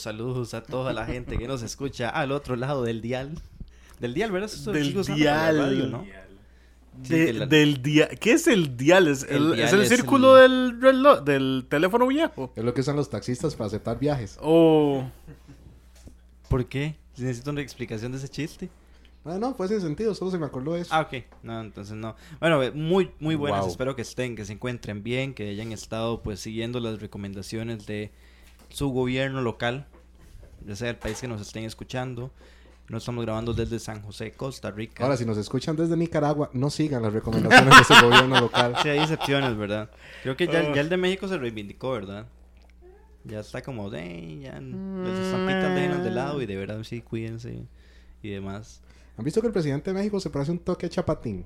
Saludos 0.00 0.54
a 0.54 0.62
toda 0.62 0.92
la 0.92 1.04
gente 1.06 1.36
que 1.38 1.46
nos 1.46 1.62
escucha 1.62 2.08
al 2.08 2.32
otro 2.32 2.56
lado 2.56 2.82
del 2.84 3.00
dial. 3.02 3.32
Del 4.00 4.14
dial, 4.14 4.32
¿verdad? 4.32 4.50
Eso 4.52 4.72
Del 4.72 4.92
dial. 5.04 5.58
radio, 5.58 5.86
¿no? 5.86 6.04
Sí, 7.04 7.14
De- 7.14 7.32
la- 7.32 7.46
Del 7.46 7.82
dial. 7.82 8.18
¿Qué 8.20 8.32
es 8.32 8.46
el 8.46 8.76
dial? 8.76 9.08
¿Es 9.08 9.22
el, 9.22 9.36
El 9.36 9.50
es 9.52 9.56
dial 9.56 9.74
el 9.76 9.80
es 9.82 9.88
círculo 9.88 10.38
el- 10.42 10.50
del 10.72 10.80
reloj, 10.82 11.20
del 11.22 11.66
teléfono 11.68 12.06
viejo? 12.06 12.52
Es 12.54 12.62
lo 12.64 12.74
que 12.74 12.80
usan 12.82 12.96
los 12.96 13.08
taxistas 13.08 13.54
para 13.54 13.68
aceptar 13.68 13.98
viajes. 13.98 14.38
O. 14.42 15.04
¿Por 16.48 16.66
qué? 16.66 16.96
Necesito 17.16 17.50
una 17.50 17.60
explicación 17.62 18.12
de 18.12 18.18
ese 18.18 18.28
chiste. 18.28 18.68
Ah, 19.24 19.38
no, 19.38 19.54
fue 19.54 19.68
sin 19.68 19.80
sentido, 19.80 20.14
solo 20.14 20.32
se 20.32 20.38
me 20.38 20.46
acordó 20.46 20.74
de 20.74 20.80
eso. 20.80 20.90
Ah, 20.92 21.02
ok. 21.02 21.24
No, 21.44 21.60
entonces 21.60 21.94
no. 21.94 22.16
Bueno, 22.40 22.60
eh, 22.62 22.72
muy, 22.72 23.10
muy 23.20 23.36
buenas. 23.36 23.60
Wow. 23.60 23.70
Espero 23.70 23.94
que 23.94 24.02
estén, 24.02 24.34
que 24.34 24.44
se 24.44 24.52
encuentren 24.52 25.02
bien, 25.04 25.32
que 25.32 25.48
hayan 25.48 25.70
estado 25.72 26.22
pues 26.22 26.40
siguiendo 26.40 26.80
las 26.80 27.00
recomendaciones 27.00 27.86
de 27.86 28.10
su 28.72 28.90
gobierno 28.90 29.40
local, 29.40 29.86
ya 30.66 30.76
sea 30.76 30.90
el 30.90 30.96
país 30.96 31.20
que 31.20 31.28
nos 31.28 31.40
estén 31.40 31.64
escuchando. 31.64 32.30
No 32.88 32.98
estamos 32.98 33.24
grabando 33.24 33.54
desde 33.54 33.78
San 33.78 34.02
José, 34.02 34.32
Costa 34.32 34.70
Rica. 34.70 35.04
Ahora, 35.04 35.16
si 35.16 35.24
nos 35.24 35.38
escuchan 35.38 35.76
desde 35.76 35.96
Nicaragua, 35.96 36.50
no 36.52 36.68
sigan 36.68 37.02
las 37.02 37.12
recomendaciones 37.12 37.78
de 37.78 37.84
su 37.84 37.94
gobierno 38.06 38.40
local. 38.40 38.76
Sí, 38.82 38.88
hay 38.88 38.98
excepciones, 38.98 39.56
¿verdad? 39.56 39.90
Creo 40.22 40.36
que 40.36 40.46
ya, 40.46 40.74
ya 40.74 40.80
el 40.80 40.88
de 40.88 40.96
México 40.96 41.28
se 41.28 41.38
reivindicó, 41.38 41.92
¿verdad? 41.92 42.26
Ya 43.24 43.40
está 43.40 43.62
como 43.62 43.88
de, 43.88 44.40
ya 44.40 44.60
las 44.60 45.18
estampitas 45.18 45.74
déjenlas 45.74 46.02
de 46.02 46.10
lado 46.10 46.42
y 46.42 46.46
de 46.46 46.56
verdad 46.56 46.82
sí, 46.82 47.00
cuídense 47.00 47.66
y 48.20 48.30
demás. 48.30 48.82
¿Han 49.16 49.24
visto 49.24 49.40
que 49.40 49.46
el 49.46 49.52
presidente 49.52 49.90
de 49.90 49.94
México 49.94 50.18
se 50.18 50.30
parece 50.30 50.50
un 50.50 50.58
toque 50.58 50.86
a 50.86 50.88
Chapatín? 50.88 51.44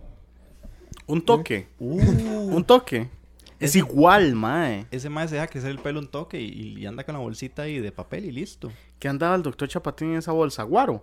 Un 1.06 1.22
toque. 1.22 1.68
Uh. 1.78 2.00
Un 2.56 2.64
toque. 2.64 3.10
Es 3.58 3.74
igual, 3.76 4.34
mae. 4.34 4.86
Ese 4.90 5.08
más 5.08 5.30
se 5.30 5.36
deja 5.36 5.46
crecer 5.46 5.70
el 5.70 5.78
pelo 5.78 6.00
un 6.00 6.08
toque 6.08 6.40
y, 6.40 6.78
y 6.78 6.86
anda 6.86 7.04
con 7.04 7.14
la 7.14 7.20
bolsita 7.20 7.62
ahí 7.62 7.80
de 7.80 7.92
papel 7.92 8.26
y 8.26 8.32
listo. 8.32 8.70
¿Qué 8.98 9.08
andaba 9.08 9.34
el 9.34 9.42
doctor 9.42 9.68
Chapatín 9.68 10.10
en 10.12 10.18
esa 10.18 10.32
bolsa? 10.32 10.62
Guaro. 10.62 11.02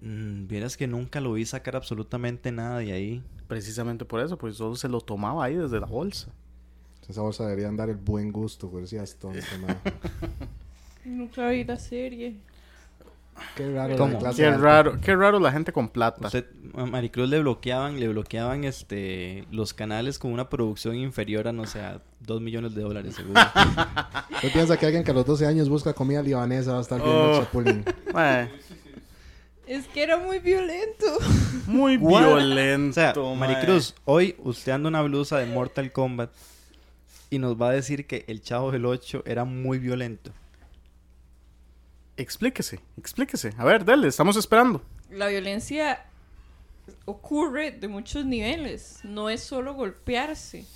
Mm, 0.00 0.46
Vieras 0.46 0.76
que 0.76 0.86
nunca 0.86 1.20
lo 1.20 1.32
vi 1.34 1.44
sacar 1.44 1.76
absolutamente 1.76 2.50
nada 2.52 2.78
de 2.78 2.92
ahí. 2.92 3.22
Precisamente 3.46 4.04
por 4.04 4.20
eso, 4.20 4.38
pues 4.38 4.56
solo 4.56 4.76
se 4.76 4.88
lo 4.88 5.00
tomaba 5.00 5.44
ahí 5.44 5.56
desde 5.56 5.78
la 5.80 5.86
bolsa. 5.86 6.30
Esa 7.08 7.22
bolsa 7.22 7.44
debería 7.44 7.68
andar 7.68 7.90
el 7.90 7.96
buen 7.96 8.30
gusto, 8.30 8.68
güey. 8.68 8.86
Si 8.86 8.96
tonto, 9.18 9.40
man. 9.60 9.78
Nunca 11.04 11.48
vi 11.48 11.64
la 11.64 11.76
serie. 11.76 12.36
Qué 13.56 13.70
raro 13.72 13.96
¿Cómo? 13.96 14.12
la 14.14 14.18
clase 14.18 14.42
Qué 14.42 14.50
raro, 14.50 15.00
qué 15.00 15.16
raro 15.16 15.38
la 15.40 15.52
gente 15.52 15.72
con 15.72 15.88
plata. 15.88 16.26
Usted, 16.26 16.46
a 16.76 16.86
Maricruz 16.86 17.28
le 17.28 17.40
bloqueaban, 17.40 17.98
le 18.00 18.08
bloqueaban 18.08 18.64
este 18.64 19.44
los 19.50 19.74
canales 19.74 20.18
con 20.18 20.32
una 20.32 20.48
producción 20.48 20.96
inferior 20.96 21.48
a, 21.48 21.52
no 21.52 21.66
sé, 21.66 21.80
a 21.80 22.00
2 22.20 22.40
millones 22.40 22.74
de 22.74 22.82
dólares 22.82 23.14
seguro. 23.16 23.40
¿Usted 24.34 24.52
piensa 24.52 24.76
que 24.76 24.86
alguien 24.86 25.04
que 25.04 25.10
a 25.10 25.14
los 25.14 25.26
12 25.26 25.46
años 25.46 25.68
busca 25.68 25.92
comida 25.92 26.22
libanesa 26.22 26.72
va 26.72 26.78
a 26.78 26.82
estar 26.82 27.00
viendo 27.02 27.32
Oh. 27.32 27.40
Chapulín? 27.40 27.84
Es 29.66 29.86
que 29.86 30.02
era 30.02 30.16
muy 30.16 30.40
violento. 30.40 31.06
muy 31.66 31.96
What? 31.96 32.24
violento. 32.26 32.90
O 32.90 32.92
sea, 32.92 33.12
mae. 33.14 33.36
Maricruz, 33.54 33.94
hoy 34.04 34.34
usted 34.38 34.72
anda 34.72 34.88
una 34.88 35.00
blusa 35.02 35.38
de 35.38 35.46
Mortal 35.46 35.92
Kombat 35.92 36.30
y 37.30 37.38
nos 37.38 37.54
va 37.54 37.68
a 37.68 37.72
decir 37.72 38.06
que 38.08 38.24
el 38.26 38.42
Chavo 38.42 38.72
del 38.72 38.84
8 38.84 39.22
era 39.26 39.44
muy 39.44 39.78
violento. 39.78 40.32
Explíquese, 42.20 42.80
explíquese. 42.98 43.54
A 43.56 43.64
ver, 43.64 43.82
dale, 43.82 44.06
estamos 44.06 44.36
esperando. 44.36 44.82
La 45.10 45.28
violencia 45.28 46.04
ocurre 47.06 47.70
de 47.70 47.88
muchos 47.88 48.26
niveles. 48.26 49.00
No 49.04 49.30
es 49.30 49.42
solo 49.42 49.72
golpearse. 49.72 50.66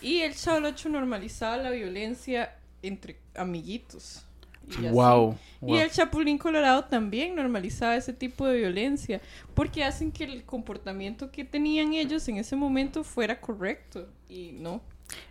Y 0.00 0.20
el 0.20 0.34
Chavo 0.34 0.56
del 0.56 0.66
Ocho 0.72 0.88
normalizaba 0.88 1.58
la 1.58 1.70
violencia 1.70 2.56
entre 2.80 3.18
amiguitos. 3.34 4.24
Y 4.66 4.86
así. 4.86 4.94
Wow. 4.94 5.36
Y 5.66 5.76
el 5.76 5.90
Chapulín 5.90 6.38
Colorado 6.38 6.84
también 6.84 7.34
normalizaba 7.34 7.96
ese 7.96 8.14
tipo 8.14 8.46
de 8.46 8.56
violencia, 8.56 9.20
porque 9.52 9.84
hacen 9.84 10.10
que 10.10 10.24
el 10.24 10.44
comportamiento 10.44 11.30
que 11.30 11.44
tenían 11.44 11.92
ellos 11.92 12.26
en 12.28 12.38
ese 12.38 12.56
momento 12.56 13.04
fuera 13.04 13.42
correcto. 13.42 14.08
Y 14.26 14.52
no. 14.52 14.80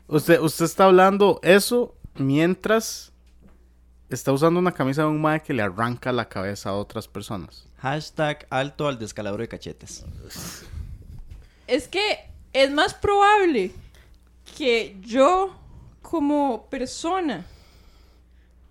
Usted, 0.08 0.40
usted 0.40 0.66
está 0.66 0.86
hablando 0.86 1.40
eso 1.42 1.96
mientras 2.14 3.13
está 4.16 4.32
usando 4.32 4.60
una 4.60 4.72
camisa 4.72 5.04
de 5.04 5.08
un 5.08 5.22
mae 5.22 5.42
que 5.42 5.54
le 5.54 5.62
arranca 5.62 6.12
la 6.12 6.30
cabeza 6.30 6.70
a 6.70 6.74
otras 6.74 7.08
personas. 7.08 7.68
Hashtag 7.78 8.48
alto 8.50 8.88
al 8.88 9.00
descalabro 9.00 9.42
de 9.42 9.48
cachetes. 9.48 10.06
Es 11.68 11.88
que 11.88 12.30
es 12.54 12.72
más 12.72 12.94
probable 12.94 13.72
que 14.58 14.98
yo, 15.02 15.56
como 16.02 16.68
persona, 16.70 17.46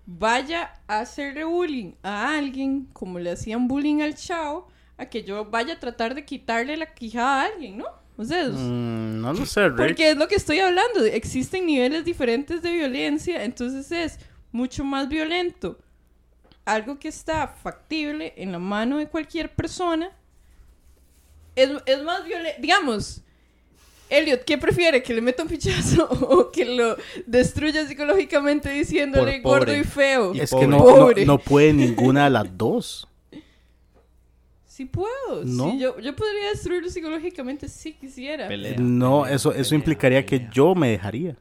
vaya 0.05 0.73
a 0.87 0.99
hacerle 0.99 1.43
bullying 1.43 1.93
a 2.03 2.35
alguien, 2.37 2.87
como 2.93 3.19
le 3.19 3.31
hacían 3.31 3.67
bullying 3.67 4.01
al 4.01 4.15
chavo, 4.15 4.67
a 4.97 5.05
que 5.05 5.23
yo 5.23 5.45
vaya 5.45 5.75
a 5.75 5.79
tratar 5.79 6.15
de 6.15 6.25
quitarle 6.25 6.77
la 6.77 6.93
quijada 6.93 7.43
a 7.43 7.45
alguien, 7.47 7.77
¿no? 7.77 7.85
O 8.15 8.23
sea, 8.23 8.45
Mm, 8.47 9.21
no 9.21 9.33
lo 9.33 9.45
sé, 9.45 9.69
Rick. 9.69 9.77
Porque 9.77 10.11
es 10.11 10.17
lo 10.17 10.27
que 10.27 10.35
estoy 10.35 10.59
hablando. 10.59 11.03
Existen 11.03 11.65
niveles 11.65 12.05
diferentes 12.05 12.61
de 12.61 12.71
violencia, 12.71 13.43
entonces 13.43 13.91
es 13.91 14.19
mucho 14.53 14.85
más 14.85 15.09
violento. 15.09 15.77
Algo 16.63 16.97
que 16.97 17.09
está 17.09 17.47
factible 17.47 18.33
en 18.37 18.53
la 18.53 18.59
mano 18.59 18.97
de 18.99 19.07
cualquier 19.07 19.53
persona. 19.53 20.11
Es, 21.57 21.69
es 21.85 22.01
más 22.03 22.23
violento. 22.25 22.61
Digamos, 22.61 23.21
Elliot, 24.09 24.43
¿qué 24.45 24.57
prefiere? 24.57 25.03
¿Que 25.03 25.13
le 25.13 25.21
meta 25.21 25.43
un 25.43 25.49
pichazo 25.49 26.05
o 26.29 26.51
que 26.51 26.65
lo 26.65 26.95
destruya 27.25 27.85
psicológicamente 27.85 28.69
diciéndole 28.69 29.41
Por 29.41 29.59
gordo 29.59 29.75
y 29.75 29.83
feo? 29.83 30.33
Y 30.33 30.39
Es 30.39 30.51
pobre. 30.51 30.65
que 30.65 30.71
no, 30.71 30.77
no, 30.77 30.83
Pobre. 30.83 31.25
no 31.25 31.37
puede 31.37 31.73
ninguna 31.73 32.25
de 32.25 32.29
las 32.29 32.57
dos. 32.57 33.07
Sí 34.65 34.85
puedo. 34.85 35.43
No. 35.45 35.69
sí, 35.69 35.77
yo, 35.77 35.99
yo 35.99 36.15
podría 36.15 36.49
destruirlo 36.49 36.89
psicológicamente 36.89 37.69
si 37.69 37.93
quisiera. 37.93 38.47
Pelea, 38.47 38.75
No, 38.79 39.21
pelea, 39.21 39.35
eso, 39.35 39.51
eso 39.51 39.69
pelea, 39.69 39.75
implicaría 39.75 40.25
que 40.25 40.47
yo 40.51 40.73
me 40.73 40.89
dejaría. 40.89 41.37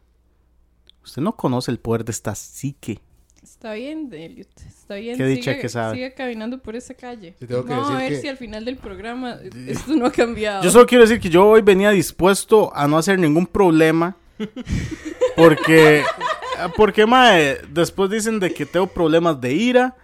Usted 1.05 1.23
no 1.23 1.37
conoce 1.37 1.71
el 1.71 1.79
poder 1.79 2.05
de 2.05 2.13
esta 2.13 2.35
psique. 2.35 3.01
Está 3.43 3.75
bien, 3.75 4.09
Elliot. 4.13 4.49
Está 4.69 4.95
bien. 4.97 5.17
Qué 5.17 5.25
dicha 5.27 5.51
sigue, 5.53 5.61
que 5.63 5.69
sabe. 5.69 5.95
sigue 5.95 6.15
caminando 6.15 6.59
por 6.59 6.77
esa 6.77 6.95
calle. 6.95 7.35
Sí, 7.41 7.47
tengo 7.47 7.65
que 7.65 7.71
Vamos 7.75 7.91
a 7.91 7.97
ver 7.99 8.11
que- 8.13 8.21
si 8.21 8.29
al 8.29 8.37
final 8.37 8.65
del 8.65 8.77
programa 8.77 9.37
esto 9.67 9.95
no 9.97 10.07
ha 10.07 10.13
cambiado. 10.13 10.63
Yo 10.63 10.71
solo 10.71 10.87
quiero 10.87 11.03
decir 11.03 11.21
que 11.21 11.29
yo 11.29 11.47
hoy 11.47 11.61
venía 11.63 11.91
dispuesto 11.91 12.75
a 12.75 12.87
no 12.87 12.97
hacer 12.99 13.19
ningún 13.19 13.47
problema. 13.47 14.17
Porque, 15.37 16.05
porque 16.77 17.07
mae, 17.07 17.59
después 17.71 18.11
dicen 18.11 18.39
de 18.39 18.53
que 18.53 18.67
tengo 18.67 18.87
problemas 18.87 19.41
de 19.41 19.53
ira. 19.55 19.97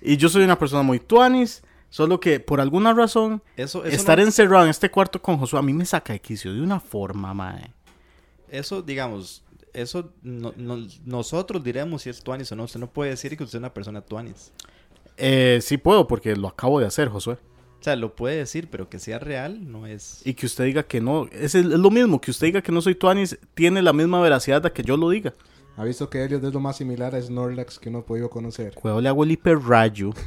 Y 0.00 0.16
yo 0.16 0.28
soy 0.28 0.44
una 0.44 0.58
persona 0.58 0.82
muy 0.82 1.00
tuanis. 1.00 1.62
Solo 1.90 2.20
que 2.20 2.40
por 2.40 2.60
alguna 2.60 2.92
razón, 2.92 3.42
Eso, 3.56 3.84
eso, 3.84 3.96
estar 3.96 4.18
no- 4.18 4.24
encerrado 4.24 4.64
en 4.64 4.70
este 4.70 4.90
cuarto 4.90 5.20
con 5.22 5.38
Josué 5.38 5.58
a 5.58 5.62
mí 5.62 5.72
me 5.72 5.84
saca 5.86 6.12
de 6.12 6.20
quicio 6.20 6.52
de 6.52 6.60
una 6.60 6.78
forma, 6.80 7.32
mae. 7.32 7.70
eso, 8.50 8.82
digamos, 8.82 9.42
eso 9.76 10.12
no- 10.22 10.52
no- 10.56 10.86
nosotros 11.04 11.62
diremos 11.62 12.02
si 12.02 12.10
es 12.10 12.22
tuanis 12.22 12.50
o 12.52 12.56
no. 12.56 12.64
Usted 12.64 12.80
no 12.80 12.90
puede 12.90 13.10
decir 13.10 13.36
que 13.36 13.44
usted 13.44 13.58
es 13.58 13.60
una 13.60 13.72
persona 13.74 14.00
tuanis. 14.00 14.52
Eh, 15.16 15.60
sí 15.62 15.78
puedo 15.78 16.06
porque 16.06 16.34
lo 16.36 16.48
acabo 16.48 16.80
de 16.80 16.86
hacer, 16.86 17.08
Josué. 17.08 17.34
O 17.34 17.82
sea, 17.86 17.94
lo 17.96 18.16
puede 18.16 18.36
decir, 18.36 18.68
pero 18.70 18.88
que 18.88 18.98
sea 18.98 19.18
real 19.18 19.70
no 19.70 19.86
es... 19.86 20.20
Y 20.26 20.34
que 20.34 20.46
usted 20.46 20.64
diga 20.64 20.82
que 20.82 21.00
no. 21.00 21.26
Es, 21.30 21.54
el- 21.54 21.72
es 21.72 21.78
lo 21.78 21.90
mismo. 21.90 22.20
Que 22.20 22.30
usted 22.32 22.48
diga 22.48 22.62
que 22.62 22.72
no 22.72 22.80
soy 22.80 22.94
tuanis 22.96 23.38
tiene 23.54 23.80
la 23.82 23.92
misma 23.92 24.20
veracidad 24.20 24.60
de 24.62 24.72
que 24.72 24.82
yo 24.82 24.96
lo 24.96 25.10
diga. 25.10 25.32
¿Ha 25.76 25.84
visto 25.84 26.08
que 26.08 26.24
Elliot 26.24 26.42
es 26.42 26.52
lo 26.54 26.60
más 26.60 26.76
similar 26.78 27.14
a 27.14 27.20
Snorlax 27.22 27.78
que 27.78 27.90
uno 27.90 27.98
ha 27.98 28.06
podido 28.06 28.30
conocer? 28.30 28.74
Cuidado, 28.74 29.00
le 29.00 29.08
hago 29.08 29.24
el 29.24 29.30
hiperrayo. 29.32 30.10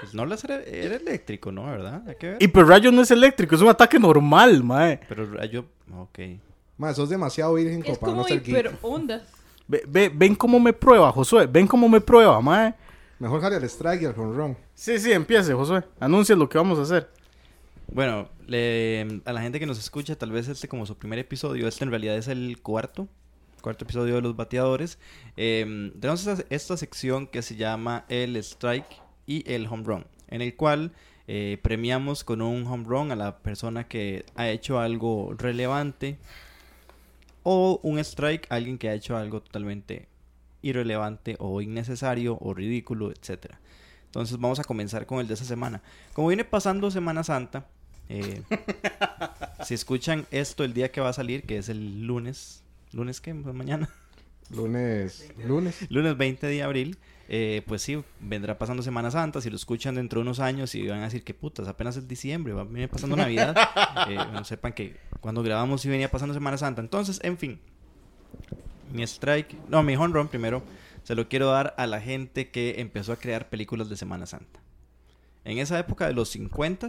Pues 0.00 0.12
no 0.12 0.26
las 0.26 0.44
era, 0.44 0.60
era 0.64 0.96
eléctrico, 0.96 1.50
¿no? 1.50 1.64
¿Verdad? 1.64 2.02
Hay 2.06 2.16
que 2.16 2.26
ver. 2.30 2.42
Hiperrayo 2.42 2.92
no 2.92 3.00
es 3.00 3.10
eléctrico, 3.10 3.54
es 3.54 3.62
un 3.62 3.68
ataque 3.68 3.98
normal, 3.98 4.62
mae. 4.62 5.00
Pero 5.08 5.42
yo... 5.46 5.64
Ok. 5.96 6.18
Más, 6.76 6.96
sos 6.96 7.08
demasiado 7.08 7.54
virgen 7.54 7.80
como 7.82 7.92
es 7.92 7.98
para 7.98 8.12
no 8.12 8.16
como 8.18 8.28
ser 8.28 8.42
geek. 8.42 8.48
hiper 8.48 8.72
ondas. 8.82 9.22
Ve, 9.66 9.82
ve- 9.86 10.10
ven 10.14 10.34
cómo 10.34 10.58
me 10.60 10.72
prueba, 10.72 11.10
Josué. 11.12 11.46
Ven 11.46 11.66
cómo 11.66 11.88
me 11.88 12.00
prueba, 12.00 12.40
mae. 12.40 12.74
Mejor 13.18 13.40
jale 13.40 13.56
al 13.56 13.64
strike 13.64 14.02
y 14.02 14.06
al 14.06 14.14
ron. 14.14 14.56
Sí, 14.74 14.98
sí, 14.98 15.12
empiece, 15.12 15.54
Josué. 15.54 15.84
Anuncia 16.00 16.34
lo 16.36 16.48
que 16.48 16.58
vamos 16.58 16.78
a 16.78 16.82
hacer. 16.82 17.08
Bueno, 17.92 18.28
le- 18.46 19.20
a 19.24 19.32
la 19.32 19.40
gente 19.40 19.60
que 19.60 19.66
nos 19.66 19.78
escucha, 19.78 20.16
tal 20.16 20.32
vez 20.32 20.48
este 20.48 20.68
como 20.68 20.84
su 20.86 20.96
primer 20.96 21.18
episodio, 21.18 21.68
este 21.68 21.84
en 21.84 21.90
realidad 21.90 22.16
es 22.16 22.28
el 22.28 22.58
cuarto, 22.60 23.08
cuarto 23.62 23.84
episodio 23.84 24.16
de 24.16 24.22
Los 24.22 24.36
Bateadores. 24.36 24.98
Eh, 25.36 25.92
tenemos 26.00 26.26
esta, 26.26 26.44
esta 26.50 26.76
sección 26.76 27.26
que 27.26 27.42
se 27.42 27.56
llama 27.56 28.04
el 28.08 28.36
strike 28.36 29.00
y 29.26 29.50
el 29.50 29.66
home 29.68 29.84
run, 29.84 30.06
en 30.28 30.42
el 30.42 30.56
cual 30.56 30.92
eh, 31.28 31.58
premiamos 31.62 32.24
con 32.24 32.42
un 32.42 32.66
home 32.66 32.84
run 32.86 33.12
a 33.12 33.16
la 33.16 33.38
persona 33.38 33.86
que 33.88 34.26
ha 34.34 34.48
hecho 34.48 34.80
algo 34.80 35.32
relevante 35.38 36.18
o 37.44 37.78
un 37.84 38.00
strike 38.00 38.50
a 38.50 38.56
alguien 38.56 38.78
que 38.78 38.88
ha 38.88 38.94
hecho 38.94 39.16
algo 39.16 39.40
totalmente 39.40 40.08
irrelevante 40.62 41.36
o 41.38 41.60
innecesario 41.60 42.36
o 42.40 42.52
ridículo, 42.54 43.12
etcétera. 43.12 43.60
Entonces 44.06 44.38
vamos 44.38 44.58
a 44.58 44.64
comenzar 44.64 45.06
con 45.06 45.20
el 45.20 45.28
de 45.28 45.34
esa 45.34 45.44
semana. 45.44 45.82
Como 46.12 46.28
viene 46.28 46.44
pasando 46.44 46.90
Semana 46.90 47.22
Santa, 47.22 47.66
eh, 48.08 48.42
si 49.64 49.74
escuchan 49.74 50.26
esto 50.30 50.64
el 50.64 50.72
día 50.72 50.90
que 50.90 51.00
va 51.00 51.10
a 51.10 51.12
salir, 51.12 51.44
que 51.44 51.58
es 51.58 51.68
el 51.68 52.06
lunes, 52.06 52.64
lunes 52.92 53.20
que 53.20 53.34
mañana, 53.34 53.90
Lunes. 54.50 55.32
Lunes. 55.46 55.90
lunes 55.90 56.16
20 56.16 56.46
de 56.46 56.62
abril, 56.62 56.98
eh, 57.28 57.62
pues 57.66 57.82
sí, 57.82 58.02
vendrá 58.20 58.58
pasando 58.58 58.82
Semana 58.82 59.10
Santa. 59.10 59.40
Si 59.40 59.50
lo 59.50 59.56
escuchan 59.56 59.94
dentro 59.94 60.20
de 60.20 60.22
unos 60.22 60.40
años 60.40 60.74
y 60.74 60.86
van 60.86 61.00
a 61.00 61.04
decir 61.04 61.24
que 61.24 61.34
putas, 61.34 61.68
apenas 61.68 61.96
es 61.96 62.06
diciembre, 62.06 62.52
va 62.52 62.62
a 62.62 62.64
venir 62.64 62.88
pasando 62.88 63.16
Navidad. 63.16 63.56
eh, 64.08 64.18
no 64.32 64.44
sepan 64.44 64.72
que 64.72 64.96
cuando 65.20 65.42
grabamos 65.42 65.80
sí 65.80 65.88
venía 65.88 66.10
pasando 66.10 66.34
Semana 66.34 66.58
Santa. 66.58 66.80
Entonces, 66.80 67.20
en 67.22 67.38
fin, 67.38 67.60
mi 68.92 69.02
strike, 69.02 69.56
no, 69.68 69.82
mi 69.82 69.96
home 69.96 70.14
run 70.14 70.28
primero, 70.28 70.62
se 71.02 71.14
lo 71.14 71.28
quiero 71.28 71.50
dar 71.50 71.74
a 71.78 71.86
la 71.86 72.00
gente 72.00 72.50
que 72.50 72.80
empezó 72.80 73.12
a 73.12 73.16
crear 73.16 73.48
películas 73.48 73.88
de 73.88 73.96
Semana 73.96 74.26
Santa. 74.26 74.60
En 75.44 75.58
esa 75.58 75.78
época 75.78 76.06
de 76.06 76.14
los 76.14 76.30
50 76.30 76.88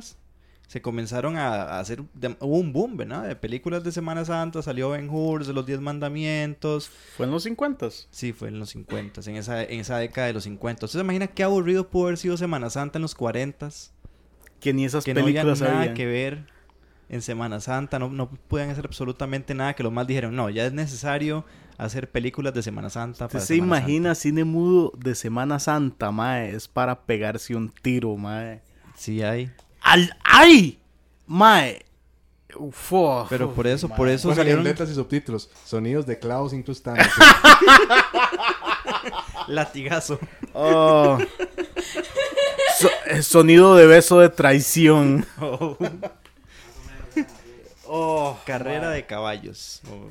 se 0.68 0.82
comenzaron 0.82 1.38
a, 1.38 1.48
a 1.50 1.80
hacer, 1.80 2.04
de- 2.14 2.36
hubo 2.40 2.58
un 2.58 2.74
boom, 2.74 2.98
¿verdad? 2.98 3.28
De 3.28 3.36
películas 3.36 3.84
de 3.84 3.92
Semana 3.92 4.26
Santa, 4.26 4.62
salió 4.62 4.90
Ben 4.92 5.10
Hur, 5.10 5.46
de 5.46 5.54
los 5.54 5.66
Diez 5.66 5.80
Mandamientos. 5.80 6.90
Fue 7.16 7.26
en 7.26 7.32
los 7.32 7.44
50 7.44 7.88
Sí, 8.10 8.34
fue 8.34 8.48
en 8.50 8.60
los 8.60 8.70
50, 8.72 9.22
en 9.30 9.36
esa, 9.38 9.64
en 9.64 9.80
esa 9.80 9.98
década 9.98 10.28
de 10.28 10.34
los 10.34 10.44
50. 10.46 10.86
¿Usted 10.86 11.00
se 11.00 11.04
imagina 11.04 11.28
qué 11.28 11.44
aburrido 11.44 11.88
pudo 11.90 12.06
haber 12.06 12.18
sido 12.18 12.38
Semana 12.38 12.70
Santa 12.70 12.98
en 12.98 13.04
los 13.04 13.16
40? 13.16 13.70
Que 14.60 14.74
ni 14.74 14.86
esas 14.86 15.04
Que 15.04 15.14
no 15.14 15.22
había 15.22 15.42
películas 15.44 15.62
nada 15.62 15.80
habían. 15.82 15.94
que 15.94 16.06
ver 16.06 16.46
en 17.08 17.22
Semana 17.22 17.60
Santa, 17.60 18.00
no, 18.00 18.10
no 18.10 18.32
podían 18.32 18.72
hacer 18.72 18.86
absolutamente 18.86 19.54
nada, 19.54 19.76
que 19.76 19.84
los 19.84 19.92
más 19.94 20.08
dijeron, 20.08 20.36
no, 20.36 20.50
ya 20.50 20.66
es 20.66 20.74
necesario 20.74 21.46
hacer 21.78 22.10
películas 22.10 22.54
de 22.56 22.64
Semana 22.64 22.90
Santa. 22.90 23.26
¿Usted 23.26 23.38
para 23.38 23.46
se 23.46 23.56
Semana 23.56 23.78
imagina 23.80 24.16
cine 24.16 24.44
mudo 24.44 24.92
de 24.98 25.14
Semana 25.14 25.60
Santa, 25.60 26.12
mae? 26.12 26.50
Es 26.56 26.68
para 26.68 27.06
pegarse 27.06 27.56
un 27.56 27.70
tiro, 27.70 28.16
mae. 28.18 28.62
Sí 28.96 29.22
hay. 29.22 29.52
¡Al 29.86 30.18
ay! 30.24 30.80
Mae. 31.28 31.86
Ufo. 32.58 33.28
Pero 33.30 33.54
por 33.54 33.68
eso, 33.68 33.88
por 33.88 34.10
eso 34.10 34.30
Póngale 34.30 34.42
salieron 34.42 34.64
letras 34.64 34.90
y 34.90 34.96
subtítulos. 34.96 35.52
Sonidos 35.64 36.08
de 36.08 36.18
clavos 36.18 36.54
incrustándose. 36.54 37.08
latigazo. 39.48 40.20
Oh. 40.54 41.20
So- 42.80 42.90
eh, 43.06 43.22
sonido 43.22 43.76
de 43.76 43.86
beso 43.86 44.20
de 44.20 44.30
traición. 44.30 45.26
Oh, 47.88 48.40
carrera 48.48 48.90
de 48.90 49.06
caballos. 49.06 49.80
Oh. 49.88 50.10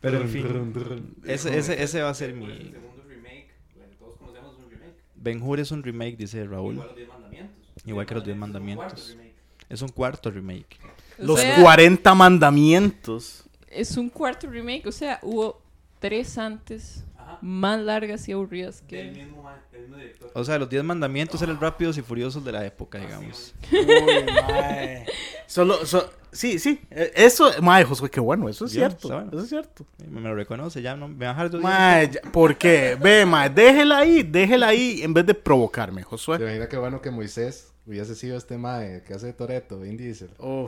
Pero 0.00 0.22
en 0.22 0.28
fin, 0.28 1.14
ese, 1.24 1.56
ese, 1.56 1.80
ese 1.80 2.02
va 2.02 2.10
a 2.10 2.14
ser 2.14 2.34
mi... 2.34 2.72
segundo 2.72 3.04
remake, 3.08 3.50
bueno, 3.76 3.92
todos 4.00 4.18
conocemos 4.18 4.56
un 4.58 4.68
remake. 4.68 4.96
Ben 5.14 5.40
Hur 5.40 5.60
es 5.60 5.70
un 5.70 5.84
remake, 5.84 6.16
dice 6.16 6.44
Raúl. 6.44 6.74
Igual 6.74 6.88
los 6.88 6.96
10 6.96 7.08
mandamientos. 7.08 7.63
Igual 7.84 8.06
que 8.06 8.14
los 8.14 8.24
Diez 8.24 8.32
es 8.32 8.36
un 8.36 8.40
Mandamientos. 8.40 8.86
cuarto 8.86 9.08
remake. 9.12 9.34
Es 9.68 9.82
un 9.82 9.88
cuarto 9.88 10.30
remake. 10.30 10.78
O 11.18 11.24
Los 11.24 11.40
sea, 11.40 11.60
40 11.62 12.14
mandamientos. 12.14 13.44
Es 13.68 13.96
un 13.96 14.08
cuarto 14.10 14.46
remake, 14.48 14.86
o 14.86 14.92
sea, 14.92 15.18
hubo 15.22 15.60
tres 15.98 16.38
antes 16.38 17.04
Ajá. 17.16 17.38
más 17.40 17.80
largas 17.80 18.28
y 18.28 18.32
aburridas 18.32 18.86
Del 18.86 19.12
que... 19.12 19.20
mismo, 19.24 19.42
ma- 19.42 19.60
del 19.72 19.82
mismo 19.82 19.96
director. 19.96 20.30
O 20.34 20.44
sea, 20.44 20.58
los 20.58 20.68
Diez 20.68 20.84
Mandamientos 20.84 21.40
eran 21.42 21.58
rápidos 21.60 21.96
y 21.98 22.02
furiosos 22.02 22.44
de 22.44 22.52
la 22.52 22.64
época, 22.64 22.98
digamos. 22.98 23.54
Uy. 23.72 23.78
Solo, 25.46 25.84
so- 25.86 26.10
sí, 26.34 26.58
sí. 26.58 26.80
eh, 26.90 27.12
Eso, 27.14 27.50
mae, 27.62 27.84
Josué, 27.84 28.10
qué 28.10 28.20
bueno. 28.20 28.48
Eso 28.48 28.66
es 28.66 28.72
cierto. 28.72 29.08
bueno. 29.08 29.28
Eso 29.32 29.40
es 29.42 29.48
cierto. 29.48 29.86
Me 30.08 30.20
lo 30.20 30.34
reconoce, 30.34 30.82
ya 30.82 30.94
no 30.96 31.08
me 31.08 31.24
va 31.24 31.30
a 31.30 31.34
dejar 31.44 31.50
de 31.50 32.10
ya- 32.12 32.30
¿por 32.30 32.56
qué? 32.56 32.96
Ve, 33.00 33.24
mae, 33.24 33.48
déjela 33.50 33.98
ahí, 33.98 34.22
déjela 34.22 34.68
ahí 34.68 35.00
en 35.02 35.14
vez 35.14 35.24
de 35.26 35.34
provocarme, 35.34 36.02
¿Se 36.02 36.06
Josué. 36.08 36.36
imagina 36.40 36.68
qué 36.68 36.76
bueno 36.76 37.00
que 37.00 37.10
Moisés 37.10 37.72
hubiese 37.86 38.14
sido 38.14 38.36
este 38.36 38.58
mae 38.58 39.02
que 39.06 39.14
hace 39.14 39.32
Toreto, 39.32 39.80
Vin 39.80 39.96
Diesel? 39.96 40.30
Oh. 40.38 40.66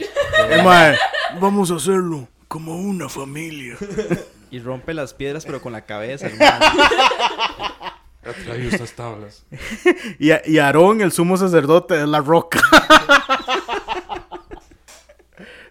Eh, 0.51 0.63
mae, 0.63 0.97
vamos 1.41 1.71
a 1.71 1.75
hacerlo 1.77 2.29
como 2.49 2.77
una 2.77 3.09
familia. 3.09 3.77
Y 4.49 4.61
rompe 4.61 4.95
las 4.95 5.13
piedras, 5.13 5.45
pero 5.45 5.61
con 5.61 5.73
la 5.73 5.85
cabeza. 5.87 6.29
hermano. 6.29 6.65
Trae 8.45 8.69
estas 8.69 8.93
tablas. 8.93 9.45
Y, 10.21 10.31
a- 10.31 10.41
y 10.47 10.59
Aarón, 10.59 11.01
el 11.01 11.11
sumo 11.11 11.37
sacerdote, 11.37 12.01
es 12.01 12.09
la 12.09 12.21
roca. 12.21 12.61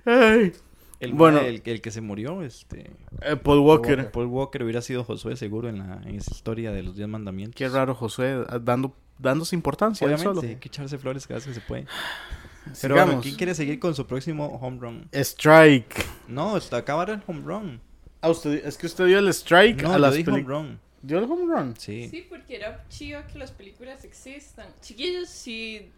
Ay. 0.05 0.53
El, 0.99 1.13
Bueno. 1.13 1.39
el, 1.39 1.61
el 1.65 1.81
que 1.81 1.91
se 1.91 2.01
murió, 2.01 2.41
este. 2.41 2.89
Eh, 3.21 3.35
Paul 3.35 3.59
Walker. 3.59 4.11
Paul 4.11 4.27
Walker 4.27 4.63
hubiera 4.63 4.81
sido 4.81 5.03
Josué, 5.03 5.35
seguro, 5.35 5.67
en, 5.69 5.79
la, 5.79 6.01
en 6.05 6.15
esa 6.15 6.31
historia 6.31 6.71
de 6.71 6.83
los 6.83 6.95
Diez 6.95 7.07
Mandamientos. 7.07 7.55
Qué 7.57 7.67
raro, 7.67 7.93
Josué, 7.95 8.45
ah, 8.47 8.59
dando, 8.59 8.95
dándose 9.19 9.55
importancia. 9.55 10.05
Obviamente, 10.07 10.33
solo. 10.33 10.41
hay 10.47 10.55
que 10.55 10.67
echarse 10.69 10.97
flores 10.97 11.27
cada 11.27 11.39
vez 11.39 11.47
que 11.47 11.53
se 11.53 11.61
puede. 11.61 11.85
Pero 12.65 12.75
Sigamos. 12.95 13.05
bueno, 13.05 13.21
¿quién 13.21 13.35
quiere 13.35 13.53
seguir 13.53 13.79
con 13.79 13.93
su 13.93 14.07
próximo 14.07 14.45
home 14.59 14.79
run? 14.79 15.09
Strike. 15.13 16.03
No, 16.27 16.57
está 16.57 16.77
acabar 16.77 17.09
el 17.11 17.21
home 17.27 17.41
run. 17.45 17.81
Ah, 18.21 18.29
usted, 18.31 18.65
es 18.65 18.75
que 18.77 18.87
usted 18.87 19.05
dio 19.05 19.19
el 19.19 19.27
strike 19.27 19.83
No, 19.83 19.91
a 19.93 19.99
las 19.99 20.13
películas. 20.13 20.43
run. 20.45 20.79
¿Dio 21.03 21.19
el 21.19 21.25
home 21.25 21.53
run? 21.53 21.75
Sí. 21.77 22.07
Sí, 22.09 22.25
porque 22.27 22.55
era 22.55 22.83
chido 22.89 23.21
que 23.31 23.37
las 23.37 23.51
películas 23.51 24.03
existan. 24.03 24.65
Chiquillos, 24.81 25.29
si 25.29 25.91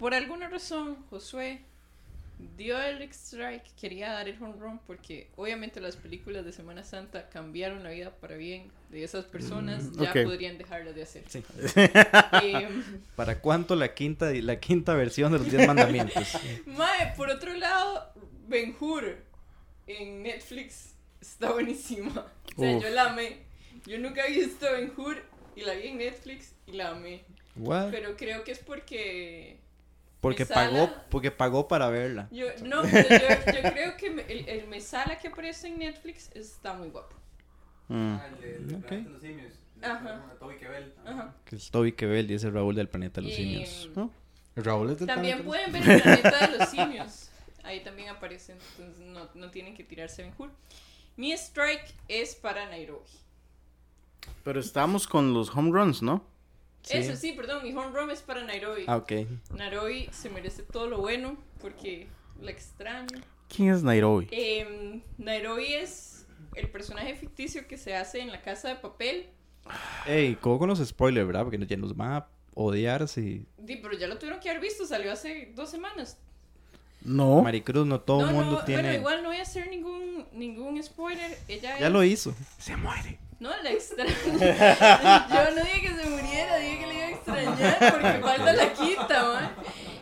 por 0.00 0.12
alguna 0.12 0.48
razón 0.48 0.96
Josué 1.10 1.60
dio 2.56 2.80
el 2.80 3.02
strike, 3.02 3.64
quería 3.74 4.12
dar 4.12 4.28
el 4.28 4.40
home 4.42 4.54
run 4.58 4.78
porque 4.86 5.28
obviamente 5.36 5.80
las 5.80 5.96
películas 5.96 6.44
de 6.44 6.52
Semana 6.52 6.84
Santa 6.84 7.28
cambiaron 7.28 7.82
la 7.82 7.90
vida 7.90 8.10
para 8.10 8.36
bien 8.36 8.70
de 8.90 9.04
esas 9.04 9.24
personas, 9.24 9.92
ya 9.92 10.10
ok. 10.10 10.24
podrían 10.24 10.56
dejarlas 10.56 10.94
de 10.94 11.02
hacer. 11.02 11.24
Sí. 11.28 11.42
Em, 12.42 13.00
¿Para 13.16 13.40
cuánto 13.40 13.74
la 13.76 13.94
quinta, 13.94 14.30
la 14.32 14.60
quinta 14.60 14.94
versión 14.94 15.32
de 15.32 15.38
los 15.38 15.50
Diez 15.50 15.66
Mandamientos? 15.66 16.38
Mae, 16.66 17.14
por 17.16 17.28
otro 17.28 17.52
lado, 17.54 18.12
Ben 18.46 18.74
Hur 18.78 19.18
en 19.86 20.22
Netflix 20.22 20.94
está 21.20 21.52
buenísima. 21.52 22.26
O 22.56 22.60
sea, 22.60 22.76
Uf. 22.76 22.82
yo 22.82 22.90
la 22.90 23.10
amé. 23.10 23.38
Yo 23.86 23.98
nunca 23.98 24.26
he 24.26 24.30
visto 24.32 24.66
Ben 24.72 24.92
Hur 24.96 25.22
y 25.56 25.62
la 25.62 25.74
vi 25.74 25.88
en 25.88 25.98
Netflix 25.98 26.54
y 26.66 26.72
la 26.72 26.90
amé. 26.90 27.24
What? 27.56 27.90
Pero 27.90 28.16
creo 28.16 28.44
que 28.44 28.52
es 28.52 28.58
porque. 28.60 29.58
Porque 30.20 30.44
Mesala- 30.44 30.70
pagó, 30.70 30.90
porque 31.10 31.30
pagó 31.30 31.68
para 31.68 31.88
verla. 31.90 32.28
Yo, 32.32 32.46
no, 32.64 32.82
pero 32.82 33.08
yo, 33.08 33.52
yo 33.52 33.72
creo 33.72 33.96
que 33.96 34.06
el, 34.28 34.48
el 34.48 34.66
Mesala 34.68 35.16
que 35.18 35.28
aparece 35.28 35.68
en 35.68 35.78
Netflix 35.78 36.30
está 36.34 36.74
muy 36.74 36.88
guapo. 36.88 37.14
Mm. 37.88 38.14
Ah, 38.20 38.26
el 38.34 38.40
de- 38.40 38.56
el 38.56 38.68
de 38.68 38.74
Ok. 38.76 38.80
Planeta 38.86 39.08
de 39.08 39.12
los 39.14 39.22
Simios. 39.22 39.52
Ajá. 39.80 40.34
Toby. 40.40 40.56
Ajá. 41.06 41.34
Que 41.44 41.56
es 41.56 41.70
Toby 41.70 41.92
Kebbell, 41.92 42.26
dice 42.26 42.50
Raúl 42.50 42.74
del 42.74 42.88
Planeta 42.88 43.20
de 43.20 43.28
los 43.28 43.38
Y, 43.38 43.42
Simios. 43.42 43.90
¿no? 43.94 44.10
Raúl 44.56 44.90
es 44.90 44.98
del 44.98 45.06
También 45.06 45.44
planeta 45.44 45.70
pueden 45.70 45.86
ver 45.86 45.90
el 45.96 46.02
planeta 46.02 46.46
de 46.48 46.58
los 46.58 46.68
simios. 46.68 47.30
Ahí 47.62 47.84
también 47.84 48.08
aparecen, 48.08 48.56
entonces 48.76 49.04
no, 49.06 49.28
no 49.34 49.50
tienen 49.52 49.76
que 49.76 49.84
tirarse 49.84 50.22
Ben 50.22 50.32
Hur. 50.36 50.50
Mi 51.16 51.32
strike 51.32 51.94
es 52.08 52.34
para 52.34 52.66
Nairobi. 52.68 53.04
Pero 54.42 54.58
estamos 54.58 55.06
con 55.06 55.32
los 55.32 55.54
home 55.54 55.70
runs, 55.70 56.02
¿no? 56.02 56.24
Sí. 56.88 56.96
Eso 56.98 57.16
sí, 57.16 57.32
perdón, 57.32 57.62
mi 57.62 57.72
home 57.72 57.90
run 57.92 58.10
es 58.10 58.22
para 58.22 58.42
Nairobi. 58.44 58.84
Ah, 58.86 58.96
ok. 58.96 59.12
Nairobi 59.54 60.08
se 60.12 60.30
merece 60.30 60.62
todo 60.62 60.86
lo 60.88 60.98
bueno 60.98 61.36
porque 61.60 62.06
la 62.40 62.50
extraño. 62.50 63.20
¿Quién 63.54 63.72
es 63.74 63.82
Nairobi? 63.82 64.28
Em, 64.30 65.02
Nairobi 65.18 65.74
es 65.74 66.26
el 66.54 66.68
personaje 66.70 67.14
ficticio 67.14 67.66
que 67.66 67.76
se 67.78 67.94
hace 67.94 68.20
en 68.20 68.30
la 68.32 68.40
casa 68.42 68.68
de 68.68 68.76
papel. 68.76 69.26
Ey, 70.06 70.34
¿cómo 70.40 70.58
con 70.58 70.68
los 70.68 70.78
spoilers, 70.86 71.26
verdad? 71.26 71.44
Porque 71.44 71.58
ya 71.66 71.76
nos 71.76 71.94
van 71.96 72.12
a 72.12 72.28
odiar 72.54 73.06
si... 73.08 73.44
Di, 73.58 73.76
pero 73.76 73.94
ya 73.96 74.06
lo 74.06 74.18
tuvieron 74.18 74.40
que 74.40 74.48
haber 74.50 74.62
visto, 74.62 74.86
salió 74.86 75.12
hace 75.12 75.52
dos 75.54 75.70
semanas. 75.70 76.18
No. 77.02 77.42
Maricruz, 77.42 77.86
no 77.86 78.00
todo 78.00 78.20
el 78.22 78.26
no, 78.28 78.32
mundo 78.32 78.52
no, 78.60 78.64
tiene... 78.64 78.82
bueno, 78.82 78.98
igual 78.98 79.22
no 79.22 79.28
voy 79.28 79.38
a 79.38 79.42
hacer 79.42 79.68
ningún, 79.68 80.26
ningún 80.32 80.82
spoiler. 80.82 81.38
Ella 81.48 81.78
Ya 81.78 81.86
es- 81.86 81.92
lo 81.92 82.02
hizo. 82.02 82.34
No, 83.40 83.50
la 83.62 83.70
extraño. 83.70 84.12
Yo 84.34 85.54
no 85.54 85.62
dije 85.62 85.80
que 85.80 85.94
se 85.94 86.10
muriera, 86.10 86.56
dije 86.56 86.78
que 86.78 86.86
le 86.86 86.94
iba 86.94 87.04
a 87.06 87.10
extrañar 87.10 87.92
porque 87.92 88.18
falta 88.20 88.52
la 88.52 88.72
quinta, 88.72 89.24
man. 89.24 89.50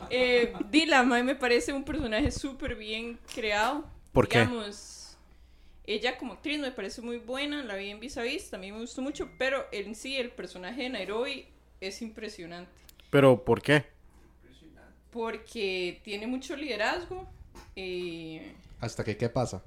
Eh, 0.09 0.52
Dila, 0.71 1.02
me 1.02 1.35
parece 1.35 1.73
un 1.73 1.85
personaje 1.85 2.31
súper 2.31 2.76
bien 2.76 3.19
creado. 3.35 3.85
¿Por 4.12 4.28
qué? 4.28 4.40
Digamos, 4.40 5.19
ella 5.85 6.16
como 6.16 6.33
actriz 6.35 6.59
me 6.59 6.73
parece 6.73 7.02
muy 7.02 7.19
buena, 7.19 7.62
la 7.62 7.76
vi 7.76 7.90
en 7.90 8.00
Vis 8.00 8.16
a 8.16 8.23
Vis, 8.23 8.50
también 8.50 8.75
me 8.75 8.81
gustó 8.81 9.02
mucho, 9.02 9.28
pero 9.38 9.66
en 9.73 9.95
sí 9.95 10.16
el 10.16 10.31
personaje 10.31 10.85
de 10.85 10.88
Nairobi 10.90 11.47
es 11.81 12.00
impresionante 12.02 12.71
Pero 13.11 13.45
¿por 13.45 13.61
qué? 13.62 13.85
porque 15.11 16.00
tiene 16.05 16.26
mucho 16.26 16.57
liderazgo. 16.57 17.26
eh, 17.75 18.52
Hasta 18.81 19.02
que, 19.05 19.16
¿qué 19.16 19.28
pasa? 19.28 19.62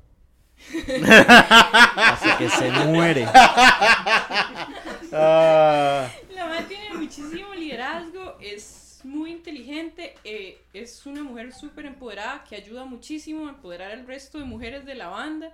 Así 0.68 2.30
que 2.38 2.50
se 2.50 2.72
muere. 2.72 3.25
Ah, 5.12 6.08
La 6.34 6.46
madre 6.48 6.63
tiene 6.66 6.94
muchísimo 6.96 7.54
liderazgo, 7.54 8.38
es 8.39 9.01
muy 9.04 9.32
inteligente, 9.32 10.13
eh, 10.24 10.62
es 10.74 11.06
una 11.06 11.24
mujer 11.24 11.54
súper 11.54 11.86
empoderada 11.86 12.44
que 12.44 12.56
ayuda 12.58 12.84
muchísimo 12.86 13.48
a 13.48 13.51
empoderar 13.51 13.92
al 13.92 14.06
resto 14.06 14.38
de 14.38 14.44
mujeres 14.46 14.86
de 14.86 14.94
la 14.96 15.08
banda 15.08 15.54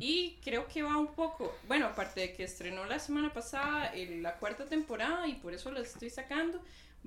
y 0.00 0.38
creo 0.44 0.66
que 0.68 0.82
va 0.82 0.96
un 0.96 1.08
poco, 1.08 1.52
bueno, 1.66 1.86
aparte 1.86 2.20
de 2.20 2.32
que 2.34 2.44
estrenó 2.44 2.84
la 2.86 2.98
semana 3.00 3.32
pasada 3.32 3.86
el- 3.88 4.22
la 4.22 4.36
cuarta 4.36 4.64
temporada 4.66 5.26
y 5.26 5.34
por 5.34 5.52
eso 5.54 5.72
la 5.72 5.80
estoy 5.80 6.08
sacando, 6.08 6.60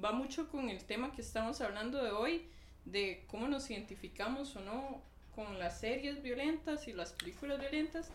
va 0.03 0.11
mucho 0.11 0.49
con 0.49 0.69
el 0.69 0.83
tema 0.83 1.13
que 1.13 1.21
estamos 1.21 1.61
hablando 1.61 2.03
de 2.03 2.11
hoy, 2.11 2.45
de 2.85 3.23
cómo 3.27 3.47
nos 3.47 3.69
identificamos 3.71 4.55
o 4.57 4.59
no 4.59 5.01
con 5.37 5.59
las 5.59 5.79
series 5.79 6.23
violentas 6.23 6.87
y 6.87 6.93
las 6.93 7.13
películas 7.13 7.59
violentas. 7.59 8.07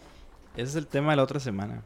Ese 0.56 0.62
es 0.70 0.74
el 0.74 0.88
tema 0.88 1.12
de 1.12 1.16
la 1.18 1.22
otra 1.22 1.38
semana. 1.38 1.84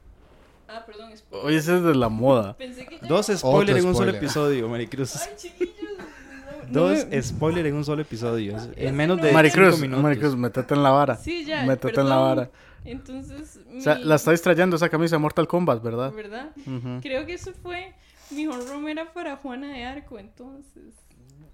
Ah, 0.66 0.83
perdón, 0.87 1.14
spoiler. 1.16 1.47
Hoy 1.47 1.55
ese 1.57 1.76
es 1.76 1.83
de 1.83 1.95
la 1.95 2.09
moda. 2.09 2.57
Pensé 2.57 2.87
que 2.87 2.99
ya- 2.99 3.07
Dos 3.07 3.26
spoilers 3.26 3.78
en 3.81 3.87
un 3.87 3.95
solo 3.95 4.11
episodio, 4.12 4.66
Maricruz. 4.69 5.14
Ay, 5.16 5.35
chiquillos. 5.37 5.75
no- 5.99 6.64
no 6.69 6.81
Dos 6.88 7.07
me- 7.07 7.23
spoilers 7.23 7.69
en 7.69 7.75
un 7.75 7.85
solo 7.85 8.00
episodio. 8.02 8.57
Ese 8.57 8.88
En 8.88 8.97
menos 8.97 9.19
de 9.21 9.28
no- 9.28 9.35
Maricruz, 9.35 9.75
cinco 9.75 9.83
minutos. 9.83 10.02
Maricruz, 10.02 10.37
métete 10.37 10.75
en 10.75 10.83
la 10.83 10.90
vara. 10.90 11.16
Sí, 11.16 11.45
ya. 11.45 11.64
Métete 11.64 12.00
en 12.00 12.09
la 12.09 12.14
perdón. 12.16 12.37
vara. 12.37 12.50
Entonces, 12.87 13.61
O 13.76 13.81
sea, 13.81 13.97
mi- 13.97 14.05
la 14.05 14.14
estáis 14.14 14.40
trayendo 14.40 14.76
esa 14.76 14.88
camisa 14.88 15.16
de 15.16 15.21
Mortal 15.21 15.47
Kombat, 15.47 15.83
¿verdad? 15.83 16.12
¿verdad? 16.12 16.50
Ujú. 16.66 17.00
Creo 17.02 17.26
que 17.26 17.35
eso 17.35 17.52
fue. 17.62 17.93
Mi 18.31 18.47
home 18.49 18.90
era 18.90 19.12
para 19.12 19.37
Juana 19.37 19.73
de 19.73 19.85
Arco, 19.85 20.19
entonces. 20.19 20.95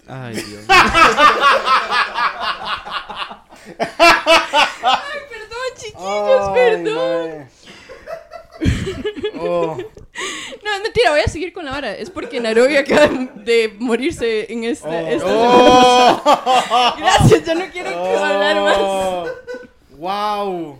Ay, 0.08 0.34
Dios. 0.34 0.64
Ay, 4.82 5.20
perdón, 5.30 5.68
chiquillos, 5.76 6.50
perdón. 6.54 7.48
Oh. 9.38 9.76
No, 9.76 10.74
es 10.76 10.82
mentira, 10.82 11.10
voy 11.10 11.20
a 11.20 11.28
seguir 11.28 11.52
con 11.52 11.64
la 11.64 11.72
vara. 11.72 11.94
Es 11.96 12.10
porque 12.10 12.40
Nairobi 12.40 12.76
acaba 12.76 13.08
de 13.08 13.74
morirse 13.78 14.52
en 14.52 14.64
esta, 14.64 15.10
esta 15.10 15.26
Oh. 15.28 16.20
semana. 16.22 16.94
Gracias, 16.98 17.44
ya 17.44 17.54
no 17.54 17.64
quiero 17.72 17.90
hablar 18.24 18.60
más. 18.62 18.78
¡Wow! 19.96 20.78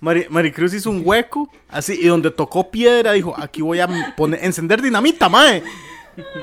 Mari- 0.00 0.26
Maricruz 0.30 0.72
hizo 0.74 0.90
un 0.90 1.02
hueco, 1.04 1.50
así, 1.68 1.98
y 2.00 2.06
donde 2.06 2.30
tocó 2.30 2.70
piedra, 2.70 3.12
dijo, 3.12 3.34
aquí 3.36 3.62
voy 3.62 3.80
a 3.80 4.14
poner, 4.16 4.44
encender 4.44 4.80
dinamita, 4.80 5.28
mae. 5.28 5.62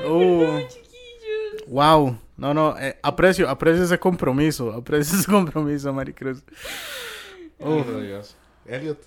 Oh, 0.06 0.58
Chiquillos. 0.68 0.85
Wow. 1.66 2.18
No, 2.36 2.52
no, 2.52 2.76
eh, 2.78 2.98
aprecio, 3.02 3.48
aprecio 3.48 3.84
ese 3.84 3.98
compromiso, 3.98 4.72
aprecio 4.74 5.18
ese 5.18 5.30
compromiso, 5.30 5.92
Maricruz. 5.92 6.42
Oh, 7.58 7.82
Dios. 7.82 8.36
Elliot. 8.66 8.98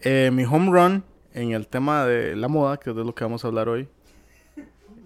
Eh, 0.00 0.30
mi 0.32 0.44
home 0.44 0.70
run 0.70 1.04
en 1.34 1.52
el 1.52 1.66
tema 1.68 2.06
de 2.06 2.34
la 2.36 2.48
moda, 2.48 2.78
que 2.78 2.90
es 2.90 2.96
de 2.96 3.04
lo 3.04 3.14
que 3.14 3.24
vamos 3.24 3.44
a 3.44 3.48
hablar 3.48 3.68
hoy. 3.68 3.88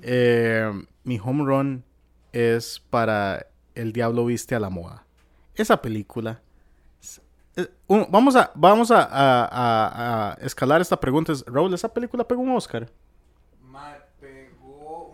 eh, 0.03 0.71
mi 1.05 1.19
home 1.23 1.45
run 1.45 1.85
es 2.33 2.81
para 2.91 3.47
El 3.75 3.93
Diablo 3.93 4.25
Viste 4.27 4.55
a 4.55 4.61
la 4.61 4.71
Moda. 4.71 5.05
Esa 5.55 5.81
película. 5.83 6.41
es- 7.57 7.71
un- 7.87 8.07
vamos 8.11 8.35
a, 8.37 8.51
vamos 8.55 8.91
a, 8.91 9.03
a- 9.03 9.45
a- 9.51 10.33
a 10.33 10.35
escalar 10.45 10.81
esta 10.81 10.99
pregunta. 10.99 11.33
Es, 11.33 11.45
Raúl, 11.47 11.75
¿esa 11.75 11.93
película 11.93 12.27
pegó 12.27 12.41
un 12.43 12.51
Oscar? 12.57 12.89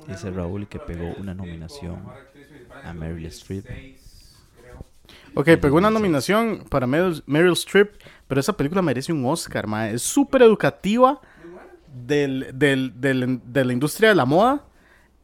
Ma- 0.08 0.14
Dice 0.14 0.30
Raúl 0.30 0.66
que 0.68 0.78
pegó 0.78 1.14
una 1.18 1.34
nominación 1.34 2.02
a 2.84 2.92
Meryl 2.94 3.26
Streep. 3.26 3.64
2016, 3.64 4.36
creo. 4.60 4.84
Ok, 5.34 5.60
pegó 5.60 5.76
una 5.76 5.90
nominación 5.90 6.64
para 6.68 6.86
Meryl, 6.86 7.22
Meryl 7.26 7.52
Streep, 7.52 7.92
pero 8.26 8.40
esa 8.40 8.56
película 8.56 8.82
merece 8.82 9.12
un 9.12 9.24
Oscar, 9.26 9.66
mae. 9.66 9.94
Es 9.94 10.02
súper 10.02 10.42
educativa 10.42 11.20
del, 12.06 12.48
del- 12.54 13.00
del- 13.00 13.40
de 13.44 13.64
la 13.64 13.72
industria 13.72 14.08
de 14.10 14.14
la 14.14 14.24
moda 14.24 14.64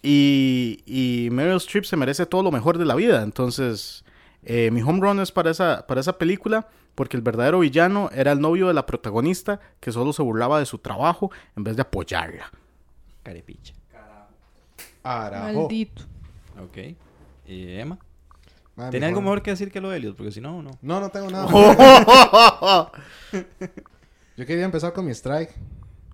y, 0.02 0.82
y 0.86 1.28
Meryl 1.30 1.56
Streep 1.56 1.84
se 1.84 1.96
merece 1.96 2.26
todo 2.26 2.42
lo 2.42 2.50
mejor 2.52 2.78
de 2.78 2.84
la 2.84 2.94
vida. 2.94 3.22
Entonces, 3.22 4.04
eh, 4.42 4.70
mi 4.70 4.82
home 4.82 5.00
run 5.00 5.20
es 5.20 5.32
para 5.32 5.50
esa, 5.50 5.86
para 5.86 6.00
esa 6.00 6.18
película 6.18 6.68
porque 6.94 7.16
el 7.16 7.22
verdadero 7.22 7.60
villano 7.60 8.08
era 8.14 8.32
el 8.32 8.40
novio 8.40 8.68
de 8.68 8.74
la 8.74 8.86
protagonista 8.86 9.58
que 9.80 9.90
solo 9.90 10.12
se 10.12 10.22
burlaba 10.22 10.58
de 10.60 10.66
su 10.66 10.78
trabajo 10.78 11.30
en 11.56 11.64
vez 11.64 11.74
de 11.76 11.82
apoyarla. 11.82 12.50
Carepicha. 13.22 13.74
Arajo. 15.04 15.60
Maldito. 15.60 16.02
Ok. 16.62 16.78
¿Y 17.46 17.78
Emma? 17.78 17.98
Madre, 18.76 18.90
¿Tiene 18.92 19.06
algo 19.06 19.20
mejor 19.20 19.42
que 19.42 19.52
decir 19.52 19.70
que 19.70 19.80
lo 19.80 19.90
de 19.90 19.98
Elliot? 19.98 20.16
Porque 20.16 20.32
si 20.32 20.40
no, 20.40 20.60
no. 20.62 20.72
No, 20.82 20.98
no 20.98 21.08
tengo 21.10 21.30
nada. 21.30 21.46
Yo 24.36 24.46
quería 24.46 24.64
empezar 24.64 24.92
con 24.92 25.04
mi 25.06 25.12
strike. 25.12 25.54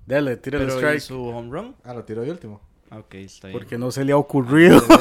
Dale, 0.07 0.37
tira 0.37 0.59
el 0.59 0.67
Pero 0.67 0.75
¿y 0.77 0.79
strike. 0.79 1.01
su 1.01 1.25
home 1.25 1.51
run? 1.51 1.75
Ah, 1.85 1.95
lo 1.95 2.05
tiro 2.05 2.23
yo 2.25 2.33
último. 2.33 2.61
Ah, 2.91 2.99
Ok, 2.99 3.15
está 3.15 3.49
bien. 3.49 3.59
Porque 3.59 3.79
no 3.79 3.91
se 3.91 4.05
le 4.05 4.13
ha 4.13 4.17
ocurrido. 4.17 4.83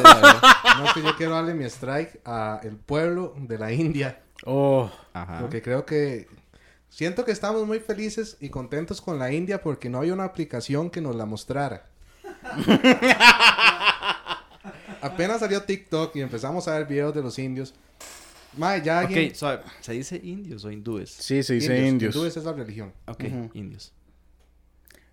No, 0.78 0.86
es 0.86 0.94
que 0.94 1.02
yo 1.04 1.14
quiero 1.18 1.34
darle 1.34 1.54
mi 1.54 1.66
strike 1.66 2.22
a 2.24 2.62
el 2.64 2.78
pueblo 2.78 3.34
de 3.38 3.58
la 3.58 3.74
India. 3.74 4.22
Oh, 4.46 4.90
Ajá. 5.12 5.40
Porque 5.42 5.62
creo 5.62 5.86
que... 5.86 6.28
Siento 6.88 7.26
que 7.26 7.32
estamos 7.34 7.68
muy 7.68 7.82
felices 7.82 8.38
y 8.40 8.48
contentos 8.50 9.02
con 9.02 9.20
la 9.20 9.34
India 9.34 9.62
porque 9.62 9.90
no 9.90 9.98
había 9.98 10.14
una 10.14 10.24
aplicación 10.24 10.90
que 10.90 11.02
nos 11.02 11.18
la 11.18 11.26
mostrara. 11.26 11.90
Apenas 15.02 15.40
salió 15.40 15.64
TikTok 15.64 16.16
y 16.16 16.22
empezamos 16.22 16.68
a 16.68 16.78
ver 16.78 16.88
videos 16.88 17.14
de 17.14 17.22
los 17.22 17.38
indios. 17.40 17.74
Mae, 18.58 18.82
ya 18.82 19.00
alguien... 19.00 19.32
Ok. 19.42 19.60
¿Se 19.82 19.94
dice 19.94 20.20
indios 20.24 20.66
o 20.66 20.72
hindúes? 20.72 21.10
sí, 21.12 21.44
se 21.44 21.54
dice 21.56 21.88
indios. 21.88 22.16
Hindúes 22.16 22.36
es 22.36 22.44
la 22.44 22.54
religión. 22.54 22.92
Ok, 23.08 23.24
indios. 23.54 23.94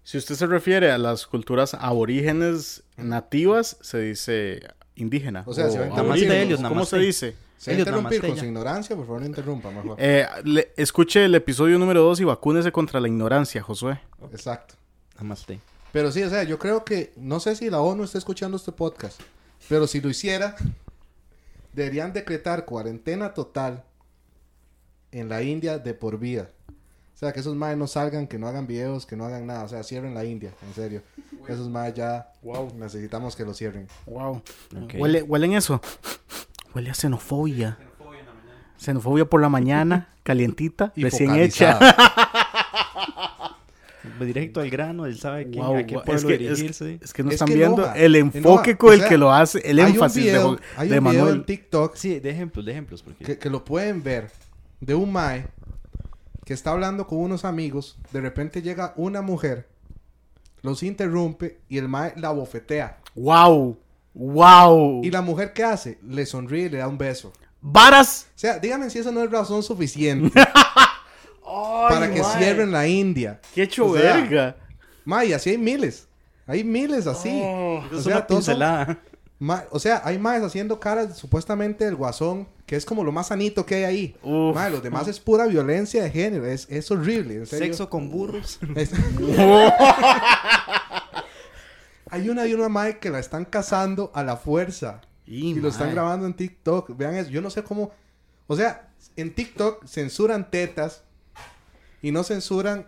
Si 0.03 0.17
usted 0.19 0.37
se 0.37 0.47
refiere 0.47 0.91
a 0.93 0.99
las 0.99 1.27
culturas 1.27 1.75
aborígenes 1.75 2.85
nativas, 2.97 3.77
se 3.81 4.01
dice 4.01 4.61
indígena. 4.95 5.43
O 5.47 5.53
sea, 5.53 5.69
si 5.69 5.79
va 5.79 5.85
a 5.85 5.89
interrumpir, 5.89 6.31
Elliot, 6.31 6.57
¿Cómo 6.59 6.69
namaste. 6.77 6.97
se 6.97 7.03
dice? 7.03 7.35
Se 7.59 7.73
va 7.73 7.77
a 7.77 7.79
interrumpir 7.81 8.21
con 8.21 8.31
ya. 8.35 8.37
su 8.41 8.45
ignorancia, 8.45 8.95
por 8.97 9.07
favor 9.07 9.21
no 9.23 9.27
interrumpa 9.27 9.71
mejor. 9.71 9.97
Eh, 9.99 10.27
le- 10.45 10.73
escuche 10.77 11.25
el 11.25 11.35
episodio 11.35 11.79
número 11.79 12.03
2 12.03 12.21
y 12.21 12.25
vacúnese 12.25 12.71
contra 12.71 13.01
la 13.01 13.09
ignorancia, 13.09 13.63
Josué. 13.63 13.99
Exacto. 14.33 14.75
Namaste. 15.19 15.59
Pero 15.93 16.13
sí, 16.13 16.23
o 16.23 16.31
sea, 16.31 16.45
yo 16.45 16.59
creo 16.59 16.85
que, 16.85 17.13
no 17.17 17.41
sé 17.41 17.57
si 17.57 17.69
la 17.71 17.81
ONU 17.81 18.05
está 18.05 18.19
escuchando 18.19 18.57
este 18.59 18.71
podcast, 18.73 19.21
pero 19.69 19.87
si 19.87 20.01
lo 20.01 20.09
hiciera, 20.09 20.57
deberían 21.73 22.13
decretar 22.13 22.65
cuarentena 22.65 23.35
total 23.35 23.85
en 25.13 25.29
la 25.29 25.43
India 25.43 25.79
de 25.79 25.95
por 25.95 26.19
vida. 26.19 26.49
O 27.15 27.19
sea, 27.19 27.33
que 27.33 27.41
esos 27.41 27.55
maes 27.57 27.79
no 27.79 27.87
salgan, 27.87 28.27
que 28.27 28.39
no 28.39 28.47
hagan 28.47 28.67
videos, 28.67 29.07
que 29.07 29.17
no 29.17 29.25
hagan 29.25 29.47
nada. 29.47 29.65
O 29.65 29.69
sea, 29.69 29.83
cierren 29.83 30.13
la 30.13 30.25
India, 30.27 30.53
en 30.67 30.75
serio. 30.75 31.03
Esos 31.49 31.71
maes 31.71 31.95
ya, 31.95 32.31
wow, 32.43 32.71
necesitamos 32.77 33.35
que 33.35 33.45
lo 33.45 33.55
cierren. 33.55 33.89
Wow. 34.05 34.43
Huele, 34.99 35.23
huelen 35.23 35.55
eso. 35.55 35.81
Huele 36.75 36.91
a 36.91 36.95
xenofobia. 36.95 37.79
Xenofobia 37.79 38.21
en 38.21 38.27
la 38.27 38.33
mañana. 38.35 38.75
Xenofobia 38.79 39.25
por 39.25 39.41
la 39.41 39.49
mañana, 39.49 40.09
calientita, 40.25 40.93
Y 40.95 41.05
recién 41.05 41.31
focalizada. 41.31 41.79
hecha. 41.89 42.07
Directo 44.21 44.61
al 44.61 44.71
grano, 44.71 45.07
él 45.07 45.19
sabe 45.19 45.49
quién, 45.51 45.65
Wow, 45.65 45.77
a 45.79 45.83
qué 45.85 45.95
pueblo 45.99 46.15
es, 46.15 46.25
que, 46.25 46.33
es- 46.35 46.39
dirigirse. 46.59 46.99
es 47.03 47.13
que 47.13 47.23
no 47.23 47.29
Es 47.31 47.35
están 47.35 47.49
que 47.49 47.55
viendo 47.55 47.83
enoja, 47.83 47.99
el 47.99 48.17
enfoque 48.17 48.71
enoja. 48.71 48.77
con 48.79 48.91
O 48.91 48.93
el 48.93 49.05
que 49.07 49.19
lo 49.19 49.33
hace, 49.33 49.59
el 49.71 49.79
hay 49.81 49.93
énfasis 49.93 50.25
de 50.25 50.31
video, 50.31 50.59
hay 50.77 50.89
de, 50.89 50.99
un 50.99 51.05
video 51.05 51.19
Manuel. 51.25 51.37
en 51.41 51.45
TikTok 51.47 51.95
Sí, 51.97 52.19
de 52.21 52.31
ejemplos, 52.31 52.65
de 52.65 52.73
ejemplos. 52.73 53.03
Porque... 53.03 53.25
que, 53.25 53.39
que 53.39 53.51
lo 53.51 53.65
pueden 53.65 54.03
ver 54.03 54.31
de 54.81 54.95
un 54.95 55.13
mae 55.13 55.47
que 56.45 56.55
está 56.55 56.71
hablando 56.73 57.07
con 57.07 57.19
unos 57.19 57.45
amigos, 57.45 57.99
de 58.13 58.21
repente 58.21 58.63
llega 58.63 58.93
una 58.97 59.21
mujer, 59.23 59.69
los 60.63 60.83
interrumpe 60.83 61.59
y 61.69 61.79
el 61.79 61.89
mae 61.89 62.13
la 62.17 62.31
bofetea. 62.31 62.99
Wow. 63.15 63.77
Wow. 64.15 65.03
¿Y 65.05 65.11
la 65.11 65.23
mujer 65.23 65.53
qué 65.53 65.65
hace? 65.65 65.99
Le 66.09 66.25
sonríe 66.25 66.67
y 66.67 66.69
le 66.71 66.79
da 66.79 66.89
un 66.89 66.97
beso. 66.99 67.33
Varas. 67.61 68.29
O 68.37 68.39
sea, 68.39 68.59
díganme 68.59 68.89
si 68.91 68.99
eso 69.01 69.11
no 69.13 69.23
es 69.23 69.31
razón 69.31 69.63
suficiente 69.63 70.31
para 71.89 72.13
que 72.13 72.23
cierren 72.23 72.73
la 72.73 72.87
India. 72.89 73.41
Qué 73.55 73.63
hecho 73.63 73.87
O 73.87 73.97
sea, 73.97 74.17
verga. 74.17 74.57
Mae, 75.05 75.27
y 75.29 75.33
así 75.33 75.51
hay 75.51 75.59
miles. 75.59 76.09
Hay 76.47 76.65
miles 76.65 77.07
así. 77.07 77.41
Oh. 77.43 77.83
O 77.93 77.97
es 77.99 78.05
sea, 78.05 78.17
una 78.17 78.27
todos 78.27 78.45
son- 78.45 78.55
pincelada. 78.55 78.99
Ma- 79.39 79.65
o 79.71 79.79
sea, 79.79 80.01
hay 80.03 80.19
más 80.19 80.43
haciendo 80.43 80.81
caras, 80.81 81.19
supuestamente 81.19 81.85
el 81.85 81.95
guasón, 81.95 82.49
que 82.65 82.75
es 82.75 82.87
como 82.87 83.05
lo 83.05 83.13
más 83.13 83.27
sanito 83.27 83.67
que 83.67 83.75
hay 83.75 83.85
ahí. 83.85 84.17
Uf. 84.23 84.55
Ma, 84.55 84.71
los 84.71 84.83
demás 84.83 85.07
es 85.09 85.21
pura 85.21 85.45
violencia 85.47 86.03
de 86.03 86.11
género, 86.11 86.47
es, 86.47 86.67
es 86.71 86.91
horrible, 86.91 87.35
en 87.35 87.47
serio. 87.47 87.67
Sexo 87.67 87.91
con 87.91 88.11
burros. 88.11 88.59
Es- 88.77 88.93
hay 92.11 92.29
una 92.29 92.47
y 92.47 92.55
una 92.55 92.69
madre 92.69 92.99
que 92.99 93.11
la 93.11 93.19
están 93.19 93.45
cazando 93.45 94.11
a 94.15 94.23
la 94.23 94.37
fuerza. 94.37 95.01
Y, 95.27 95.51
Y, 95.51 95.55
lo 95.55 95.69
están 95.69 95.89
mae. 95.89 95.95
grabando 95.95 96.27
en 96.27 96.35
TikTok. 96.35 96.97
Vean 96.97 97.17
eso, 97.17 97.31
yo 97.31 97.43
no 97.43 97.51
sé 97.51 97.63
cómo... 97.65 97.91
O 98.47 98.55
sea, 98.57 98.89
en 99.17 99.35
TikTok 99.35 99.85
censuran 99.87 100.51
tetas 100.51 101.03
y 102.03 102.13
no 102.13 102.23
censuran 102.23 102.87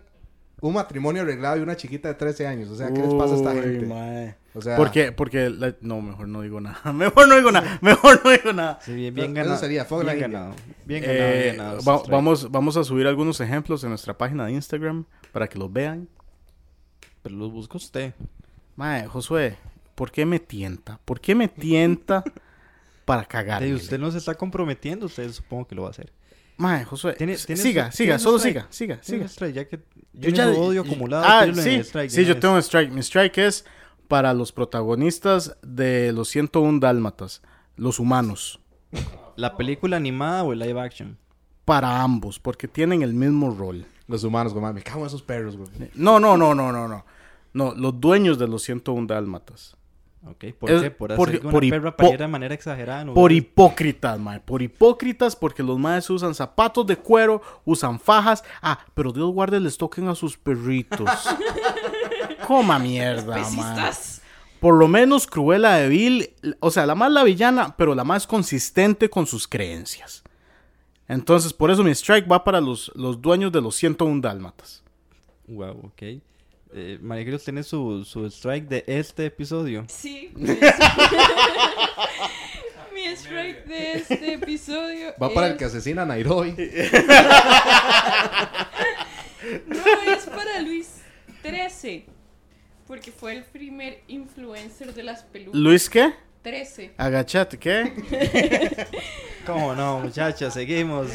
un 0.60 0.74
matrimonio 0.74 1.22
arreglado 1.22 1.56
y 1.58 1.60
una 1.60 1.76
chiquita 1.76 2.08
de 2.08 2.14
13 2.14 2.46
años. 2.46 2.68
O 2.70 2.76
sea, 2.76 2.92
¿qué 2.92 3.00
les 3.00 3.14
pasa 3.14 3.34
a 3.34 3.36
esta 3.36 3.52
gente? 3.54 3.86
mae. 3.86 4.36
O 4.54 4.60
sea, 4.60 4.76
Porque, 4.76 5.12
porque, 5.12 5.50
la- 5.50 5.76
no, 5.82 6.00
mejor 6.02 6.26
no 6.26 6.40
digo 6.42 6.60
nada. 6.60 6.80
Mejor 6.92 7.28
no 7.28 7.36
digo 7.36 7.52
nada. 7.52 7.78
Mejor 7.80 8.20
no 8.24 8.30
digo 8.32 8.52
nada. 8.52 8.80
Sí, 8.82 8.92
bien, 8.92 9.14
bien 9.14 9.26
Eso 9.28 9.34
ganado. 9.44 9.56
sería, 9.60 9.84
fuego 9.84 10.02
bien 10.02 10.06
la 10.20 10.26
India. 10.26 10.38
ganado. 10.40 10.54
Bien 10.84 11.02
ganado, 11.02 11.20
Eh, 11.28 11.42
bien 11.44 11.56
ganado. 11.58 11.78
va- 11.84 12.02
vamos, 12.10 12.50
vamos 12.50 12.76
a 12.76 12.82
subir 12.82 13.06
algunos 13.06 13.40
ejemplos 13.40 13.84
en 13.84 13.90
nuestra 13.90 14.18
página 14.18 14.46
de 14.46 14.52
Instagram 14.52 15.04
para 15.32 15.46
que 15.48 15.58
los 15.58 15.72
vean. 15.72 16.08
Pero 17.22 17.36
los 17.36 17.52
busca 17.52 17.76
usted. 17.76 18.14
Mae, 18.74 19.06
Josué, 19.06 19.56
¿por 19.94 20.10
qué 20.10 20.26
me 20.26 20.40
tienta? 20.40 20.98
¿Por 21.04 21.20
qué 21.20 21.36
me 21.36 21.46
tienta 21.46 22.24
para 23.04 23.24
cagar? 23.24 23.62
Ey, 23.62 23.74
usted 23.74 23.98
no 24.00 24.10
se 24.10 24.18
está 24.18 24.34
comprometiendo, 24.34 25.06
usted 25.06 25.30
supongo 25.30 25.68
que 25.68 25.74
lo 25.76 25.82
va 25.82 25.88
a 25.88 25.90
hacer. 25.92 26.12
Mae, 26.58 26.84
Josué, 26.84 27.14
¿Tiene- 27.14 27.32
s- 27.34 27.46
tiene 27.46 27.62
siga, 27.62 27.90
su- 27.90 27.96
siga, 27.96 28.16
tiene 28.16 28.18
solo 28.18 28.36
strike? 28.38 28.66
siga, 28.70 28.98
siga, 29.00 29.02
siga. 29.02 29.22
un 29.22 29.28
strike, 29.28 29.54
ya 29.54 29.68
que 29.68 29.80
Yo 30.12 30.30
ya- 30.30 30.48
odio 30.50 30.84
y- 30.84 30.86
acumulado. 30.86 31.24
Ah, 31.26 31.46
sí, 31.54 31.76
strike 31.76 32.10
sí, 32.10 32.24
yo 32.24 32.38
tengo 32.38 32.54
un 32.54 32.60
strike. 32.62 32.90
Mi 32.92 33.00
strike 33.00 33.38
es 33.38 33.64
para 34.08 34.34
los 34.34 34.52
protagonistas 34.52 35.56
de 35.62 36.12
los 36.12 36.28
101 36.28 36.80
dálmatas, 36.80 37.42
los 37.76 37.98
humanos. 38.00 38.60
¿La 39.36 39.56
película 39.56 39.96
animada 39.96 40.42
o 40.42 40.52
el 40.52 40.58
live 40.58 40.80
action? 40.80 41.16
Para 41.64 42.02
ambos, 42.02 42.38
porque 42.40 42.66
tienen 42.66 43.02
el 43.02 43.14
mismo 43.14 43.54
rol. 43.54 43.84
Los 44.08 44.24
humanos, 44.24 44.52
güey, 44.54 44.72
me 44.72 44.82
cago 44.82 45.00
en 45.02 45.06
esos 45.06 45.22
perros, 45.22 45.56
güey. 45.56 45.68
No, 45.94 46.18
no, 46.18 46.36
no, 46.36 46.54
no, 46.54 46.72
no, 46.72 46.88
no. 46.88 47.04
No, 47.52 47.74
los 47.74 48.00
dueños 48.00 48.38
de 48.38 48.48
los 48.48 48.62
101 48.62 49.06
dálmatas. 49.06 49.76
Ok, 50.26 50.44
¿por 50.58 50.70
Es- 50.70 50.82
qué? 50.82 50.90
Por 50.90 51.14
por- 51.16 51.28
hacer 51.28 51.40
que 51.40 51.46
una 51.46 51.52
por 51.52 51.68
perra 51.68 51.90
hipo- 51.90 51.96
pariera 51.96 52.26
de 52.26 52.32
manera 52.32 52.54
exagerada. 52.54 53.04
¿no? 53.04 53.14
Por 53.14 53.32
hipócritas, 53.32 54.18
mae. 54.18 54.40
Por 54.40 54.62
hipócritas, 54.62 55.36
porque 55.36 55.62
los 55.62 55.78
maes 55.78 56.10
usan 56.10 56.34
zapatos 56.34 56.86
de 56.86 56.96
cuero, 56.96 57.40
usan 57.64 57.98
fajas. 58.00 58.42
Ah, 58.60 58.78
pero 58.94 59.12
Dios 59.12 59.30
guarde 59.32 59.60
les 59.60 59.78
toquen 59.78 60.08
a 60.08 60.14
sus 60.14 60.36
perritos. 60.36 61.08
Coma 62.46 62.78
mierda, 62.78 63.24
mae. 63.36 63.40
Especistas. 63.42 64.22
Por 64.60 64.74
lo 64.74 64.88
menos 64.88 65.26
Cruella 65.28 65.74
de 65.74 65.88
Vil, 65.88 66.34
o 66.60 66.70
sea, 66.72 66.84
la 66.84 66.96
más 66.96 67.12
la 67.12 67.22
villana, 67.22 67.76
pero 67.76 67.94
la 67.94 68.02
más 68.04 68.26
consistente 68.26 69.08
con 69.08 69.26
sus 69.26 69.46
creencias. 69.46 70.24
Entonces, 71.06 71.52
por 71.52 71.70
eso 71.70 71.84
mi 71.84 71.92
strike 71.92 72.30
va 72.30 72.42
para 72.42 72.60
los, 72.60 72.90
los 72.96 73.22
dueños 73.22 73.52
de 73.52 73.60
los 73.60 73.76
101 73.76 74.20
dálmatas. 74.20 74.82
Wow, 75.46 75.78
ok. 75.92 76.02
Eh, 76.72 76.98
María 77.00 77.24
Cruz 77.24 77.44
tiene 77.44 77.62
su, 77.62 78.04
su 78.04 78.26
strike 78.26 78.68
de 78.68 78.84
este 78.86 79.26
episodio. 79.26 79.84
Sí. 79.88 80.32
Mi 82.94 83.04
strike 83.16 83.64
de 83.66 83.92
este 83.94 84.34
episodio. 84.34 85.14
Va 85.22 85.32
para 85.32 85.48
el 85.48 85.56
que 85.56 85.64
asesina 85.64 86.02
a 86.02 86.06
Nairobi. 86.06 86.54
No, 89.66 90.12
es 90.12 90.24
para 90.26 90.60
Luis 90.60 90.96
13. 91.42 92.04
Porque 92.86 93.12
fue 93.12 93.36
el 93.36 93.44
primer 93.44 94.02
influencer 94.08 94.92
de 94.92 95.02
las 95.04 95.22
pelucas. 95.22 95.58
Luis, 95.58 95.88
¿qué? 95.88 96.12
13. 96.42 96.92
Agachate, 96.96 97.58
¿qué? 97.58 98.86
¿Cómo 99.46 99.74
no, 99.74 100.00
muchachos? 100.00 100.52
Seguimos 100.54 101.08